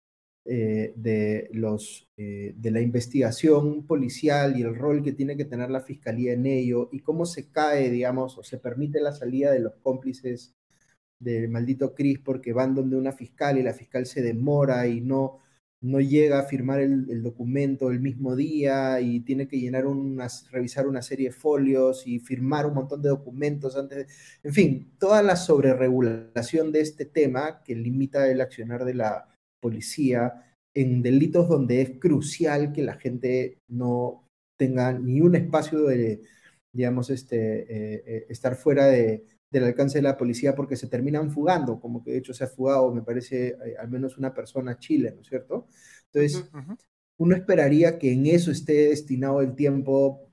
eh, 0.45 0.93
de, 0.95 1.49
los, 1.53 2.09
de 2.16 2.70
la 2.70 2.81
investigación 2.81 3.87
policial 3.87 4.59
y 4.59 4.62
el 4.62 4.76
rol 4.76 5.03
que 5.03 5.12
tiene 5.12 5.37
que 5.37 5.45
tener 5.45 5.70
la 5.70 5.81
fiscalía 5.81 6.33
en 6.35 6.47
ello 6.47 6.89
y 6.93 7.01
cómo 7.01 7.26
se 7.26 7.51
cae, 7.51 7.91
digamos, 7.91 8.39
o 8.39 8.43
se 8.43 8.59
permite 8.59 9.01
la 9.01 9.12
salida 9.12 9.51
de 9.51 9.61
los 9.61 9.74
cómplices 9.83 10.55
del 11.18 11.49
maldito 11.49 11.95
Cris 11.95 12.18
porque 12.20 12.53
van 12.53 12.74
donde 12.74 12.97
una 12.97 13.12
fiscal 13.12 13.59
y 13.59 13.62
la 13.62 13.74
fiscal 13.74 14.07
se 14.07 14.22
demora 14.22 14.87
y 14.87 15.01
no 15.01 15.41
no 15.81 16.01
llega 16.01 16.41
a 16.41 16.45
firmar 16.45 16.81
el, 16.81 17.22
documento 17.22 17.91
el 17.91 18.01
mismo 18.01 18.35
día 18.35 19.01
y 19.01 19.20
tiene 19.20 19.47
que 19.47 19.59
llenar 19.59 19.87
unas, 19.87 20.51
revisar 20.51 20.89
una 20.89 21.03
serie 21.03 21.29
de 21.29 21.35
folios 21.35 22.07
y 22.07 22.18
firmar 22.18 22.66
un 22.66 22.74
montón 22.74 23.01
de 23.03 23.11
documentos 23.11 23.76
antes 23.76 23.99
de, 23.99 24.49
en 24.49 24.55
fin, 24.55 24.93
toda 24.99 25.22
la 25.22 25.37
sobreregulación 25.37 26.72
de 26.72 26.81
este 26.81 27.05
tema 27.05 27.62
que 27.62 27.76
limita 27.76 28.29
el 28.29 28.41
accionar 28.41 28.85
de 28.85 28.95
la 28.95 29.29
policía 29.61 30.45
en 30.74 31.03
delitos 31.03 31.49
donde 31.49 31.81
es 31.83 31.91
crucial 31.99 32.72
que 32.72 32.83
la 32.83 32.95
gente 32.95 33.59
no 33.68 34.24
tenga 34.59 34.93
ni 34.93 35.20
un 35.20 35.37
espacio 35.37 35.85
de, 35.85 36.22
digamos, 36.72 37.11
este, 37.11 37.62
eh, 37.62 38.03
eh, 38.07 38.26
estar 38.29 38.57
fuera 38.57 38.87
de, 38.87 39.24
del 39.51 39.64
alcance 39.64 39.99
de 39.99 40.03
la 40.03 40.16
policía 40.16 40.55
porque 40.55 40.76
se 40.76 40.88
terminan 40.88 41.30
fugando, 41.30 41.80
como 41.80 42.03
que 42.03 42.12
de 42.12 42.18
hecho 42.18 42.34
se 42.34 42.44
ha 42.44 42.49
fugado, 42.49 42.92
me 42.92 43.03
parece, 43.03 43.49
eh, 43.49 43.76
al 43.78 43.88
menos 43.88 44.18
una 44.18 44.34
persona 44.34 44.72
a 44.72 44.78
Chile, 44.78 45.12
¿no 45.14 45.22
es 45.22 45.28
cierto? 45.28 45.68
Entonces, 46.12 46.51
uno 47.16 47.34
esperaría 47.34 47.99
que 47.99 48.12
en 48.12 48.26
eso 48.26 48.51
esté 48.51 48.88
destinado 48.88 49.40
el 49.40 49.55
tiempo 49.55 50.28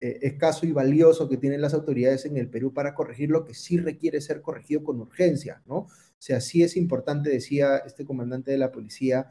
eh, 0.00 0.18
escaso 0.22 0.66
y 0.66 0.72
valioso 0.72 1.28
que 1.28 1.36
tienen 1.36 1.60
las 1.60 1.74
autoridades 1.74 2.24
en 2.24 2.36
el 2.38 2.48
Perú 2.48 2.72
para 2.72 2.94
corregir 2.94 3.30
lo 3.30 3.44
que 3.44 3.54
sí 3.54 3.76
requiere 3.78 4.20
ser 4.20 4.40
corregido 4.40 4.82
con 4.82 5.00
urgencia, 5.00 5.62
¿no? 5.66 5.76
O 5.76 5.88
sea, 6.18 6.40
sí 6.40 6.62
es 6.62 6.76
importante, 6.76 7.28
decía 7.28 7.78
este 7.78 8.04
comandante 8.04 8.50
de 8.50 8.58
la 8.58 8.72
policía, 8.72 9.30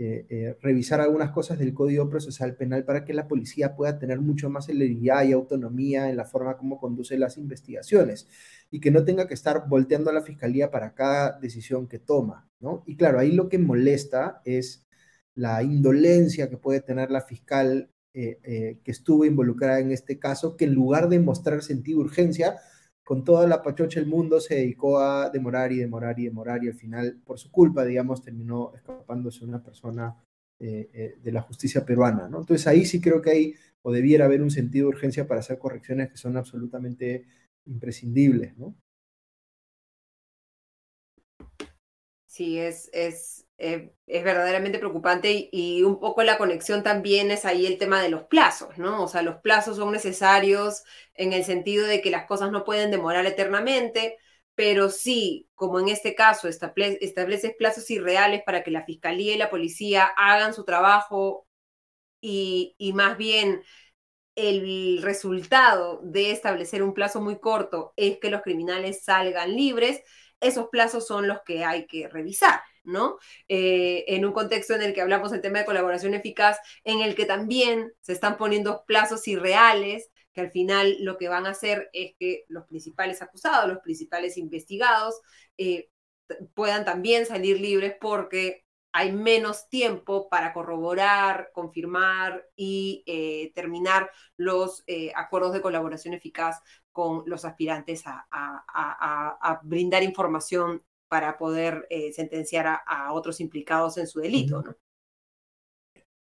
eh, 0.00 0.26
eh, 0.30 0.56
revisar 0.62 1.00
algunas 1.00 1.32
cosas 1.32 1.58
del 1.58 1.74
Código 1.74 2.08
Procesal 2.08 2.54
Penal 2.54 2.84
para 2.84 3.04
que 3.04 3.12
la 3.12 3.26
policía 3.26 3.74
pueda 3.74 3.98
tener 3.98 4.20
mucho 4.20 4.48
más 4.48 4.66
celeridad 4.66 5.24
y 5.24 5.32
autonomía 5.32 6.08
en 6.08 6.16
la 6.16 6.24
forma 6.24 6.56
como 6.56 6.78
conduce 6.78 7.18
las 7.18 7.36
investigaciones 7.36 8.28
y 8.70 8.78
que 8.78 8.92
no 8.92 9.04
tenga 9.04 9.26
que 9.26 9.34
estar 9.34 9.64
volteando 9.68 10.10
a 10.10 10.12
la 10.12 10.22
fiscalía 10.22 10.70
para 10.70 10.94
cada 10.94 11.40
decisión 11.40 11.88
que 11.88 11.98
toma, 11.98 12.48
¿no? 12.60 12.84
Y 12.86 12.96
claro, 12.96 13.18
ahí 13.18 13.32
lo 13.32 13.48
que 13.48 13.58
molesta 13.58 14.40
es 14.44 14.86
la 15.34 15.64
indolencia 15.64 16.48
que 16.48 16.58
puede 16.58 16.80
tener 16.80 17.10
la 17.10 17.22
fiscal 17.22 17.90
eh, 18.14 18.78
que 18.84 18.90
estuvo 18.92 19.24
involucrada 19.24 19.80
en 19.80 19.90
este 19.90 20.20
caso, 20.20 20.56
que 20.56 20.66
en 20.66 20.74
lugar 20.74 21.08
de 21.08 21.18
mostrar 21.18 21.60
sentido 21.62 21.98
urgencia, 21.98 22.56
con 23.08 23.24
toda 23.24 23.46
la 23.46 23.62
pachocha 23.62 24.00
del 24.00 24.08
mundo 24.10 24.38
se 24.38 24.56
dedicó 24.56 25.00
a 25.00 25.30
demorar 25.30 25.72
y 25.72 25.78
demorar 25.78 26.20
y 26.20 26.24
demorar 26.24 26.62
y 26.62 26.68
al 26.68 26.74
final, 26.74 27.18
por 27.24 27.38
su 27.38 27.50
culpa, 27.50 27.86
digamos, 27.86 28.20
terminó 28.20 28.74
escapándose 28.74 29.46
una 29.46 29.62
persona 29.62 30.22
eh, 30.60 30.90
eh, 30.92 31.16
de 31.18 31.32
la 31.32 31.40
justicia 31.40 31.86
peruana, 31.86 32.28
¿no? 32.28 32.40
Entonces 32.40 32.66
ahí 32.66 32.84
sí 32.84 33.00
creo 33.00 33.22
que 33.22 33.30
hay 33.30 33.54
o 33.80 33.92
debiera 33.92 34.26
haber 34.26 34.42
un 34.42 34.50
sentido 34.50 34.90
de 34.90 34.96
urgencia 34.96 35.26
para 35.26 35.40
hacer 35.40 35.58
correcciones 35.58 36.10
que 36.10 36.18
son 36.18 36.36
absolutamente 36.36 37.24
imprescindibles, 37.64 38.58
¿no? 38.58 38.76
Sí, 42.26 42.58
es, 42.58 42.90
es, 42.92 43.47
eh, 43.58 43.92
es 44.06 44.24
verdaderamente 44.24 44.78
preocupante 44.78 45.48
y, 45.52 45.82
un 45.82 45.98
poco 46.00 46.22
la 46.22 46.38
conexión 46.38 46.82
también 46.84 47.30
es 47.32 47.44
ahí 47.44 47.66
el 47.66 47.78
tema 47.78 48.00
de 48.00 48.08
los 48.08 48.24
plazos, 48.24 48.78
¿no? 48.78 49.02
O 49.02 49.08
sea, 49.08 49.22
los 49.22 49.38
plazos 49.38 49.76
son 49.76 49.92
necesarios 49.92 50.84
en 51.14 51.32
el 51.32 51.44
sentido 51.44 51.86
de 51.86 52.00
que 52.00 52.10
las 52.10 52.26
cosas 52.26 52.52
no 52.52 52.64
pueden 52.64 52.90
demorar 52.92 53.26
eternamente, 53.26 54.16
pero 54.54 54.90
sí, 54.90 55.48
como 55.54 55.80
en 55.80 55.88
este 55.88 56.14
caso, 56.14 56.48
estableces 56.48 57.54
plazos 57.58 57.90
irreales 57.90 58.42
para 58.44 58.62
que 58.62 58.70
la 58.70 58.84
fiscalía 58.84 59.34
y 59.34 59.38
la 59.38 59.50
policía 59.50 60.04
hagan 60.04 60.54
su 60.54 60.64
trabajo 60.64 61.46
y, 62.20 62.74
y 62.78 62.92
más 62.92 63.16
bien 63.18 63.62
el 64.36 65.02
resultado 65.02 66.00
de 66.04 66.30
establecer 66.32 66.82
un 66.82 66.94
plazo 66.94 67.20
muy 67.20 67.40
corto 67.40 67.92
es 67.96 68.18
que 68.18 68.30
los 68.30 68.42
criminales 68.42 69.04
salgan 69.04 69.54
libres, 69.56 70.02
esos 70.40 70.68
plazos 70.68 71.06
son 71.06 71.28
los 71.28 71.40
que 71.44 71.64
hay 71.64 71.86
que 71.86 72.08
revisar. 72.08 72.60
¿No? 72.88 73.18
Eh, 73.48 74.04
en 74.08 74.24
un 74.24 74.32
contexto 74.32 74.74
en 74.74 74.82
el 74.82 74.94
que 74.94 75.00
hablamos 75.00 75.30
del 75.30 75.40
tema 75.40 75.60
de 75.60 75.64
colaboración 75.64 76.14
eficaz, 76.14 76.58
en 76.84 77.00
el 77.00 77.14
que 77.14 77.26
también 77.26 77.92
se 78.00 78.12
están 78.12 78.36
poniendo 78.36 78.84
plazos 78.86 79.28
irreales, 79.28 80.10
que 80.32 80.40
al 80.40 80.50
final 80.50 80.96
lo 81.00 81.18
que 81.18 81.28
van 81.28 81.46
a 81.46 81.50
hacer 81.50 81.90
es 81.92 82.14
que 82.18 82.44
los 82.48 82.66
principales 82.66 83.22
acusados, 83.22 83.68
los 83.68 83.78
principales 83.78 84.36
investigados, 84.36 85.20
eh, 85.56 85.90
puedan 86.54 86.84
también 86.84 87.26
salir 87.26 87.60
libres 87.60 87.94
porque 88.00 88.64
hay 88.92 89.12
menos 89.12 89.68
tiempo 89.68 90.28
para 90.28 90.52
corroborar, 90.52 91.50
confirmar 91.52 92.46
y 92.56 93.04
eh, 93.06 93.52
terminar 93.54 94.10
los 94.36 94.82
acuerdos 95.14 95.52
de 95.52 95.60
colaboración 95.60 96.14
eficaz 96.14 96.60
con 96.90 97.22
los 97.26 97.44
aspirantes 97.44 98.02
a, 98.06 99.60
brindar 99.62 100.02
información 100.02 100.82
para 101.08 101.38
poder 101.38 101.86
eh, 101.90 102.12
sentenciar 102.12 102.66
a, 102.66 103.12
otros 103.12 103.40
implicados 103.40 103.98
en 103.98 104.06
su 104.06 104.20
delito, 104.20 104.62
¿no? 104.62 104.76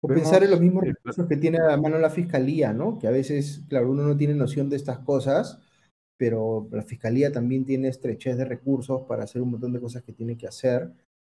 O 0.02 0.08
pensar 0.08 0.44
en 0.44 0.52
los 0.52 0.62
mismos 0.62 0.86
recursos 0.86 1.28
que 1.28 1.36
tiene 1.36 1.58
a 1.58 1.68
la 1.68 1.78
mano 1.78 1.98
la 1.98 2.10
fiscalía, 2.10 2.72
¿no? 2.72 2.98
Que 2.98 3.08
a 3.08 3.12
veces, 3.12 3.64
claro, 3.68 3.92
uno 3.92 4.04
no 4.04 4.16
tiene 4.16 4.34
noción 4.34 4.70
de 4.70 4.78
estas 4.78 5.00
cosas, 5.00 5.60
pero 6.16 6.70
la 6.72 6.84
fiscalía 6.84 7.32
también 7.32 7.66
tiene 7.66 7.90
estrechez 7.90 8.38
de 8.38 8.46
recursos 8.46 9.02
para 9.04 9.24
hacer 9.24 9.42
un 9.42 9.52
montón 9.52 9.74
de 9.74 9.82
cosas 9.82 10.04
que 10.04 10.14
tiene 10.14 10.38
que 10.38 10.48
hacer, 10.48 10.90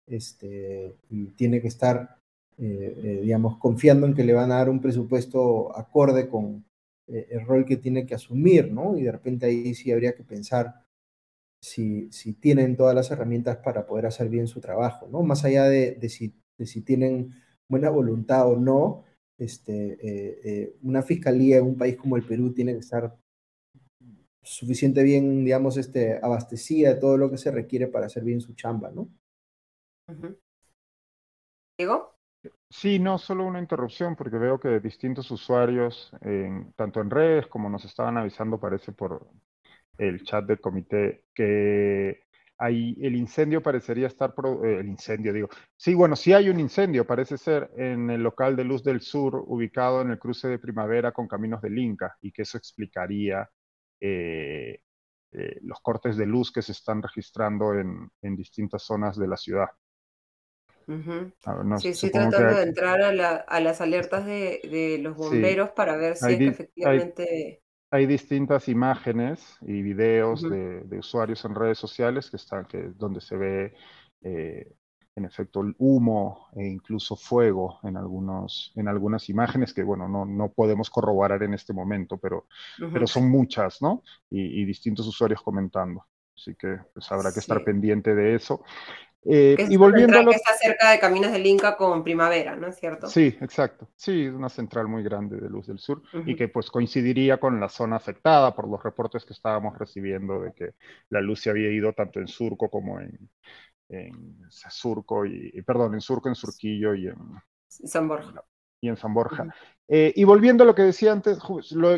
este, 0.07 0.97
y 1.11 1.27
tiene 1.31 1.61
que 1.61 1.69
estar, 1.69 2.19
eh, 2.59 2.95
eh, 3.03 3.21
digamos, 3.23 3.59
confiando 3.59 4.07
en 4.07 4.15
que 4.15 4.25
le 4.25 4.33
van 4.33 4.53
a 4.53 4.57
dar 4.57 4.71
un 4.71 4.81
presupuesto 4.81 5.77
acorde 5.77 6.29
con, 6.29 6.65
eh, 7.09 7.29
el 7.31 7.47
rol 7.47 7.65
que 7.65 7.77
tiene 7.77 8.07
que 8.07 8.15
asumir, 8.15 8.73
¿no? 8.73 8.97
Y 8.97 9.03
de 9.03 9.13
repente 9.13 9.47
ahí 9.47 9.75
sí 9.75 9.91
habría 9.91 10.15
que 10.15 10.23
pensar 10.23 10.82
si, 11.63 12.11
si 12.11 12.35
tienen 12.35 12.77
todas 12.77 12.95
las 12.95 13.11
herramientas 13.13 13.59
para 13.59 13.87
poder 13.87 14.07
hacer 14.07 14.29
bien 14.29 14.49
su 14.49 14.61
trabajo, 14.61 15.09
¿no? 15.09 15.23
Más 15.23 15.45
allá 15.45 15.65
de, 15.65 15.93
de, 15.93 16.09
si, 16.09 16.35
de 16.59 16.67
si, 16.67 16.83
tienen 16.83 17.35
buena 17.69 17.89
voluntad 17.89 18.49
o 18.49 18.57
no, 18.57 19.05
este, 19.39 19.93
eh, 19.93 20.41
eh, 20.45 20.77
una 20.83 21.03
fiscalía 21.03 21.59
en 21.59 21.67
un 21.67 21.79
país 21.79 21.97
como 21.97 22.17
el 22.17 22.25
Perú 22.25 22.53
tiene 22.53 22.73
que 22.73 22.81
estar 22.81 23.17
suficiente 24.43 25.05
bien, 25.05 25.45
digamos, 25.45 25.77
este, 25.77 26.19
abastecida 26.21 26.95
de 26.95 27.01
todo 27.01 27.17
lo 27.17 27.31
que 27.31 27.39
se 27.39 27.53
requiere 27.53 27.87
para 27.87 28.07
hacer 28.07 28.25
bien 28.25 28.41
su 28.41 28.55
chamba, 28.55 28.91
¿no? 28.91 29.09
¿Diego? 31.79 32.17
Sí, 32.69 32.99
no 32.99 33.19
solo 33.19 33.47
una 33.47 33.61
interrupción, 33.61 34.17
porque 34.17 34.37
veo 34.37 34.59
que 34.59 34.81
distintos 34.81 35.31
usuarios, 35.31 36.11
tanto 36.75 37.01
en 37.01 37.11
redes 37.11 37.47
como 37.47 37.71
nos 37.71 37.85
estaban 37.85 38.19
avisando, 38.19 38.59
parece 38.59 38.91
por, 38.91 39.31
el 39.99 40.23
chat 40.23 40.45
del 40.45 40.61
comité, 40.61 41.27
que 41.35 42.25
hay, 42.59 42.97
el 43.03 43.17
incendio 43.17 43.63
parecería 43.63 44.07
estar, 44.07 44.35
eh, 44.65 44.79
el 44.81 44.87
incendio 44.87 45.33
digo, 45.33 45.49
sí, 45.77 45.95
bueno, 45.95 46.15
sí 46.15 46.33
hay 46.33 46.49
un 46.49 46.61
incendio, 46.61 47.07
parece 47.07 47.37
ser, 47.37 47.71
en 47.77 48.09
el 48.11 48.23
local 48.23 48.55
de 48.55 48.65
Luz 48.65 48.85
del 48.85 49.01
Sur, 49.01 49.43
ubicado 49.47 50.03
en 50.03 50.11
el 50.11 50.19
cruce 50.19 50.49
de 50.49 50.59
Primavera 50.59 51.13
con 51.13 51.27
Caminos 51.27 51.61
del 51.61 51.79
Inca, 51.79 52.17
y 52.21 52.31
que 52.31 52.43
eso 52.43 52.59
explicaría 52.59 53.49
eh, 54.01 54.81
eh, 55.33 55.59
los 55.63 55.81
cortes 55.81 56.17
de 56.17 56.27
luz 56.27 56.53
que 56.53 56.63
se 56.63 56.73
están 56.73 57.03
registrando 57.03 57.75
en, 57.75 58.11
en 58.21 58.37
distintas 58.37 58.83
zonas 58.83 59.17
de 59.17 59.27
la 59.27 59.37
ciudad. 59.37 59.69
sí, 61.79 61.89
estoy 61.89 62.11
tratando 62.11 62.55
de 62.55 62.63
entrar 62.63 63.01
a, 63.01 63.61
las 63.61 63.81
alertas 63.81 64.27
de, 64.27 64.99
los 65.01 65.17
bomberos 65.17 65.71
para 65.71 65.97
ver 65.97 66.17
si 66.17 66.47
efectivamente 66.47 67.23
hay 67.23 67.62
distintas 67.99 68.69
imágenes 68.69 69.59
y 69.61 69.83
videos 69.83 70.43
de, 70.43 70.99
usuarios 70.99 71.45
en 71.45 71.55
redes 71.55 71.79
sociales 71.79 72.31
que 72.31 72.37
están, 72.37 72.65
que, 72.65 72.91
donde 72.97 73.21
se 73.21 73.37
ve 73.37 73.75
eh, 74.23 74.73
en 75.15 75.25
efecto 75.25 75.61
el 75.61 75.75
humo 75.79 76.49
e 76.55 76.67
incluso 76.67 77.17
fuego 77.17 77.79
en, 77.83 77.97
algunos, 77.97 78.73
en 78.77 78.89
algunas 78.89 79.29
imágenes 79.29 79.75
que, 79.75 79.83
bueno, 79.83 80.09
no, 80.09 80.25
no 80.25 80.51
podemos 80.53 80.89
corroborar 80.89 81.43
en 81.43 81.55
este 81.55 81.73
momento, 81.73 82.17
pero, 82.17 82.47
pero 82.79 83.07
son 83.07 83.31
muchas, 83.31 83.83
¿no? 83.83 84.03
Y, 84.31 84.65
distintos 84.65 85.07
usuarios 85.07 85.43
comentando. 85.43 86.07
Así 86.35 86.55
que 86.55 86.79
pues, 86.95 87.13
habrá 87.13 87.33
que 87.33 87.41
estar 87.41 87.63
pendiente 87.63 88.15
de 88.15 88.35
eso. 88.35 88.65
Eh, 89.25 89.57
y 89.69 89.77
volviendo 89.77 90.19
a 90.19 90.23
lo... 90.23 90.31
que 90.31 90.37
está 90.37 90.55
cerca 90.55 90.91
de 90.91 90.99
Caminos 90.99 91.31
del 91.31 91.47
Inca 91.47 91.77
con 91.77 92.03
Primavera, 92.03 92.57
¿no 92.57 92.67
es 92.67 92.77
cierto? 92.77 93.07
Sí, 93.07 93.37
exacto. 93.41 93.89
Sí, 93.95 94.25
es 94.25 94.33
una 94.33 94.49
central 94.49 94.89
muy 94.89 95.05
grande 95.05 95.37
de 95.37 95.49
Luz 95.49 95.69
del 95.69 95.79
Sur 95.79 96.03
y 96.27 96.35
que 96.35 96.49
pues 96.49 96.71
coincidiría 96.71 97.39
con 97.39 97.61
la 97.61 97.69
zona 97.69 97.97
afectada 97.97 98.55
por 98.55 98.69
los 98.69 98.83
reportes 98.83 99.25
que 99.25 99.33
estábamos 99.33 99.79
recibiendo 99.79 100.41
de 100.41 100.53
que 100.53 100.71
la 101.11 101.21
luz 101.21 101.41
se 101.41 101.51
había 101.51 101.71
ido 101.71 101.93
tanto 101.93 102.19
en 102.19 102.27
Surco 102.27 102.69
como 102.69 102.99
en, 102.99 103.31
en 103.89 104.41
Surco 104.51 105.25
y, 105.25 105.63
perdón, 105.63 105.95
en 105.95 106.01
Surco, 106.01 106.29
en 106.29 106.35
Surquillo 106.35 106.95
y 106.95 107.07
en 107.07 107.19
San 107.69 108.09
Borja. 108.09 108.45
Y 108.81 108.89
en 108.89 108.97
San 108.97 109.15
Borja. 109.15 109.55
Eh, 109.87 110.13
y 110.17 110.25
volviendo 110.25 110.65
a 110.65 110.67
lo 110.67 110.75
que 110.75 110.83
decía 110.83 111.13
antes, 111.13 111.39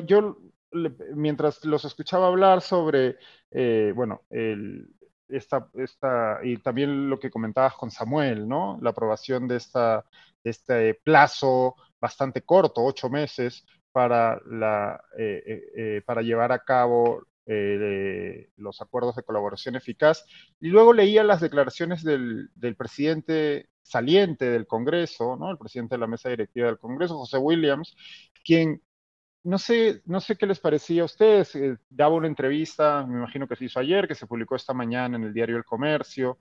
yo 0.07 0.39
mientras 1.15 1.65
los 1.65 1.85
escuchaba 1.85 2.27
hablar 2.27 2.61
sobre, 2.61 3.17
eh, 3.51 3.93
bueno, 3.95 4.23
el, 4.29 4.91
esta, 5.29 5.69
esta, 5.75 6.41
y 6.43 6.59
también 6.59 7.09
lo 7.09 7.19
que 7.19 7.31
comentabas 7.31 7.75
con 7.75 7.91
Samuel, 7.91 8.49
¿no? 8.49 8.79
La 8.83 8.91
aprobación 8.91 9.49
de, 9.49 9.57
esta, 9.57 10.05
este 10.43 10.95
plazo 10.95 11.77
bastante 12.01 12.43
corto, 12.43 12.83
ocho 12.85 13.09
meses, 13.09 13.65
para, 13.95 14.41
la, 14.47 15.01
eh, 15.17 15.43
eh, 15.47 15.63
eh, 15.77 16.03
para 16.05 16.23
llevar 16.23 16.51
a 16.51 16.65
cabo 16.65 17.23
los 18.57 18.81
acuerdos 18.81 19.17
de 19.17 19.23
colaboración 19.23 19.77
eficaz. 19.77 20.25
Y 20.61 20.69
luego 20.69 20.95
leía 20.95 21.23
las 21.23 21.43
declaraciones 21.43 22.03
del, 22.03 22.49
del, 22.55 22.75
presidente 22.75 23.69
saliente 23.83 24.47
del 24.47 24.67
Congreso, 24.67 25.37
¿no? 25.37 25.51
el 25.51 25.59
presidente 25.59 25.95
de 25.95 25.99
la 26.01 26.07
mesa 26.07 26.31
directiva 26.31 26.69
del 26.69 26.79
Congreso, 26.79 27.19
José 27.19 27.37
Williams, 27.37 27.95
quien 28.45 28.81
no 29.45 29.59
sé, 29.59 30.03
no 30.07 30.21
sé 30.21 30.37
qué 30.37 30.47
les 30.47 30.59
parecía 30.59 31.03
a 31.03 31.05
ustedes. 31.07 31.55
Eh, 31.55 31.77
daba 31.91 32.15
una 32.17 32.27
entrevista, 32.29 33.07
me 33.07 33.19
imagino 33.19 33.47
que 33.47 33.57
se 33.57 33.67
hizo 33.67 33.79
ayer, 33.79 34.09
que 34.09 34.15
se 34.15 34.27
publicó 34.27 34.57
esta 34.57 34.73
mañana 34.75 35.17
en 35.17 35.25
el 35.25 35.35
diario 35.35 35.57
El 35.57 35.65
Comercio, 35.65 36.39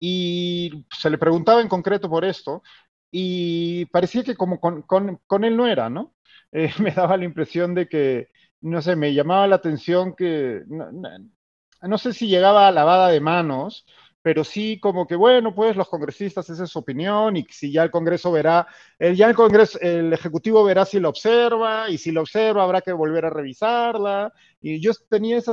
y 0.00 0.86
se 0.90 1.10
le 1.10 1.18
preguntaba 1.18 1.60
en 1.60 1.68
concreto 1.68 2.08
por 2.08 2.24
esto, 2.24 2.62
y 3.10 3.86
parecía 3.86 4.24
que 4.24 4.36
como 4.36 4.60
con, 4.60 5.44
él 5.44 5.56
no 5.56 5.66
era, 5.66 5.90
¿no? 5.90 6.14
Eh, 6.52 6.72
me 6.78 6.92
daba 6.92 7.16
la 7.16 7.24
impresión 7.24 7.74
de 7.74 7.88
que, 7.88 8.28
no 8.60 8.80
sé, 8.80 8.96
me 8.96 9.12
llamaba 9.12 9.48
la 9.48 9.56
atención 9.56 10.14
que, 10.14 10.62
no 10.68 11.98
sé 11.98 12.12
si 12.12 12.28
llegaba 12.28 12.68
a 12.68 12.72
lavada 12.72 13.08
de 13.08 13.20
manos, 13.20 13.84
pero 14.26 14.42
sí 14.42 14.80
como 14.80 15.06
que, 15.06 15.14
bueno, 15.14 15.54
pues 15.54 15.76
los 15.76 15.88
congresistas, 15.88 16.50
esa 16.50 16.64
es 16.64 16.70
su 16.70 16.80
opinión, 16.80 17.36
y 17.36 17.44
si 17.48 17.70
ya 17.70 17.84
el 17.84 17.92
Congreso 17.92 18.32
verá, 18.32 18.66
el, 18.98 19.14
ya 19.14 19.28
el 19.28 19.36
Congreso, 19.36 19.78
el 19.80 20.12
Ejecutivo 20.12 20.64
verá 20.64 20.84
si 20.84 20.98
lo 20.98 21.10
observa, 21.10 21.88
y 21.88 21.96
si 21.96 22.10
lo 22.10 22.22
observa 22.22 22.64
habrá 22.64 22.80
que 22.80 22.92
volver 22.92 23.24
a 23.24 23.30
revisarla, 23.30 24.32
y 24.60 24.80
yo 24.80 24.90
tenía 25.08 25.36
esa 25.38 25.52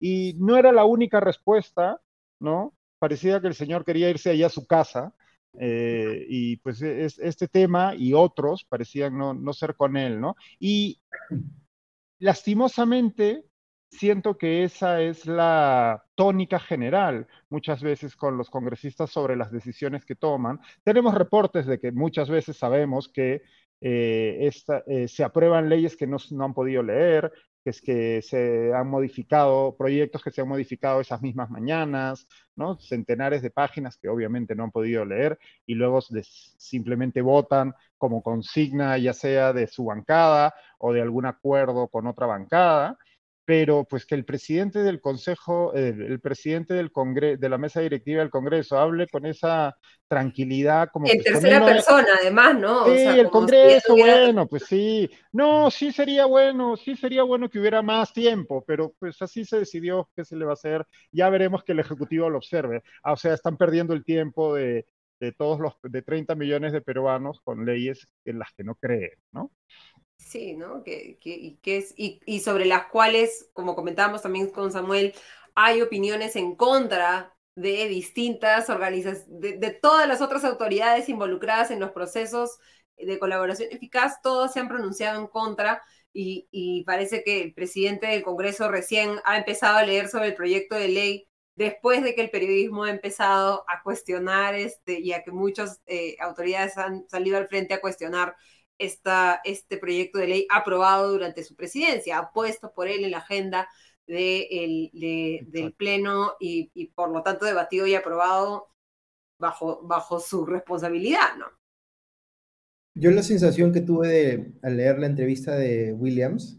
y 0.00 0.34
no 0.36 0.56
era 0.56 0.72
la 0.72 0.84
única 0.84 1.20
respuesta, 1.20 2.00
¿no? 2.40 2.74
Parecía 2.98 3.40
que 3.40 3.46
el 3.46 3.54
señor 3.54 3.84
quería 3.84 4.10
irse 4.10 4.30
allá 4.30 4.46
a 4.46 4.50
su 4.50 4.66
casa, 4.66 5.14
eh, 5.56 6.26
y 6.28 6.56
pues 6.56 6.82
es, 6.82 7.20
este 7.20 7.46
tema 7.46 7.94
y 7.94 8.14
otros 8.14 8.64
parecían 8.64 9.16
no, 9.16 9.32
no 9.32 9.52
ser 9.52 9.76
con 9.76 9.96
él, 9.96 10.20
¿no? 10.20 10.34
Y 10.58 11.00
lastimosamente, 12.18 13.44
siento 13.90 14.36
que 14.36 14.64
esa 14.64 15.00
es 15.00 15.26
la 15.26 16.04
tónica 16.14 16.58
general 16.58 17.26
muchas 17.48 17.82
veces 17.82 18.16
con 18.16 18.36
los 18.36 18.50
congresistas 18.50 19.10
sobre 19.10 19.36
las 19.36 19.50
decisiones 19.50 20.04
que 20.04 20.14
toman. 20.14 20.60
Tenemos 20.84 21.14
reportes 21.14 21.66
de 21.66 21.80
que 21.80 21.92
muchas 21.92 22.28
veces 22.28 22.56
sabemos 22.56 23.08
que 23.08 23.42
eh, 23.80 24.50
eh, 24.86 25.08
se 25.08 25.24
aprueban 25.24 25.68
leyes 25.68 25.96
que 25.96 26.06
no, 26.06 26.18
han 26.40 26.54
podido 26.54 26.82
leer, 26.82 27.32
que 27.62 27.70
es 27.70 27.80
que 27.80 28.22
se 28.22 28.72
han 28.74 28.88
modificado, 28.88 29.76
proyectos 29.76 30.22
que 30.22 30.30
se 30.30 30.40
han 30.40 30.48
modificado 30.48 31.00
esas 31.00 31.22
mismas 31.22 31.50
mañanas, 31.50 32.26
¿no? 32.56 32.78
Centenares 32.78 33.42
de 33.42 33.50
páginas 33.50 33.96
que 33.96 34.08
obviamente 34.08 34.54
no 34.54 34.64
han 34.64 34.70
podido 34.72 35.04
leer 35.04 35.38
y 35.66 35.74
luego 35.74 36.00
simplemente 36.00 37.22
votan 37.22 37.74
como 37.96 38.22
consigna, 38.22 38.98
ya 38.98 39.12
sea 39.12 39.52
de 39.52 39.66
su 39.66 39.84
bancada 39.84 40.54
o 40.78 40.92
de 40.92 41.02
algún 41.02 41.26
acuerdo 41.26 41.88
con 41.88 42.06
otra 42.06 42.26
bancada 42.26 42.98
pero 43.48 43.86
pues 43.88 44.04
que 44.04 44.14
el 44.14 44.26
presidente 44.26 44.80
del 44.80 45.00
Consejo, 45.00 45.74
eh, 45.74 45.88
el 45.88 46.20
presidente 46.20 46.74
del 46.74 46.92
Congreso, 46.92 47.40
de 47.40 47.48
la 47.48 47.56
mesa 47.56 47.80
directiva 47.80 48.20
del 48.20 48.28
Congreso 48.28 48.78
hable 48.78 49.08
con 49.08 49.24
esa 49.24 49.74
tranquilidad 50.06 50.90
como... 50.92 51.06
En 51.06 51.14
pues, 51.14 51.24
tercera 51.24 51.64
persona, 51.64 52.08
además, 52.20 52.58
¿no? 52.58 52.84
Sí, 52.84 53.06
el 53.06 53.30
Congreso, 53.30 53.96
bueno, 53.96 54.46
pues 54.46 54.64
sí. 54.66 55.08
No, 55.32 55.70
sí 55.70 55.92
sería 55.92 56.26
bueno, 56.26 56.76
sí 56.76 56.94
sería 56.94 57.22
bueno 57.22 57.48
que 57.48 57.58
hubiera 57.58 57.80
más 57.80 58.12
tiempo, 58.12 58.62
pero 58.66 58.92
pues 58.98 59.22
así 59.22 59.46
se 59.46 59.60
decidió 59.60 60.10
que 60.14 60.26
se 60.26 60.36
le 60.36 60.44
va 60.44 60.50
a 60.50 60.52
hacer. 60.52 60.86
Ya 61.10 61.30
veremos 61.30 61.64
que 61.64 61.72
el 61.72 61.80
Ejecutivo 61.80 62.28
lo 62.28 62.36
observe. 62.36 62.82
Ah, 63.02 63.14
o 63.14 63.16
sea, 63.16 63.32
están 63.32 63.56
perdiendo 63.56 63.94
el 63.94 64.04
tiempo 64.04 64.54
de, 64.56 64.84
de 65.20 65.32
todos 65.32 65.58
los, 65.58 65.72
de 65.84 66.02
30 66.02 66.34
millones 66.34 66.74
de 66.74 66.82
peruanos 66.82 67.40
con 67.42 67.64
leyes 67.64 68.06
en 68.26 68.40
las 68.40 68.52
que 68.52 68.64
no 68.64 68.74
creen, 68.74 69.18
¿no? 69.32 69.52
Sí, 70.18 70.54
¿no? 70.54 70.82
Que, 70.82 71.18
y, 71.22 71.56
que 71.62 71.78
es, 71.78 71.94
y, 71.96 72.40
sobre 72.40 72.66
las 72.66 72.86
cuales, 72.88 73.48
como 73.54 73.74
comentábamos 73.74 74.22
también 74.22 74.50
con 74.50 74.70
Samuel, 74.72 75.14
hay 75.54 75.80
opiniones 75.80 76.36
en 76.36 76.54
contra 76.54 77.34
de 77.54 77.88
distintas 77.88 78.68
organizaciones, 78.68 79.26
de, 79.28 79.70
todas 79.70 80.06
las 80.06 80.20
otras 80.20 80.44
autoridades 80.44 81.08
involucradas 81.08 81.70
en 81.70 81.80
los 81.80 81.92
procesos 81.92 82.58
de 82.96 83.18
colaboración 83.18 83.68
eficaz, 83.72 84.20
todos 84.22 84.52
se 84.52 84.60
han 84.60 84.68
pronunciado 84.68 85.20
en 85.20 85.28
contra 85.28 85.82
y, 86.12 86.48
y, 86.50 86.84
parece 86.84 87.22
que 87.24 87.42
el 87.42 87.54
presidente 87.54 88.08
del 88.08 88.22
Congreso 88.22 88.70
recién 88.70 89.20
ha 89.24 89.38
empezado 89.38 89.78
a 89.78 89.86
leer 89.86 90.08
sobre 90.08 90.28
el 90.28 90.34
proyecto 90.34 90.74
de 90.76 90.88
ley 90.88 91.28
después 91.54 92.02
de 92.02 92.14
que 92.14 92.22
el 92.22 92.30
periodismo 92.30 92.84
ha 92.84 92.90
empezado 92.90 93.64
a 93.68 93.82
cuestionar 93.82 94.54
este, 94.54 95.00
y 95.00 95.12
a 95.12 95.22
que 95.22 95.32
muchas 95.32 95.80
eh, 95.86 96.16
autoridades 96.20 96.76
han 96.78 97.08
salido 97.08 97.38
al 97.38 97.48
frente 97.48 97.74
a 97.74 97.80
cuestionar 97.80 98.36
esta, 98.78 99.40
este 99.44 99.78
proyecto 99.78 100.18
de 100.18 100.28
ley 100.28 100.46
aprobado 100.50 101.12
durante 101.12 101.42
su 101.42 101.54
presidencia, 101.56 102.18
ha 102.18 102.32
puesto 102.32 102.72
por 102.72 102.88
él 102.88 103.04
en 103.04 103.10
la 103.10 103.18
agenda 103.18 103.68
de 104.06 104.90
del 105.46 105.74
Pleno 105.74 106.32
y, 106.40 106.86
por 106.94 107.10
lo 107.10 107.22
tanto 107.22 107.44
debatido 107.44 107.86
y 107.86 107.94
aprobado 107.94 108.68
bajo, 109.38 109.82
bajo 109.82 110.18
su 110.18 110.46
responsabilidad, 110.46 111.36
¿no? 111.38 111.46
Yo 112.94 113.12
la 113.12 113.22
sensación 113.22 113.72
que 113.72 113.80
tuve 113.80 114.08
de, 114.08 114.52
al 114.62 114.76
leer 114.76 114.98
la 114.98 115.06
entrevista 115.06 115.54
de 115.54 115.92
Williams 115.92 116.58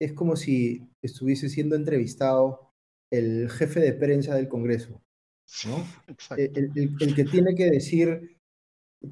es 0.00 0.12
como 0.12 0.36
si 0.36 0.88
estuviese 1.02 1.48
siendo 1.48 1.74
entrevistado 1.74 2.72
el 3.10 3.50
jefe 3.50 3.80
de 3.80 3.92
prensa 3.92 4.34
del 4.34 4.48
Congreso, 4.48 5.02
¿no? 5.66 5.84
el, 6.36 7.14
que 7.14 7.24
tiene 7.24 7.54
que 7.56 7.68
decir, 7.68 8.38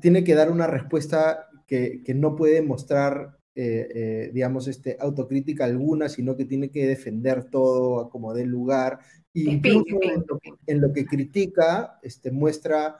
tiene 0.00 0.22
que 0.22 0.34
dar 0.34 0.50
una 0.50 0.68
respuesta 0.68 1.49
que, 1.70 2.14
no 2.14 2.34
puede 2.34 2.62
mostrar, 2.62 3.38
eh, 3.54 3.88
eh, 3.94 4.30
digamos, 4.34 4.66
este, 4.66 4.96
autocrítica 4.98 5.64
alguna, 5.64 6.08
sino 6.08 6.36
que 6.36 6.44
tiene 6.44 6.70
que 6.70 6.86
defender 6.86 7.44
todo 7.44 8.10
como 8.10 8.34
del 8.34 8.48
lugar. 8.48 8.98
Y 9.32 9.48
incluso 9.50 9.84
en 10.66 10.80
lo, 10.80 10.92
que, 10.92 11.06
critica, 11.06 12.00
este, 12.02 12.32
muestra 12.32 12.96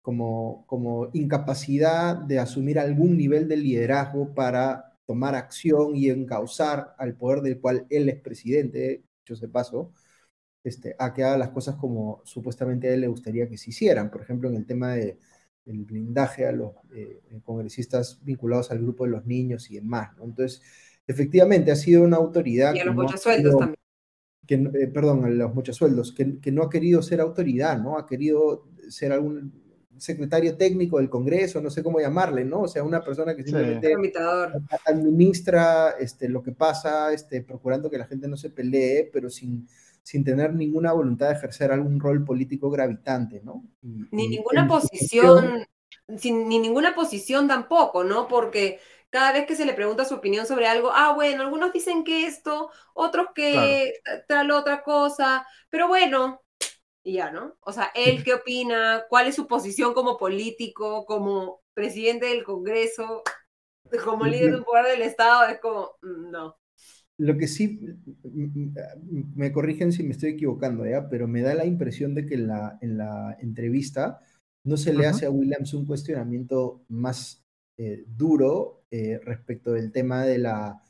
como, 0.00 0.64
como 0.68 1.10
incapacidad 1.12 2.16
de 2.16 2.38
asumir 2.38 2.78
algún 2.78 3.16
nivel 3.16 3.48
de 3.48 3.56
liderazgo 3.56 4.32
para 4.32 4.92
tomar 5.06 5.34
acción 5.34 5.96
y 5.96 6.08
encauzar 6.08 6.94
al 6.98 7.16
poder 7.16 7.42
del 7.42 7.60
cual 7.60 7.86
él 7.90 8.08
es 8.08 8.20
presidente, 8.20 9.02
dicho 9.26 9.40
de 9.40 9.48
paso, 9.48 9.92
este, 10.62 10.94
a 10.98 11.12
que 11.12 11.24
haga 11.24 11.36
las 11.36 11.50
cosas 11.50 11.74
como 11.76 12.22
supuestamente 12.24 12.88
a 12.88 12.94
él 12.94 13.00
le 13.00 13.08
gustaría 13.08 13.48
que 13.48 13.58
se 13.58 13.70
hicieran. 13.70 14.10
Por 14.10 14.22
ejemplo, 14.22 14.48
en 14.48 14.56
el 14.56 14.66
tema 14.66 14.92
de, 14.94 15.18
el 15.66 15.84
blindaje 15.84 16.46
a 16.46 16.52
los 16.52 16.72
eh, 16.94 17.20
congresistas 17.42 18.20
vinculados 18.22 18.70
al 18.70 18.80
grupo 18.80 19.04
de 19.04 19.10
los 19.10 19.26
niños 19.26 19.70
y 19.70 19.76
demás. 19.76 20.16
¿no? 20.16 20.24
Entonces, 20.24 20.62
efectivamente, 21.06 21.70
ha 21.70 21.76
sido 21.76 22.02
una 22.02 22.16
autoridad... 22.16 22.74
Y 22.74 22.80
a 22.80 22.84
los 22.84 22.94
muchos 22.94 23.22
sueldos 23.22 23.56
también. 23.56 23.78
que, 24.46 24.54
eh, 24.54 24.88
perdón, 24.88 25.24
a 25.24 25.30
los 25.30 25.54
muchos 25.54 25.76
sueldos, 25.76 26.12
que, 26.12 26.38
que, 26.38 26.52
no 26.52 26.62
ha 26.62 26.70
querido 26.70 27.02
ser 27.02 27.20
autoridad, 27.20 27.78
¿no? 27.78 27.98
Ha 27.98 28.06
querido 28.06 28.68
ser 28.88 29.12
algún 29.12 29.64
secretario 29.98 30.56
técnico 30.56 30.98
del 30.98 31.08
Congreso, 31.08 31.60
no 31.60 31.70
sé 31.70 31.82
cómo 31.82 32.00
llamarle, 32.00 32.44
¿no? 32.44 32.62
O 32.62 32.68
sea, 32.68 32.82
una 32.82 33.02
persona 33.02 33.34
que 33.34 33.44
simplemente 33.44 33.94
administra 34.86 35.90
este, 35.98 36.28
lo 36.28 36.42
que 36.42 36.52
pasa, 36.52 37.12
este, 37.12 37.42
procurando 37.42 37.90
que 37.90 37.98
la 37.98 38.06
gente 38.06 38.28
no 38.28 38.36
se 38.36 38.50
pelee, 38.50 39.08
pero 39.12 39.30
sin, 39.30 39.68
sin 40.04 40.22
tener 40.22 40.52
ninguna 40.54 40.92
voluntad 40.92 41.28
de 41.28 41.34
ejercer 41.34 41.72
algún 41.72 41.98
rol 41.98 42.24
político 42.24 42.70
gravitante, 42.70 43.40
¿no? 43.42 43.64
ni 43.82 44.28
ninguna 44.28 44.68
posición, 44.68 45.66
sin, 46.18 46.46
ni 46.46 46.58
ninguna 46.58 46.94
posición 46.94 47.48
tampoco, 47.48 48.04
¿no? 48.04 48.28
Porque 48.28 48.80
cada 49.08 49.32
vez 49.32 49.46
que 49.46 49.56
se 49.56 49.64
le 49.64 49.72
pregunta 49.72 50.04
su 50.04 50.14
opinión 50.14 50.46
sobre 50.46 50.68
algo, 50.68 50.90
ah, 50.92 51.14
bueno, 51.14 51.42
algunos 51.42 51.72
dicen 51.72 52.04
que 52.04 52.26
esto, 52.26 52.70
otros 52.92 53.28
que 53.34 53.94
tal 54.28 54.50
otra 54.50 54.82
cosa, 54.82 55.46
pero 55.70 55.88
bueno, 55.88 56.42
y 57.02 57.14
ya, 57.14 57.30
¿no? 57.30 57.56
O 57.60 57.72
sea, 57.72 57.90
él 57.94 58.22
qué 58.24 58.34
opina, 58.34 59.04
cuál 59.08 59.26
es 59.26 59.34
su 59.34 59.46
posición 59.46 59.94
como 59.94 60.18
político, 60.18 61.06
como 61.06 61.62
presidente 61.72 62.26
del 62.26 62.44
Congreso, 62.44 63.22
como 64.04 64.26
líder 64.26 64.50
de 64.50 64.56
un 64.58 64.64
poder 64.64 64.86
del 64.86 65.02
Estado, 65.02 65.46
es 65.46 65.60
como, 65.60 65.96
mm, 66.02 66.30
no. 66.30 66.58
Lo 67.16 67.36
que 67.38 67.46
sí, 67.46 67.80
me 69.34 69.52
corrigen 69.52 69.92
si 69.92 70.02
me 70.02 70.12
estoy 70.12 70.30
equivocando, 70.30 70.84
¿ya? 70.84 71.08
Pero 71.08 71.28
me 71.28 71.42
da 71.42 71.54
la 71.54 71.64
impresión 71.64 72.14
de 72.14 72.26
que 72.26 72.34
en 72.34 72.48
la, 72.48 72.78
en 72.80 72.98
la 72.98 73.36
entrevista 73.40 74.20
no 74.64 74.76
se 74.76 74.94
le 74.94 75.06
hace 75.06 75.26
a 75.26 75.30
Williams 75.30 75.74
un 75.74 75.86
cuestionamiento 75.86 76.84
más 76.88 77.44
eh, 77.76 78.04
duro 78.06 78.84
eh, 78.90 79.20
respecto 79.22 79.72
del 79.72 79.92
tema 79.92 80.24
de 80.24 80.38
la 80.38 80.82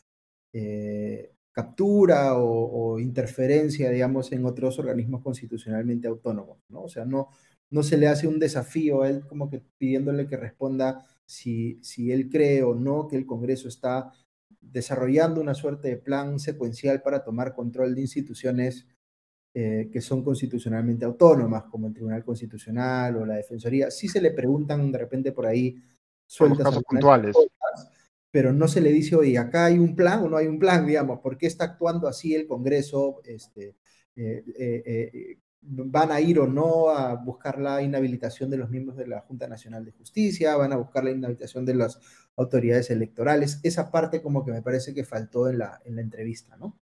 eh, 0.52 1.32
captura 1.50 2.36
o, 2.36 2.98
interferencia, 2.98 3.90
digamos, 3.90 4.32
en 4.32 4.44
otros 4.44 4.78
organismos 4.78 5.22
constitucionalmente 5.22 6.08
autónomos, 6.08 6.58
¿no? 6.68 6.82
O 6.82 6.88
sea, 6.88 7.04
no, 7.04 7.28
no 7.70 7.82
se 7.82 7.96
le 7.96 8.08
hace 8.08 8.28
un 8.28 8.38
desafío 8.38 9.02
a 9.02 9.10
él 9.10 9.26
como 9.26 9.50
que 9.50 9.62
pidiéndole 9.78 10.26
que 10.26 10.36
responda 10.36 11.04
si, 11.26 11.78
si 11.82 12.12
él 12.12 12.28
cree 12.28 12.62
o 12.62 12.74
no 12.74 13.08
que 13.08 13.16
el 13.16 13.26
Congreso 13.26 13.68
está 13.68 14.12
desarrollando 14.72 15.40
una 15.40 15.54
suerte 15.54 15.88
de 15.88 15.96
plan 15.96 16.38
secuencial 16.38 17.02
para 17.02 17.22
tomar 17.22 17.54
control 17.54 17.94
de 17.94 18.00
instituciones 18.02 18.86
que 19.52 20.00
son 20.00 20.24
constitucionalmente 20.24 21.04
autónomas, 21.04 21.62
como 21.70 21.86
el 21.86 21.94
Tribunal 21.94 22.24
Constitucional 22.24 23.16
o 23.18 23.24
la 23.24 23.36
Defensoría. 23.36 23.88
Sí 23.88 24.08
se 24.08 24.20
le 24.20 24.32
preguntan 24.32 24.90
de 24.90 24.98
repente 24.98 25.30
por 25.30 25.46
ahí 25.46 25.80
sueltas 26.26 26.76
puntuales. 26.82 27.36
pero 28.30 28.52
no 28.52 28.66
se 28.66 28.80
le 28.80 28.90
dice, 28.90 29.14
oye, 29.14 29.38
acá 29.38 29.66
hay 29.66 29.78
un 29.78 29.94
plan 29.94 30.24
o 30.24 30.28
no 30.28 30.36
hay 30.36 30.48
un 30.48 30.58
plan, 30.58 30.84
digamos, 30.84 31.20
¿por 31.20 31.38
qué 31.38 31.46
está 31.46 31.64
actuando 31.66 32.08
así 32.08 32.34
el 32.34 32.48
Congreso? 32.48 33.20
Este, 33.24 33.76
eh, 34.16 34.44
eh, 34.58 34.82
eh, 34.86 35.38
¿Van 35.66 36.12
a 36.12 36.20
ir 36.20 36.38
o 36.38 36.46
no 36.46 36.90
a 36.90 37.14
buscar 37.14 37.58
la 37.58 37.82
inhabilitación 37.82 38.50
de 38.50 38.58
los 38.58 38.70
miembros 38.70 38.96
de 38.96 39.06
la 39.06 39.20
Junta 39.22 39.48
Nacional 39.48 39.84
de 39.84 39.92
Justicia? 39.92 40.56
¿Van 40.56 40.72
a 40.72 40.76
buscar 40.76 41.04
la 41.04 41.10
inhabilitación 41.10 41.64
de 41.64 41.74
las 41.74 42.00
autoridades 42.36 42.90
electorales? 42.90 43.60
Esa 43.62 43.90
parte 43.90 44.22
como 44.22 44.44
que 44.44 44.52
me 44.52 44.62
parece 44.62 44.94
que 44.94 45.04
faltó 45.04 45.48
en 45.48 45.58
la, 45.58 45.80
en 45.84 45.96
la 45.96 46.02
entrevista, 46.02 46.56
¿no? 46.56 46.78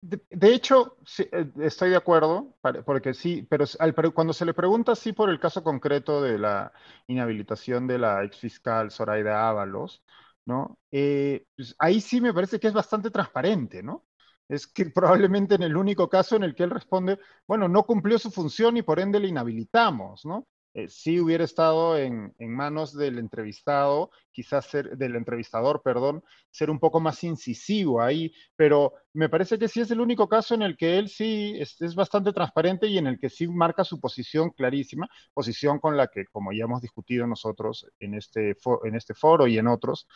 De, 0.00 0.54
hecho, 0.54 0.98
eh, 1.18 1.50
estoy 1.60 1.90
de 1.90 1.96
acuerdo, 1.96 2.56
porque 2.84 3.12
sí, 3.12 3.46
pero 3.48 3.66
cuando 4.14 4.32
se 4.32 4.44
le 4.44 4.54
pregunta 4.54 4.94
sí 4.94 5.12
por 5.12 5.30
el 5.30 5.40
caso 5.40 5.64
concreto 5.64 6.22
de 6.22 6.38
la 6.38 6.72
inhabilitación 7.08 7.86
de 7.88 7.98
la 7.98 8.22
ex 8.22 8.38
fiscal 8.38 8.92
Zoraida 8.92 9.48
Ábalos, 9.48 10.04
¿no? 10.44 10.78
Eh, 10.92 11.46
pues 11.56 11.74
ahí 11.78 12.00
sí 12.00 12.20
me 12.20 12.32
parece 12.32 12.60
que 12.60 12.68
es 12.68 12.72
bastante 12.72 13.10
transparente, 13.10 13.82
¿no? 13.82 14.04
Es 14.48 14.66
que 14.66 14.86
probablemente 14.94 15.54
en 15.54 15.62
el 15.62 15.76
único 15.76 16.08
caso 16.08 16.36
en 16.36 16.44
el 16.44 16.54
que 16.54 16.64
él 16.64 16.70
responde, 16.70 17.18
bueno, 17.46 17.68
no 17.68 17.84
cumplió 17.84 18.18
su 18.18 18.30
función 18.30 18.76
y 18.76 18.82
por 18.82 19.00
ende 19.00 19.20
le 19.20 19.28
inhabilitamos, 19.28 20.24
¿no? 20.24 20.46
Eh, 20.76 20.88
si 20.88 21.18
hubiera 21.18 21.42
estado 21.42 21.96
en, 21.96 22.34
manos 22.38 22.94
del 22.94 23.18
entrevistado, 23.18 24.10
quizás 24.30 24.66
ser, 24.66 24.98
del 24.98 25.16
entrevistador, 25.16 25.80
perdón, 25.82 26.22
ser 26.50 26.68
un 26.68 26.78
poco 26.78 27.00
más 27.00 27.24
incisivo 27.24 28.02
ahí, 28.02 28.30
pero 28.56 28.92
me 29.14 29.30
parece 29.30 29.58
que 29.58 29.68
sí 29.68 29.80
es 29.80 29.90
el 29.90 30.02
único 30.02 30.28
caso 30.28 30.54
en 30.54 30.60
el 30.60 30.76
que 30.76 30.98
él 30.98 31.08
sí 31.08 31.56
es, 31.58 31.94
bastante 31.94 32.30
transparente 32.34 32.88
y 32.88 32.98
en 32.98 33.06
el 33.06 33.18
que 33.18 33.30
sí 33.30 33.48
marca 33.48 33.84
su 33.84 33.98
posición 33.98 34.50
clarísima, 34.50 35.08
posición 35.32 35.78
con 35.78 35.96
la 35.96 36.08
que, 36.08 36.26
como 36.26 36.52
ya 36.52 36.64
hemos 36.64 36.82
discutido 36.82 37.26
nosotros 37.26 37.86
en 37.98 38.12
este, 38.12 38.54
en 38.84 38.96
este 38.96 39.14
foro 39.14 39.46
y 39.46 39.56
en 39.56 39.68
otros, 39.68 40.06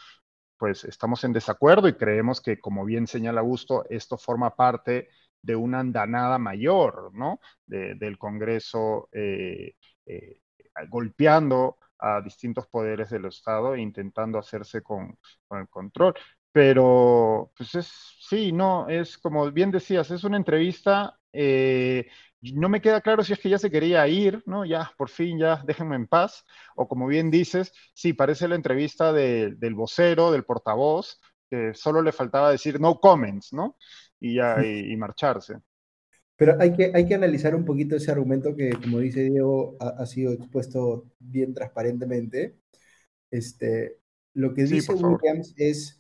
pues 0.60 0.84
estamos 0.84 1.24
en 1.24 1.32
desacuerdo 1.32 1.88
y 1.88 1.94
creemos 1.94 2.42
que, 2.42 2.60
como 2.60 2.84
bien 2.84 3.06
señala 3.06 3.40
Augusto, 3.40 3.86
esto 3.88 4.18
forma 4.18 4.54
parte 4.54 5.08
de 5.40 5.56
una 5.56 5.80
andanada 5.80 6.36
mayor, 6.36 7.14
¿no? 7.14 7.40
del 7.66 8.18
Congreso 8.18 9.08
eh, 9.10 9.72
eh, 10.04 10.40
golpeando 10.90 11.78
a 11.98 12.20
distintos 12.20 12.66
poderes 12.66 13.08
del 13.08 13.24
Estado 13.24 13.74
e 13.74 13.80
intentando 13.80 14.38
hacerse 14.38 14.82
con, 14.82 15.18
el 15.50 15.66
control. 15.70 16.12
Pero, 16.52 17.52
pues 17.56 17.74
es, 17.74 17.92
sí, 18.28 18.52
no, 18.52 18.88
es 18.88 19.18
como 19.18 19.50
bien 19.52 19.70
decías, 19.70 20.10
es 20.10 20.24
una 20.24 20.36
entrevista, 20.36 21.18
eh, 21.32 22.08
no 22.42 22.68
me 22.68 22.80
queda 22.80 23.00
claro 23.00 23.22
si 23.22 23.32
es 23.32 23.38
que 23.38 23.50
ya 23.50 23.58
se 23.58 23.70
quería 23.70 24.06
ir, 24.08 24.42
¿no? 24.46 24.64
Ya, 24.64 24.90
por 24.96 25.10
fin, 25.10 25.38
ya, 25.38 25.62
déjenme 25.66 25.96
en 25.96 26.06
paz. 26.06 26.44
O 26.74 26.88
como 26.88 27.06
bien 27.06 27.30
dices, 27.30 27.72
sí, 27.94 28.14
parece 28.14 28.48
la 28.48 28.56
entrevista 28.56 29.12
del 29.12 29.74
vocero, 29.74 30.32
del 30.32 30.44
portavoz, 30.44 31.20
que 31.48 31.74
solo 31.74 32.02
le 32.02 32.12
faltaba 32.12 32.50
decir 32.50 32.80
no 32.80 32.98
comments, 32.98 33.52
¿no? 33.52 33.76
Y 34.18 34.36
ya, 34.36 34.64
y 34.64 34.96
marcharse. 34.96 35.58
Pero 36.40 36.56
hay 36.58 36.72
que, 36.72 36.90
hay 36.94 37.06
que 37.06 37.14
analizar 37.14 37.54
un 37.54 37.66
poquito 37.66 37.96
ese 37.96 38.10
argumento 38.10 38.56
que, 38.56 38.70
como 38.70 38.98
dice 39.00 39.24
Diego, 39.24 39.76
ha, 39.78 40.06
sido 40.06 40.32
expuesto 40.32 41.04
bien 41.18 41.52
transparentemente. 41.52 42.56
Este, 43.30 43.98
lo 44.32 44.54
que 44.54 44.64
dice 44.64 44.94
Williams 44.94 45.52
es 45.58 45.99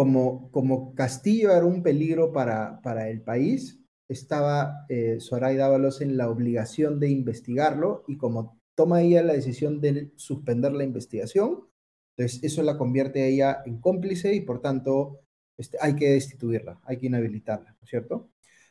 como, 0.00 0.50
como 0.50 0.94
Castillo 0.94 1.50
era 1.50 1.66
un 1.66 1.82
peligro 1.82 2.32
para, 2.32 2.80
para 2.80 3.10
el 3.10 3.20
país, 3.20 3.78
estaba 4.08 4.86
eh, 4.88 5.18
Zoraida 5.20 5.64
Dávalos 5.64 6.00
en 6.00 6.16
la 6.16 6.30
obligación 6.30 6.98
de 6.98 7.10
investigarlo 7.10 8.04
y 8.08 8.16
como 8.16 8.58
toma 8.74 9.02
ella 9.02 9.22
la 9.22 9.34
decisión 9.34 9.78
de 9.82 10.10
suspender 10.16 10.72
la 10.72 10.84
investigación, 10.84 11.68
entonces 12.16 12.42
eso 12.42 12.62
la 12.62 12.78
convierte 12.78 13.22
a 13.22 13.26
ella 13.26 13.62
en 13.66 13.78
cómplice 13.78 14.34
y 14.34 14.40
por 14.40 14.62
tanto 14.62 15.20
este, 15.58 15.76
hay 15.82 15.94
que 15.96 16.12
destituirla, 16.12 16.80
hay 16.84 16.96
que 16.96 17.08
inhabilitarla, 17.08 17.72
¿no 17.72 17.78
es 17.82 17.90
cierto? 17.90 18.30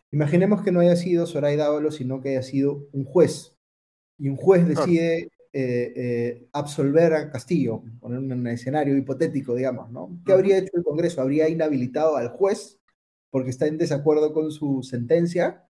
Imaginemos 0.10 0.64
que 0.64 0.72
no 0.72 0.80
haya 0.80 0.96
sido 0.96 1.28
Zoraida 1.28 1.68
Ábalos, 1.68 1.98
sino 1.98 2.22
que 2.22 2.30
haya 2.30 2.42
sido 2.42 2.88
un 2.92 3.06
juez. 3.06 3.56
Y 4.18 4.30
un 4.30 4.36
juez 4.36 4.68
decide 4.68 5.30
eh, 5.52 5.94
eh, 5.96 6.48
absolver 6.54 7.14
a 7.14 7.32
Castillo, 7.32 7.82
poner 8.00 8.20
un 8.20 8.48
escenario 8.48 8.96
hipotético, 8.96 9.56
digamos, 9.56 9.90
¿no? 9.90 10.20
¿Qué 10.24 10.34
habría 10.34 10.60
hecho 10.60 10.72
el 10.76 10.84
Congreso? 10.84 11.22
¿Habría 11.22 11.50
inhabilitado 11.50 12.18
al 12.18 12.30
juez 12.30 12.80
porque 13.32 13.50
está 13.50 13.66
en 13.66 13.78
desacuerdo 13.78 14.32
con 14.32 14.52
su 14.52 14.84
sentencia? 14.84 15.66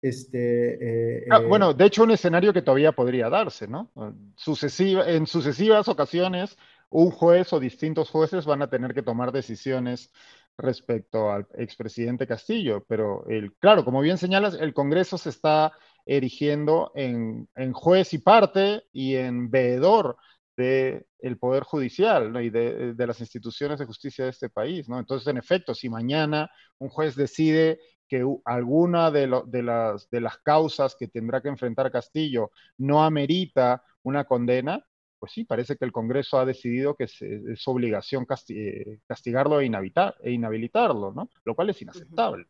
Este, 0.00 1.18
eh, 1.20 1.26
ah, 1.30 1.40
bueno, 1.40 1.74
de 1.74 1.84
hecho, 1.84 2.04
un 2.04 2.10
escenario 2.10 2.52
que 2.52 2.62
todavía 2.62 2.92
podría 2.92 3.28
darse, 3.28 3.68
¿no? 3.68 3.92
Sucesiva, 4.34 5.08
en 5.08 5.26
sucesivas 5.26 5.88
ocasiones, 5.88 6.56
un 6.88 7.10
juez 7.10 7.52
o 7.52 7.60
distintos 7.60 8.10
jueces 8.10 8.46
van 8.46 8.62
a 8.62 8.70
tener 8.70 8.94
que 8.94 9.02
tomar 9.02 9.30
decisiones 9.30 10.10
respecto 10.56 11.30
al 11.30 11.46
expresidente 11.54 12.26
Castillo, 12.26 12.84
pero 12.88 13.26
el, 13.28 13.54
claro, 13.56 13.84
como 13.84 14.00
bien 14.00 14.18
señalas, 14.18 14.54
el 14.54 14.74
Congreso 14.74 15.18
se 15.18 15.30
está 15.30 15.72
erigiendo 16.04 16.92
en, 16.94 17.48
juez 17.72 18.12
y 18.14 18.18
parte 18.18 18.84
y 18.92 19.16
en 19.16 19.50
veedor 19.50 20.16
del 20.56 21.38
Poder 21.38 21.62
Judicial 21.64 22.44
y 22.44 22.50
de, 22.50 22.94
las 22.98 23.20
instituciones 23.20 23.78
de 23.78 23.86
justicia 23.86 24.24
de 24.24 24.30
este 24.30 24.48
país. 24.48 24.88
¿no? 24.88 24.98
Entonces, 24.98 25.26
en 25.28 25.38
efecto, 25.38 25.74
si 25.74 25.88
mañana 25.88 26.50
un 26.78 26.88
juez 26.88 27.14
decide 27.16 27.80
que 28.08 28.24
alguna 28.44 29.10
de, 29.10 29.42
de, 29.46 29.62
las, 29.62 30.10
de 30.10 30.20
las 30.20 30.38
causas 30.38 30.94
que 30.98 31.08
tendrá 31.08 31.40
que 31.40 31.48
enfrentar 31.48 31.90
Castillo 31.90 32.50
no 32.76 33.02
amerita 33.02 33.82
una 34.02 34.24
condena, 34.24 34.84
pues 35.22 35.32
sí, 35.32 35.44
parece 35.44 35.76
que 35.76 35.84
el 35.84 35.92
Congreso 35.92 36.36
ha 36.36 36.44
decidido 36.44 36.96
que 36.96 37.04
es, 37.04 37.16
su 37.54 37.70
obligación 37.70 38.26
eh, 38.48 38.98
castigarlo 39.06 39.60
e, 39.60 39.66
e, 39.66 40.30
inhabilitarlo, 40.32 41.12
¿no? 41.12 41.30
Lo 41.44 41.54
cual 41.54 41.70
es 41.70 41.80
inaceptable. 41.80 42.46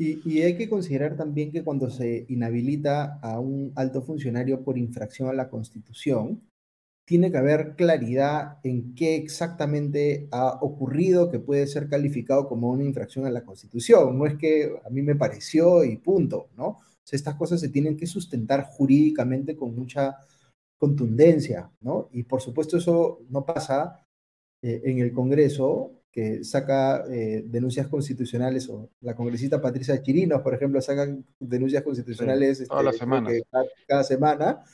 Y, 0.00 0.42
hay 0.42 0.56
que 0.56 0.68
considerar 0.68 1.16
también 1.16 1.50
que 1.50 1.64
cuando 1.64 1.90
se 1.90 2.24
inhabilita 2.28 3.18
a 3.20 3.40
un 3.40 3.72
alto 3.74 4.00
funcionario 4.00 4.62
por 4.62 4.78
infracción 4.78 5.28
a 5.28 5.32
la 5.32 5.50
Constitución, 5.50 6.40
tiene 7.04 7.32
que 7.32 7.38
haber 7.38 7.74
claridad 7.74 8.58
en 8.62 8.94
qué 8.94 9.16
exactamente 9.16 10.28
ha 10.30 10.58
ocurrido 10.60 11.30
que 11.30 11.40
puede 11.40 11.66
ser 11.66 11.88
calificado 11.88 12.48
como 12.48 12.70
una 12.70 12.84
infracción 12.84 13.26
a 13.26 13.30
la 13.30 13.44
Constitución. 13.44 14.16
No 14.18 14.26
es 14.26 14.36
que 14.36 14.72
a 14.84 14.90
mí 14.90 15.02
me 15.02 15.16
pareció 15.16 15.82
y 15.84 15.96
punto, 15.96 16.48
¿no? 16.56 16.78
Estas 17.10 17.34
cosas 17.36 17.60
se 17.60 17.70
tienen 17.70 17.96
que 17.96 18.06
sustentar 18.06 18.64
jurídicamente 18.64 19.56
con 19.56 19.74
mucha 19.74 20.18
contundencia, 20.78 21.72
¿no? 21.80 22.08
Y 22.12 22.22
por 22.24 22.40
supuesto 22.42 22.76
eso 22.76 23.20
no 23.30 23.44
pasa 23.44 24.06
eh, 24.62 24.82
en 24.84 24.98
el 24.98 25.12
Congreso, 25.12 25.97
que 26.18 26.42
saca 26.42 27.04
eh, 27.08 27.44
denuncias 27.46 27.86
constitucionales, 27.86 28.68
o 28.68 28.90
la 29.02 29.14
congresista 29.14 29.62
Patricia 29.62 30.02
Chirinos, 30.02 30.42
por 30.42 30.52
ejemplo, 30.52 30.80
saca 30.80 31.06
denuncias 31.38 31.84
constitucionales 31.84 32.58
este, 32.58 32.74
semana. 32.98 33.30
cada, 33.86 34.02
semana, 34.02 34.64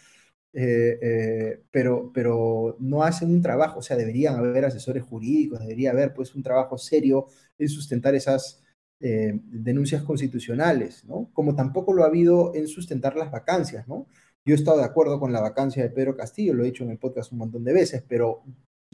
eh, 0.55 0.99
eh, 1.03 1.63
pero, 1.71 2.11
pero 2.15 2.79
no 2.81 3.03
hacen 3.03 3.31
un 3.31 3.43
trabajo, 3.43 3.81
o 3.81 3.83
sea, 3.83 3.99
deberían 3.99 4.37
haber 4.37 4.65
asesores 4.65 5.03
jurídicos, 5.03 5.61
debería 5.61 5.91
haber 5.91 6.15
pues 6.15 6.35
un 6.35 6.43
trabajo 6.43 6.79
serio 6.79 7.27
en 7.59 7.69
sustentar 7.69 8.15
esas 8.15 8.63
denuncias 8.99 10.03
constitucionales, 10.03 11.05
¿no? 11.05 11.29
Como 11.35 11.55
tampoco 11.55 11.93
lo 11.93 12.05
ha 12.05 12.07
habido 12.07 12.55
en 12.55 12.67
sustentar 12.67 13.17
las 13.17 13.31
vacancias, 13.31 13.87
¿no? 13.87 14.07
Yo 14.47 14.55
he 14.55 14.57
estado 14.57 14.79
de 14.79 14.85
acuerdo 14.85 15.21
con 15.21 15.31
la 15.31 15.43
vacancia 15.43 15.83
de 15.83 15.91
Pedro 15.91 16.17
Castillo, 16.17 16.55
lo 16.55 16.63
he 16.63 16.67
dicho 16.69 16.85
en 16.85 16.91
el 16.91 16.99
podcast 16.99 17.31
un 17.33 17.39
montón 17.39 17.65
de 17.65 17.75
veces, 17.75 18.03
pero 18.09 18.45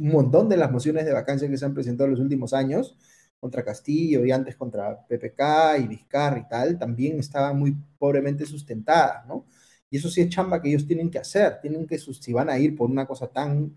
un 0.01 0.09
montón 0.12 0.48
de 0.48 0.57
las 0.57 0.72
mociones 0.72 1.05
de 1.05 1.12
vacancia 1.12 1.48
que 1.48 1.57
se 1.59 1.64
han 1.64 1.74
presentado 1.74 2.07
en 2.07 2.12
los 2.12 2.20
últimos 2.20 2.53
años, 2.53 2.96
contra 3.40 3.64
Castillo 3.64 4.24
y 4.24 4.30
antes 4.32 4.57
contra 4.57 5.07
PPK 5.07 5.78
y 5.80 5.88
Vizcarra 5.88 6.38
y 6.38 6.48
tal, 6.48 6.78
también 6.78 7.18
estaban 7.18 7.59
muy 7.59 7.74
pobremente 7.98 8.44
sustentadas, 8.46 9.26
¿no? 9.26 9.46
Y 9.90 9.96
eso 9.98 10.09
sí 10.11 10.20
es 10.20 10.28
chamba 10.28 10.61
que 10.62 10.68
ellos 10.68 10.86
tienen 10.86 11.11
que 11.11 11.18
hacer, 11.18 11.61
tienen 11.61 11.86
que, 11.86 11.98
si 11.98 12.32
van 12.32 12.51
a 12.51 12.59
ir 12.59 12.76
por 12.76 12.90
una 12.90 13.07
cosa 13.07 13.28
tan 13.28 13.76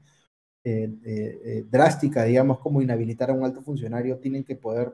eh, 0.64 0.90
eh, 1.06 1.42
eh, 1.46 1.66
drástica, 1.70 2.24
digamos, 2.24 2.60
como 2.60 2.82
inhabilitar 2.82 3.32
a 3.32 3.34
un 3.34 3.44
alto 3.46 3.62
funcionario, 3.62 4.20
tienen 4.20 4.44
que 4.44 4.56
poder 4.56 4.94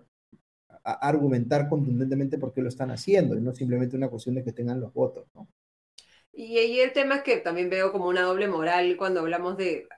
argumentar 0.84 1.70
contundentemente 1.70 2.38
por 2.38 2.54
qué 2.54 2.62
lo 2.62 2.70
están 2.70 2.92
haciendo, 2.92 3.38
y 3.38 3.42
no 3.42 3.54
simplemente 3.54 3.98
una 3.98 4.10
cuestión 4.10 4.36
de 4.36 4.44
que 4.44 4.54
tengan 4.54 4.80
los 4.80 4.94
votos, 4.94 5.28
¿no? 5.36 5.48
Y 6.42 6.58
ahí 6.58 6.80
el 6.80 6.94
tema 6.94 7.16
es 7.16 7.24
que 7.24 7.36
también 7.36 7.70
veo 7.70 7.92
como 7.92 8.08
una 8.08 8.22
doble 8.22 8.48
moral 8.48 8.96
cuando 8.96 9.20
hablamos 9.20 9.58
de, 9.58 9.90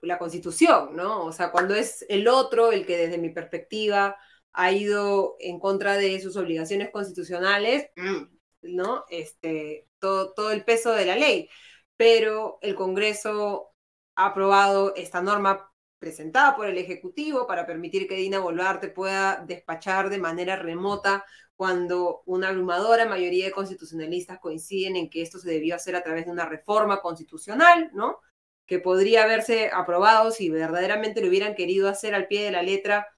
la 0.00 0.18
constitución, 0.18 0.96
¿no? 0.96 1.26
O 1.26 1.30
sea, 1.30 1.52
cuando 1.52 1.74
es 1.74 2.06
el 2.08 2.26
otro 2.26 2.72
el 2.72 2.86
que 2.86 2.96
desde 2.96 3.18
mi 3.18 3.28
perspectiva 3.28 4.16
ha 4.54 4.72
ido 4.72 5.36
en 5.40 5.60
contra 5.60 5.98
de 5.98 6.18
sus 6.18 6.38
obligaciones 6.38 6.88
constitucionales, 6.90 7.90
mm, 7.96 8.22
¿no? 8.62 9.04
Este, 9.10 9.88
todo, 9.98 10.32
todo 10.32 10.52
el 10.52 10.64
peso 10.64 10.92
de 10.92 11.04
la 11.04 11.16
ley. 11.16 11.50
Pero 11.98 12.58
el 12.62 12.74
Congreso 12.74 13.74
ha 14.14 14.28
aprobado 14.28 14.94
esta 14.96 15.20
norma 15.20 15.70
presentada 15.98 16.56
por 16.56 16.66
el 16.66 16.78
Ejecutivo 16.78 17.46
para 17.46 17.66
permitir 17.66 18.08
que 18.08 18.14
Dina 18.14 18.38
Boluarte 18.38 18.88
pueda 18.88 19.44
despachar 19.46 20.08
de 20.08 20.16
manera 20.16 20.56
remota 20.56 21.26
cuando 21.60 22.22
una 22.24 22.48
abrumadora 22.48 23.04
mayoría 23.04 23.44
de 23.44 23.50
constitucionalistas 23.52 24.38
coinciden 24.38 24.96
en 24.96 25.10
que 25.10 25.20
esto 25.20 25.38
se 25.38 25.50
debió 25.50 25.74
hacer 25.74 25.94
a 25.94 26.02
través 26.02 26.24
de 26.24 26.30
una 26.30 26.46
reforma 26.46 27.02
constitucional, 27.02 27.90
¿no? 27.92 28.18
Que 28.64 28.78
podría 28.78 29.24
haberse 29.24 29.68
aprobado 29.70 30.30
si 30.30 30.48
verdaderamente 30.48 31.20
lo 31.20 31.28
hubieran 31.28 31.54
querido 31.54 31.90
hacer 31.90 32.14
al 32.14 32.28
pie 32.28 32.44
de 32.44 32.50
la 32.50 32.62
letra 32.62 33.08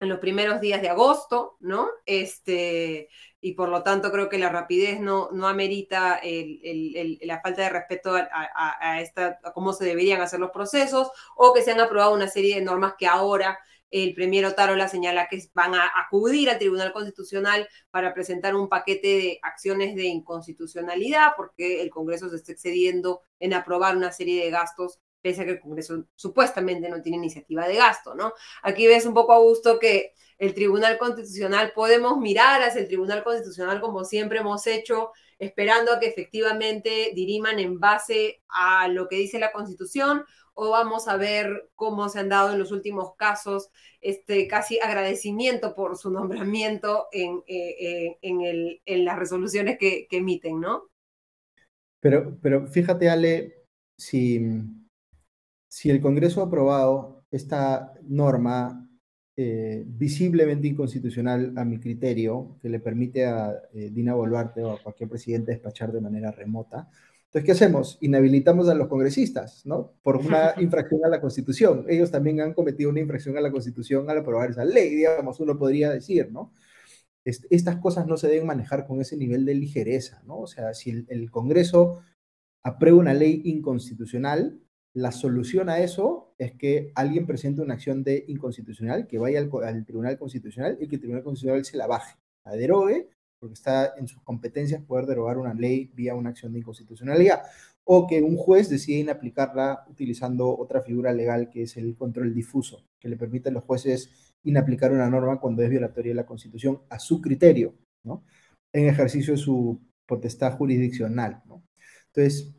en 0.00 0.08
los 0.08 0.18
primeros 0.18 0.62
días 0.62 0.80
de 0.80 0.88
agosto, 0.88 1.58
¿no? 1.60 1.90
Este, 2.06 3.10
y 3.38 3.52
por 3.52 3.68
lo 3.68 3.82
tanto 3.82 4.10
creo 4.10 4.30
que 4.30 4.38
la 4.38 4.48
rapidez 4.48 4.98
no, 4.98 5.28
no 5.32 5.46
amerita 5.46 6.22
la 6.22 7.40
falta 7.42 7.60
de 7.64 7.68
respeto 7.68 8.14
a, 8.14 9.00
esta, 9.02 9.40
a 9.44 9.52
cómo 9.52 9.74
se 9.74 9.84
deberían 9.84 10.22
hacer 10.22 10.40
los 10.40 10.52
procesos, 10.52 11.10
o 11.36 11.52
que 11.52 11.60
se 11.60 11.72
han 11.72 11.80
aprobado 11.80 12.14
una 12.14 12.28
serie 12.28 12.54
de 12.54 12.62
normas 12.62 12.94
que 12.98 13.06
ahora 13.06 13.58
el 13.90 14.14
premier 14.14 14.44
Otarola 14.44 14.88
señala 14.88 15.28
que 15.28 15.42
van 15.54 15.74
a 15.74 15.90
acudir 15.96 16.50
al 16.50 16.58
Tribunal 16.58 16.92
Constitucional 16.92 17.68
para 17.90 18.12
presentar 18.14 18.54
un 18.54 18.68
paquete 18.68 19.08
de 19.08 19.38
acciones 19.42 19.94
de 19.94 20.04
inconstitucionalidad, 20.04 21.32
porque 21.36 21.82
el 21.82 21.90
Congreso 21.90 22.28
se 22.28 22.36
está 22.36 22.52
excediendo 22.52 23.22
en 23.40 23.54
aprobar 23.54 23.96
una 23.96 24.12
serie 24.12 24.44
de 24.44 24.50
gastos, 24.50 25.00
pese 25.20 25.42
a 25.42 25.44
que 25.44 25.52
el 25.52 25.60
Congreso 25.60 26.04
supuestamente 26.14 26.88
no 26.88 27.02
tiene 27.02 27.18
iniciativa 27.18 27.66
de 27.66 27.76
gasto, 27.76 28.14
¿no? 28.14 28.32
Aquí 28.62 28.86
ves 28.86 29.06
un 29.06 29.14
poco 29.14 29.32
a 29.32 29.38
gusto 29.38 29.78
que 29.78 30.12
el 30.38 30.54
Tribunal 30.54 30.98
Constitucional, 30.98 31.72
podemos 31.74 32.16
mirar 32.18 32.62
hacia 32.62 32.80
el 32.80 32.86
Tribunal 32.86 33.24
Constitucional 33.24 33.80
como 33.80 34.04
siempre 34.04 34.38
hemos 34.38 34.66
hecho, 34.68 35.10
esperando 35.38 35.92
a 35.92 36.00
que 36.00 36.06
efectivamente 36.06 37.10
diriman 37.14 37.58
en 37.58 37.80
base 37.80 38.42
a 38.48 38.88
lo 38.88 39.08
que 39.08 39.16
dice 39.16 39.38
la 39.38 39.52
Constitución 39.52 40.24
o 40.60 40.70
vamos 40.70 41.06
a 41.06 41.16
ver 41.16 41.70
cómo 41.76 42.08
se 42.08 42.18
han 42.18 42.30
dado 42.30 42.52
en 42.52 42.58
los 42.58 42.72
últimos 42.72 43.14
casos 43.14 43.70
este 44.00 44.48
casi 44.48 44.80
agradecimiento 44.80 45.72
por 45.72 45.96
su 45.96 46.10
nombramiento 46.10 47.06
en, 47.12 47.44
eh, 47.46 48.16
eh, 48.22 48.78
en, 48.84 49.04
las 49.04 49.16
resoluciones 49.20 49.78
que, 49.78 50.08
emiten, 50.10 50.60
¿no? 50.60 50.82
Pero, 52.00 52.36
pero 52.42 52.66
fíjate, 52.66 53.08
Ale, 53.08 53.66
si, 53.96 54.40
si 55.70 55.90
el 55.90 56.00
Congreso 56.00 56.40
ha 56.40 56.46
aprobado 56.46 57.22
esta 57.30 57.92
norma 58.02 58.84
eh, 59.36 59.84
visiblemente 59.86 60.66
inconstitucional 60.66 61.52
a 61.56 61.64
mi 61.64 61.78
criterio, 61.78 62.58
que 62.60 62.68
le 62.68 62.80
permite 62.80 63.26
a 63.26 63.62
Dina 63.72 64.14
Boluarte 64.14 64.64
o 64.64 64.72
a 64.72 64.82
cualquier 64.82 65.08
presidente 65.08 65.52
despachar 65.52 65.92
de 65.92 66.00
manera 66.00 66.32
remota, 66.32 66.90
entonces, 67.28 67.44
¿qué 67.44 67.52
hacemos? 67.52 67.98
Inhabilitamos 68.00 68.70
a 68.70 68.74
los 68.74 68.88
congresistas, 68.88 69.66
¿no? 69.66 69.92
Por 70.02 70.16
una 70.16 70.54
infracción 70.60 71.04
a 71.04 71.08
la 71.08 71.20
Constitución. 71.20 71.84
Ellos 71.86 72.10
también 72.10 72.40
han 72.40 72.54
cometido 72.54 72.88
una 72.88 73.00
infracción 73.00 73.36
a 73.36 73.42
la 73.42 73.52
Constitución 73.52 74.08
al 74.08 74.18
aprobar 74.18 74.50
esa 74.50 74.64
ley, 74.64 74.94
digamos, 74.94 75.38
uno 75.38 75.58
podría 75.58 75.90
decir, 75.90 76.32
¿no? 76.32 76.52
estas 77.24 77.76
cosas 77.76 78.06
no 78.06 78.16
se 78.16 78.26
deben 78.26 78.46
manejar 78.46 78.86
con 78.86 79.02
ese 79.02 79.14
nivel 79.14 79.44
de 79.44 79.54
ligereza, 79.54 80.22
¿no? 80.24 80.38
O 80.38 80.46
sea, 80.46 80.72
si 80.72 81.04
el, 81.08 81.30
Congreso 81.30 82.00
aprueba 82.62 82.96
una 82.96 83.12
ley 83.12 83.42
inconstitucional, 83.44 84.62
la 84.94 85.12
solución 85.12 85.68
a 85.68 85.80
eso 85.80 86.34
es 86.38 86.52
que 86.54 86.90
alguien 86.94 87.26
presente 87.26 87.60
una 87.60 87.74
acción 87.74 88.02
de 88.02 88.24
inconstitucional, 88.28 89.06
que 89.06 89.18
vaya 89.18 89.40
al, 89.40 89.50
al, 89.62 89.84
Tribunal 89.84 90.18
Constitucional 90.18 90.78
y 90.80 90.88
que 90.88 90.96
el 90.96 91.00
Tribunal 91.00 91.22
Constitucional 91.22 91.66
se 91.66 91.76
la 91.76 91.86
baje, 91.86 92.16
la 92.46 92.52
derogue 92.52 93.10
porque 93.38 93.54
está 93.54 93.94
en 93.96 94.08
sus 94.08 94.22
competencias 94.22 94.82
poder 94.82 95.06
derogar 95.06 95.38
una 95.38 95.54
ley 95.54 95.90
vía 95.94 96.14
una 96.14 96.30
acción 96.30 96.52
de 96.52 96.58
inconstitucionalidad, 96.60 97.42
o 97.84 98.06
que 98.06 98.20
un 98.20 98.36
juez 98.36 98.68
decida 98.68 98.98
inaplicarla 98.98 99.84
utilizando 99.88 100.56
otra 100.56 100.82
figura 100.82 101.12
legal 101.12 101.48
que 101.48 101.62
es 101.62 101.76
el 101.76 101.96
control 101.96 102.34
difuso, 102.34 102.84
que 103.00 103.08
le 103.08 103.16
permite 103.16 103.48
a 103.48 103.52
los 103.52 103.64
jueces 103.64 104.34
inaplicar 104.44 104.92
una 104.92 105.08
norma 105.08 105.40
cuando 105.40 105.62
es 105.62 105.70
violatoria 105.70 106.10
de 106.10 106.16
la 106.16 106.26
Constitución 106.26 106.82
a 106.90 106.98
su 106.98 107.20
criterio, 107.20 107.74
¿no? 108.04 108.24
en 108.72 108.88
ejercicio 108.88 109.32
de 109.32 109.38
su 109.38 109.80
potestad 110.06 110.56
jurisdiccional. 110.56 111.42
¿no? 111.46 111.62
Entonces, 112.08 112.54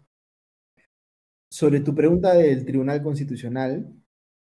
sobre 1.52 1.82
tu 1.82 1.94
pregunta 1.94 2.34
del 2.34 2.66
Tribunal 2.66 3.02
Constitucional, 3.02 3.94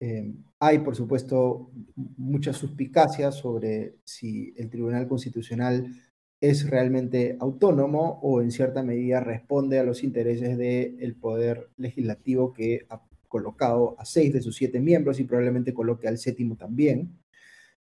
eh, 0.01 0.33
hay, 0.61 0.79
por 0.81 0.95
supuesto, 0.95 1.73
muchas 2.17 2.57
suspicacias 2.57 3.37
sobre 3.37 3.97
si 4.05 4.53
el 4.57 4.71
Tribunal 4.71 5.09
Constitucional 5.09 5.93
es 6.41 6.69
realmente 6.71 7.37
autónomo 7.41 8.21
o 8.23 8.41
en 8.41 8.53
cierta 8.53 8.83
medida 8.83 9.21
responde 9.21 9.79
a 9.79 9.85
los 9.85 10.05
intereses 10.05 10.57
del 10.57 11.17
poder 11.17 11.69
legislativo 11.77 12.53
que 12.53 12.87
ha 12.91 13.03
colocado 13.27 13.97
a 13.99 14.05
seis 14.05 14.33
de 14.33 14.41
sus 14.41 14.57
siete 14.57 14.81
miembros 14.81 15.19
y 15.21 15.25
probablemente 15.25 15.75
coloque 15.75 16.09
al 16.09 16.19
séptimo 16.19 16.57
también. 16.57 17.19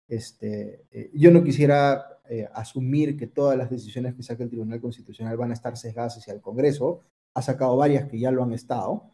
Este, 0.08 0.86
eh, 0.91 1.12
yo 1.14 1.32
no 1.32 1.43
quisiera 1.43 2.20
eh, 2.30 2.47
asumir 2.53 3.18
que 3.18 3.28
todas 3.28 3.58
las 3.58 3.70
decisiones 3.70 4.16
que 4.16 4.24
saque 4.24 4.43
el 4.43 4.49
Tribunal 4.49 4.82
Constitucional 4.82 5.38
van 5.38 5.51
a 5.51 5.53
estar 5.53 5.78
sesgadas 5.78 6.18
hacia 6.18 6.34
el 6.34 6.41
Congreso. 6.41 7.03
Ha 7.36 7.41
sacado 7.41 7.78
varias 7.78 8.10
que 8.10 8.20
ya 8.20 8.32
lo 8.32 8.43
han 8.43 8.53
estado. 8.53 9.12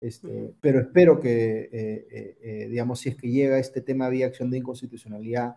Este, 0.00 0.54
pero 0.60 0.80
espero 0.80 1.18
que, 1.18 1.68
eh, 1.72 2.68
digamos, 2.68 3.00
si 3.00 3.08
es 3.08 3.16
que 3.16 3.30
llega 3.30 3.58
este 3.58 3.80
tema 3.80 4.08
vía 4.08 4.26
acción 4.26 4.50
de 4.50 4.58
inconstitucionalidad, 4.58 5.56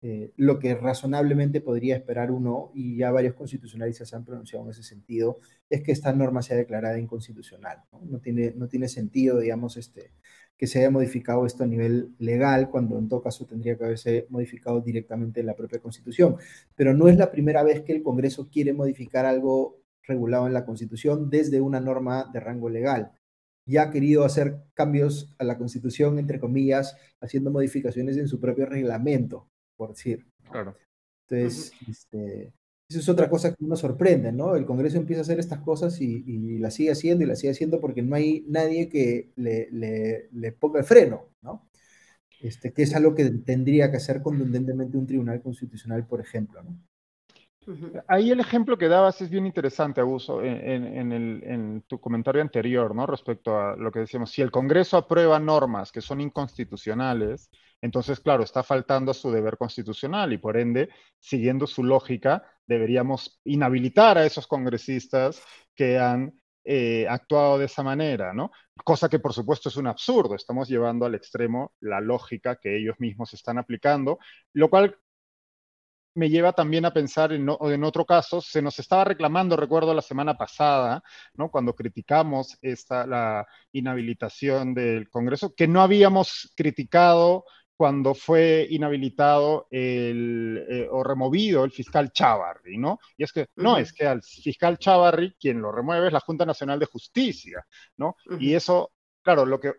eh, 0.00 0.32
lo 0.36 0.60
que 0.60 0.76
razonablemente 0.76 1.60
podría 1.60 1.96
esperar 1.96 2.30
uno, 2.30 2.70
y 2.74 2.96
ya 2.98 3.10
varios 3.10 3.34
constitucionalistas 3.34 4.08
se 4.08 4.16
han 4.16 4.24
pronunciado 4.24 4.64
en 4.64 4.70
ese 4.70 4.84
sentido, 4.84 5.40
es 5.68 5.82
que 5.82 5.92
esta 5.92 6.12
norma 6.12 6.40
sea 6.42 6.56
declarada 6.56 6.98
inconstitucional. 6.98 7.82
No, 8.02 8.20
tiene, 8.20 8.52
no 8.56 8.68
tiene 8.68 8.88
sentido, 8.88 9.40
digamos, 9.40 9.76
este, 9.76 10.12
que 10.56 10.68
se 10.68 10.78
haya 10.80 10.90
modificado 10.90 11.46
esto 11.46 11.64
a 11.64 11.66
nivel 11.66 12.14
legal, 12.18 12.70
cuando 12.70 12.98
en 12.98 13.08
todo 13.08 13.22
caso 13.22 13.44
tendría 13.46 13.76
que 13.76 13.84
haberse 13.84 14.26
modificado 14.30 14.80
directamente 14.80 15.40
en 15.40 15.46
la 15.46 15.56
propia 15.56 15.80
Constitución. 15.80 16.36
Pero 16.76 16.94
no 16.94 17.08
es 17.08 17.16
la 17.16 17.32
primera 17.32 17.64
vez 17.64 17.82
que 17.82 17.92
el 17.92 18.02
Congreso 18.02 18.48
quiere 18.50 18.72
modificar 18.72 19.26
algo 19.26 19.80
regulado 20.04 20.46
en 20.46 20.54
la 20.54 20.64
Constitución 20.64 21.28
desde 21.28 21.60
una 21.60 21.80
norma 21.80 22.30
de 22.32 22.40
rango 22.40 22.70
legal. 22.70 23.12
Ya 23.66 23.82
ha 23.82 23.90
querido 23.90 24.24
hacer 24.24 24.62
cambios 24.74 25.34
a 25.38 25.44
la 25.44 25.58
Constitución, 25.58 26.18
entre 26.18 26.40
comillas, 26.40 26.96
haciendo 27.20 27.50
modificaciones 27.50 28.16
en 28.16 28.28
su 28.28 28.40
propio 28.40 28.66
reglamento 28.66 29.48
por 29.78 29.90
decir. 29.90 30.26
Claro. 30.50 30.76
Entonces, 31.30 31.72
este, 31.88 32.52
eso 32.90 33.00
es 33.00 33.08
otra 33.08 33.30
cosa 33.30 33.54
que 33.54 33.64
nos 33.64 33.80
sorprende, 33.80 34.32
¿no? 34.32 34.56
El 34.56 34.66
Congreso 34.66 34.98
empieza 34.98 35.20
a 35.20 35.22
hacer 35.22 35.38
estas 35.38 35.60
cosas 35.60 36.00
y, 36.00 36.24
y 36.26 36.58
las 36.58 36.74
sigue 36.74 36.90
haciendo 36.90 37.24
y 37.24 37.26
las 37.26 37.38
sigue 37.38 37.52
haciendo 37.52 37.80
porque 37.80 38.02
no 38.02 38.16
hay 38.16 38.44
nadie 38.48 38.88
que 38.88 39.30
le, 39.36 39.68
le, 39.70 40.28
le, 40.32 40.52
ponga 40.52 40.80
el 40.80 40.84
freno, 40.84 41.30
¿no? 41.42 41.68
Este, 42.40 42.72
que 42.72 42.82
es 42.82 42.94
algo 42.94 43.14
que 43.14 43.24
tendría 43.30 43.90
que 43.90 43.96
hacer 43.96 44.22
contundentemente 44.22 44.96
un 44.96 45.06
tribunal 45.06 45.42
constitucional, 45.42 46.06
por 46.06 46.20
ejemplo, 46.20 46.62
¿no? 46.62 46.78
Ahí 48.06 48.30
el 48.30 48.40
ejemplo 48.40 48.78
que 48.78 48.88
dabas 48.88 49.20
es 49.20 49.28
bien 49.28 49.44
interesante, 49.44 50.00
Abuso, 50.00 50.42
en, 50.42 51.82
tu 51.86 52.00
comentario 52.00 52.40
anterior, 52.40 52.94
¿no? 52.94 53.06
Respecto 53.06 53.58
a 53.58 53.76
lo 53.76 53.92
que 53.92 54.00
decíamos, 54.00 54.30
si 54.30 54.40
el 54.40 54.50
Congreso 54.50 54.96
aprueba 54.96 55.38
normas 55.38 55.92
que 55.92 56.00
son 56.00 56.20
inconstitucionales, 56.20 57.50
entonces, 57.80 58.20
claro, 58.20 58.42
está 58.42 58.62
faltando 58.62 59.12
a 59.12 59.14
su 59.14 59.30
deber 59.30 59.56
constitucional 59.56 60.32
y 60.32 60.38
por 60.38 60.56
ende, 60.56 60.88
siguiendo 61.18 61.66
su 61.66 61.84
lógica, 61.84 62.42
deberíamos 62.66 63.40
inhabilitar 63.44 64.18
a 64.18 64.26
esos 64.26 64.46
congresistas 64.46 65.42
que 65.74 65.98
han 65.98 66.32
eh, 66.64 67.06
actuado 67.08 67.58
de 67.58 67.66
esa 67.66 67.82
manera, 67.82 68.34
¿no? 68.34 68.50
Cosa 68.84 69.08
que 69.08 69.20
por 69.20 69.32
supuesto 69.32 69.68
es 69.68 69.76
un 69.76 69.86
absurdo, 69.86 70.34
estamos 70.34 70.68
llevando 70.68 71.06
al 71.06 71.14
extremo 71.14 71.72
la 71.80 72.00
lógica 72.00 72.56
que 72.56 72.76
ellos 72.76 72.96
mismos 72.98 73.32
están 73.32 73.58
aplicando, 73.58 74.18
lo 74.52 74.68
cual 74.68 74.98
me 76.14 76.28
lleva 76.28 76.52
también 76.52 76.84
a 76.84 76.92
pensar 76.92 77.32
en, 77.32 77.48
en, 77.60 77.84
otro 77.84 78.04
caso, 78.04 78.40
se 78.40 78.60
nos 78.60 78.78
estaba 78.80 79.04
reclamando, 79.04 79.56
recuerdo 79.56 79.94
la 79.94 80.02
semana 80.02 80.36
pasada, 80.36 81.02
¿no? 81.34 81.48
cuando 81.48 81.74
criticamos 81.74 82.58
esta, 82.60 83.06
la 83.06 83.46
inhabilitación 83.72 84.74
del 84.74 85.08
Congreso, 85.10 85.54
que 85.54 85.68
no 85.68 85.80
habíamos 85.80 86.52
criticado 86.56 87.44
cuando 87.78 88.12
fue 88.12 88.66
inhabilitado 88.70 89.68
el, 89.70 90.66
eh, 90.68 90.88
o 90.90 91.04
removido 91.04 91.62
el 91.62 91.70
fiscal 91.70 92.10
Chavarri, 92.10 92.76
¿no? 92.76 92.98
Y 93.16 93.22
es 93.22 93.32
que, 93.32 93.46
no, 93.54 93.78
es 93.78 93.92
que 93.92 94.04
al 94.04 94.20
fiscal 94.20 94.78
Chavarri 94.78 95.36
quien 95.38 95.62
lo 95.62 95.70
remueve 95.70 96.08
es 96.08 96.12
la 96.12 96.18
Junta 96.18 96.44
Nacional 96.44 96.80
de 96.80 96.86
Justicia, 96.86 97.64
¿no? 97.96 98.16
Y 98.40 98.54
eso, 98.54 98.90
claro, 99.22 99.46
lo 99.46 99.60
que 99.60 99.74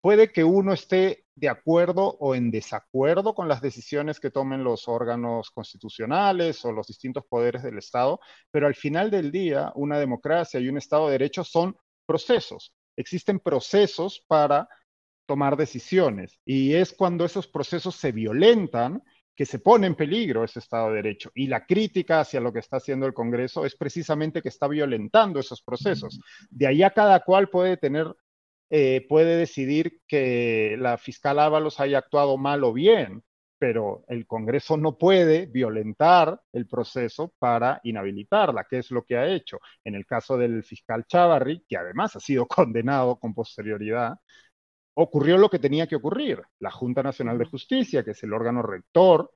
puede 0.00 0.30
que 0.30 0.44
uno 0.44 0.72
esté 0.72 1.24
de 1.34 1.48
acuerdo 1.48 2.16
o 2.20 2.36
en 2.36 2.52
desacuerdo 2.52 3.34
con 3.34 3.48
las 3.48 3.60
decisiones 3.60 4.20
que 4.20 4.30
tomen 4.30 4.62
los 4.62 4.86
órganos 4.86 5.50
constitucionales 5.50 6.64
o 6.64 6.70
los 6.70 6.86
distintos 6.86 7.24
poderes 7.28 7.64
del 7.64 7.78
Estado, 7.78 8.20
pero 8.52 8.68
al 8.68 8.76
final 8.76 9.10
del 9.10 9.32
día, 9.32 9.72
una 9.74 9.98
democracia 9.98 10.60
y 10.60 10.68
un 10.68 10.78
Estado 10.78 11.06
de 11.06 11.12
Derecho 11.12 11.42
son 11.42 11.76
procesos. 12.06 12.72
Existen 12.96 13.40
procesos 13.40 14.24
para 14.28 14.68
tomar 15.30 15.56
decisiones 15.56 16.40
y 16.44 16.74
es 16.74 16.92
cuando 16.92 17.24
esos 17.24 17.46
procesos 17.46 17.94
se 17.94 18.10
violentan 18.10 19.00
que 19.36 19.46
se 19.46 19.60
pone 19.60 19.86
en 19.86 19.94
peligro 19.94 20.42
ese 20.42 20.58
Estado 20.58 20.88
de 20.88 20.96
Derecho. 20.96 21.30
Y 21.36 21.46
la 21.46 21.66
crítica 21.66 22.18
hacia 22.18 22.40
lo 22.40 22.52
que 22.52 22.58
está 22.58 22.78
haciendo 22.78 23.06
el 23.06 23.14
Congreso 23.14 23.64
es 23.64 23.76
precisamente 23.76 24.42
que 24.42 24.48
está 24.48 24.66
violentando 24.66 25.38
esos 25.38 25.62
procesos. 25.62 26.18
De 26.50 26.66
ahí 26.66 26.82
a 26.82 26.90
cada 26.90 27.20
cual 27.20 27.48
puede 27.48 27.76
tener 27.76 28.12
eh, 28.70 29.06
puede 29.08 29.36
decidir 29.36 30.00
que 30.08 30.74
la 30.80 30.98
fiscal 30.98 31.38
Ábalos 31.38 31.78
haya 31.78 31.98
actuado 31.98 32.36
mal 32.38 32.64
o 32.64 32.72
bien, 32.72 33.22
pero 33.56 34.04
el 34.08 34.26
Congreso 34.26 34.76
no 34.76 34.98
puede 34.98 35.46
violentar 35.46 36.40
el 36.52 36.66
proceso 36.66 37.32
para 37.38 37.80
inhabilitarla, 37.84 38.66
que 38.68 38.78
es 38.78 38.90
lo 38.90 39.04
que 39.04 39.16
ha 39.16 39.28
hecho. 39.28 39.60
En 39.84 39.94
el 39.94 40.06
caso 40.06 40.36
del 40.36 40.64
fiscal 40.64 41.04
Chavarri, 41.06 41.64
que 41.68 41.76
además 41.76 42.16
ha 42.16 42.20
sido 42.20 42.48
condenado 42.48 43.20
con 43.20 43.32
posterioridad, 43.32 44.18
ocurrió 44.94 45.38
lo 45.38 45.48
que 45.48 45.58
tenía 45.58 45.86
que 45.86 45.96
ocurrir. 45.96 46.42
La 46.58 46.70
Junta 46.70 47.02
Nacional 47.02 47.38
de 47.38 47.46
Justicia, 47.46 48.04
que 48.04 48.12
es 48.12 48.22
el 48.22 48.32
órgano 48.32 48.62
rector 48.62 49.32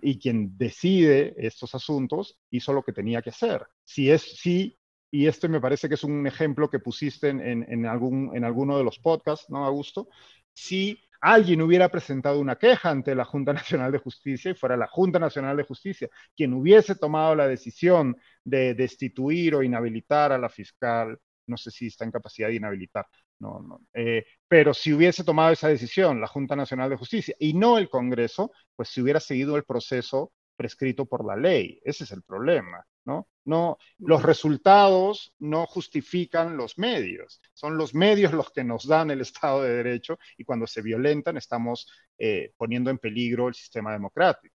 y 0.00 0.18
quien 0.18 0.56
decide 0.58 1.34
estos 1.36 1.74
asuntos, 1.74 2.38
hizo 2.50 2.72
lo 2.72 2.82
que 2.82 2.92
tenía 2.92 3.22
que 3.22 3.30
hacer. 3.30 3.66
Si, 3.84 4.10
es, 4.10 4.22
si 4.22 4.76
y 5.10 5.26
este 5.26 5.46
me 5.48 5.60
parece 5.60 5.88
que 5.88 5.94
es 5.94 6.04
un 6.04 6.26
ejemplo 6.26 6.70
que 6.70 6.78
pusiste 6.78 7.28
en, 7.28 7.86
algún, 7.86 8.34
en 8.34 8.44
alguno 8.44 8.78
de 8.78 8.84
los 8.84 8.98
podcasts, 8.98 9.48
¿no, 9.50 9.64
Augusto? 9.64 10.08
Si 10.54 10.98
alguien 11.20 11.60
hubiera 11.62 11.88
presentado 11.90 12.40
una 12.40 12.56
queja 12.56 12.90
ante 12.90 13.14
la 13.14 13.24
Junta 13.24 13.52
Nacional 13.52 13.92
de 13.92 13.98
Justicia 13.98 14.50
y 14.50 14.54
fuera 14.54 14.76
la 14.76 14.88
Junta 14.88 15.18
Nacional 15.18 15.56
de 15.56 15.64
Justicia 15.64 16.08
quien 16.34 16.54
hubiese 16.54 16.96
tomado 16.96 17.34
la 17.34 17.46
decisión 17.46 18.16
de 18.42 18.74
destituir 18.74 19.54
o 19.54 19.62
inhabilitar 19.62 20.32
a 20.32 20.38
la 20.38 20.48
fiscal, 20.48 21.18
no 21.46 21.56
sé 21.58 21.70
si 21.70 21.88
está 21.88 22.04
en 22.04 22.10
capacidad 22.10 22.48
de 22.48 22.56
inhabilitar, 22.56 23.06
no, 23.42 23.60
no, 23.60 23.80
eh, 23.92 24.24
pero 24.46 24.72
si 24.72 24.92
hubiese 24.92 25.24
tomado 25.24 25.52
esa 25.52 25.68
decisión 25.68 26.20
la 26.20 26.28
Junta 26.28 26.54
Nacional 26.54 26.90
de 26.90 26.96
Justicia 26.96 27.34
y 27.38 27.54
no 27.54 27.76
el 27.76 27.88
Congreso, 27.88 28.52
pues 28.76 28.88
si 28.88 29.00
hubiera 29.02 29.18
seguido 29.18 29.56
el 29.56 29.64
proceso 29.64 30.32
prescrito 30.56 31.06
por 31.06 31.24
la 31.26 31.34
ley. 31.36 31.80
Ese 31.84 32.04
es 32.04 32.12
el 32.12 32.22
problema. 32.22 32.86
¿no? 33.04 33.28
No, 33.44 33.78
los 33.98 34.22
resultados 34.22 35.34
no 35.40 35.66
justifican 35.66 36.56
los 36.56 36.78
medios, 36.78 37.40
son 37.52 37.76
los 37.76 37.94
medios 37.94 38.32
los 38.32 38.52
que 38.52 38.62
nos 38.62 38.86
dan 38.86 39.10
el 39.10 39.20
Estado 39.20 39.62
de 39.62 39.70
Derecho 39.70 40.18
y 40.38 40.44
cuando 40.44 40.68
se 40.68 40.82
violentan 40.82 41.36
estamos 41.36 41.90
eh, 42.18 42.52
poniendo 42.56 42.90
en 42.90 42.98
peligro 42.98 43.48
el 43.48 43.54
sistema 43.54 43.92
democrático. 43.92 44.54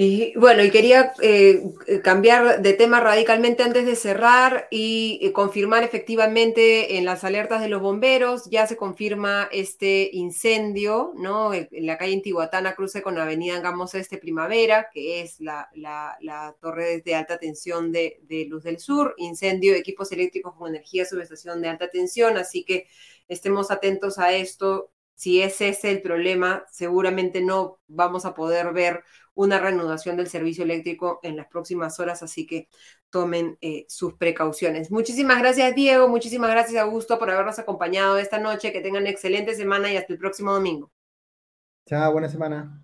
Y 0.00 0.32
bueno, 0.38 0.62
y 0.62 0.70
quería 0.70 1.12
eh, 1.20 1.72
cambiar 2.04 2.62
de 2.62 2.72
tema 2.72 3.00
radicalmente 3.00 3.64
antes 3.64 3.84
de 3.84 3.96
cerrar 3.96 4.68
y 4.70 5.18
eh, 5.22 5.32
confirmar 5.32 5.82
efectivamente 5.82 6.98
en 6.98 7.04
las 7.04 7.24
alertas 7.24 7.60
de 7.60 7.68
los 7.68 7.82
bomberos, 7.82 8.48
ya 8.48 8.68
se 8.68 8.76
confirma 8.76 9.48
este 9.50 10.08
incendio, 10.12 11.12
¿no? 11.16 11.52
En 11.52 11.68
la 11.84 11.98
calle 11.98 12.12
Intihuatana 12.12 12.76
cruce 12.76 13.02
con 13.02 13.16
la 13.16 13.24
avenida 13.24 13.56
Angamos 13.56 13.96
Este 13.96 14.18
Primavera, 14.18 14.88
que 14.94 15.20
es 15.20 15.40
la, 15.40 15.68
la, 15.74 16.54
torre 16.60 17.02
de 17.04 17.14
alta 17.16 17.40
tensión 17.40 17.90
de, 17.90 18.20
de, 18.28 18.44
Luz 18.44 18.62
del 18.62 18.78
Sur, 18.78 19.16
incendio 19.16 19.72
de 19.72 19.80
equipos 19.80 20.12
eléctricos 20.12 20.54
con 20.54 20.68
energía 20.68 21.06
subestación 21.06 21.60
de 21.60 21.70
alta 21.70 21.90
tensión, 21.90 22.36
así 22.36 22.62
que 22.64 22.86
estemos 23.26 23.72
atentos 23.72 24.20
a 24.20 24.32
esto. 24.32 24.92
Si 25.16 25.42
ese 25.42 25.70
es 25.70 25.82
el 25.84 26.00
problema, 26.00 26.64
seguramente 26.70 27.40
no 27.40 27.80
vamos 27.88 28.24
a 28.24 28.34
poder 28.34 28.72
ver 28.72 29.02
una 29.38 29.60
reanudación 29.60 30.16
del 30.16 30.26
servicio 30.26 30.64
eléctrico 30.64 31.20
en 31.22 31.36
las 31.36 31.46
próximas 31.46 32.00
horas, 32.00 32.24
así 32.24 32.44
que 32.44 32.68
tomen 33.08 33.56
eh, 33.60 33.86
sus 33.88 34.14
precauciones. 34.14 34.90
Muchísimas 34.90 35.38
gracias, 35.38 35.76
Diego. 35.76 36.08
Muchísimas 36.08 36.50
gracias, 36.50 36.82
Augusto, 36.82 37.20
por 37.20 37.30
habernos 37.30 37.56
acompañado 37.60 38.18
esta 38.18 38.40
noche. 38.40 38.72
Que 38.72 38.80
tengan 38.80 39.06
excelente 39.06 39.54
semana 39.54 39.92
y 39.92 39.96
hasta 39.96 40.12
el 40.12 40.18
próximo 40.18 40.52
domingo. 40.52 40.90
Chao, 41.86 42.10
buena 42.10 42.28
semana. 42.28 42.82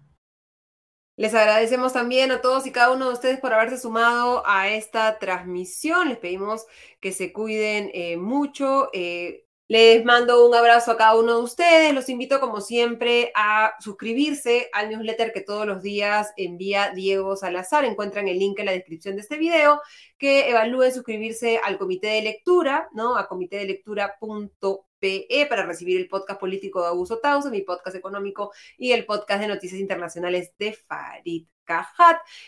Les 1.17 1.35
agradecemos 1.35 1.93
también 1.93 2.31
a 2.31 2.41
todos 2.41 2.69
y 2.69 2.71
cada 2.71 2.93
uno 2.93 3.09
de 3.09 3.15
ustedes 3.15 3.41
por 3.41 3.53
haberse 3.53 3.77
sumado 3.77 4.45
a 4.47 4.69
esta 4.69 5.19
transmisión. 5.19 6.09
Les 6.09 6.19
pedimos 6.19 6.67
que 7.01 7.11
se 7.11 7.33
cuiden 7.33 7.91
eh, 7.95 8.17
mucho. 8.17 8.91
Eh, 8.93 9.44
les 9.67 10.05
mando 10.05 10.47
un 10.47 10.55
abrazo 10.55 10.93
a 10.93 10.97
cada 10.97 11.19
uno 11.19 11.39
de 11.39 11.43
ustedes. 11.43 11.95
Los 11.95 12.09
invito, 12.11 12.39
como 12.39 12.61
siempre, 12.61 13.33
a 13.35 13.75
suscribirse 13.81 14.69
al 14.73 14.91
newsletter 14.91 15.33
que 15.33 15.41
todos 15.41 15.67
los 15.67 15.83
días 15.83 16.33
envía 16.37 16.91
Diego 16.91 17.35
Salazar. 17.37 17.85
Encuentran 17.85 18.29
el 18.29 18.39
link 18.39 18.59
en 18.59 18.67
la 18.67 18.73
descripción 18.73 19.17
de 19.17 19.23
este 19.23 19.39
video. 19.39 19.81
Que 20.19 20.51
evalúen 20.51 20.93
suscribirse 20.93 21.59
al 21.59 21.79
comité 21.79 22.09
de 22.09 22.23
lectura, 22.23 22.89
¿no? 22.93 23.17
A 23.17 23.27
comitedelectura.pe 23.27 25.47
para 25.49 25.67
recibir 25.67 25.99
el 25.99 26.09
podcast 26.09 26.41
político 26.41 26.81
de 26.81 26.89
Augusto 26.89 27.19
Tausa, 27.19 27.51
mi 27.51 27.63
podcast 27.63 27.97
económico 27.97 28.53
y 28.79 28.93
el 28.93 29.05
podcast 29.05 29.41
de 29.41 29.49
noticias 29.49 29.81
internacionales 29.81 30.53
de 30.59 30.73
Farid 30.73 31.47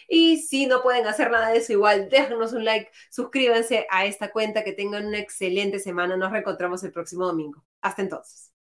Y 0.09 0.39
si 0.39 0.67
no 0.67 0.83
pueden 0.83 1.07
hacer 1.07 1.31
nada 1.31 1.49
de 1.49 1.59
eso, 1.59 1.73
igual 1.73 2.09
déjanos 2.09 2.53
un 2.53 2.65
like, 2.65 2.91
suscríbanse 3.11 3.87
a 3.91 4.07
esta 4.07 4.31
cuenta, 4.31 4.65
que 4.65 4.73
tengan 4.73 5.07
una 5.07 5.19
excelente 5.19 5.79
semana. 5.79 6.17
Nos 6.17 6.33
reencontramos 6.33 6.83
el 6.85 6.93
próximo 6.93 7.27
domingo. 7.27 7.65
Hasta 7.81 8.03
entonces. 8.03 8.53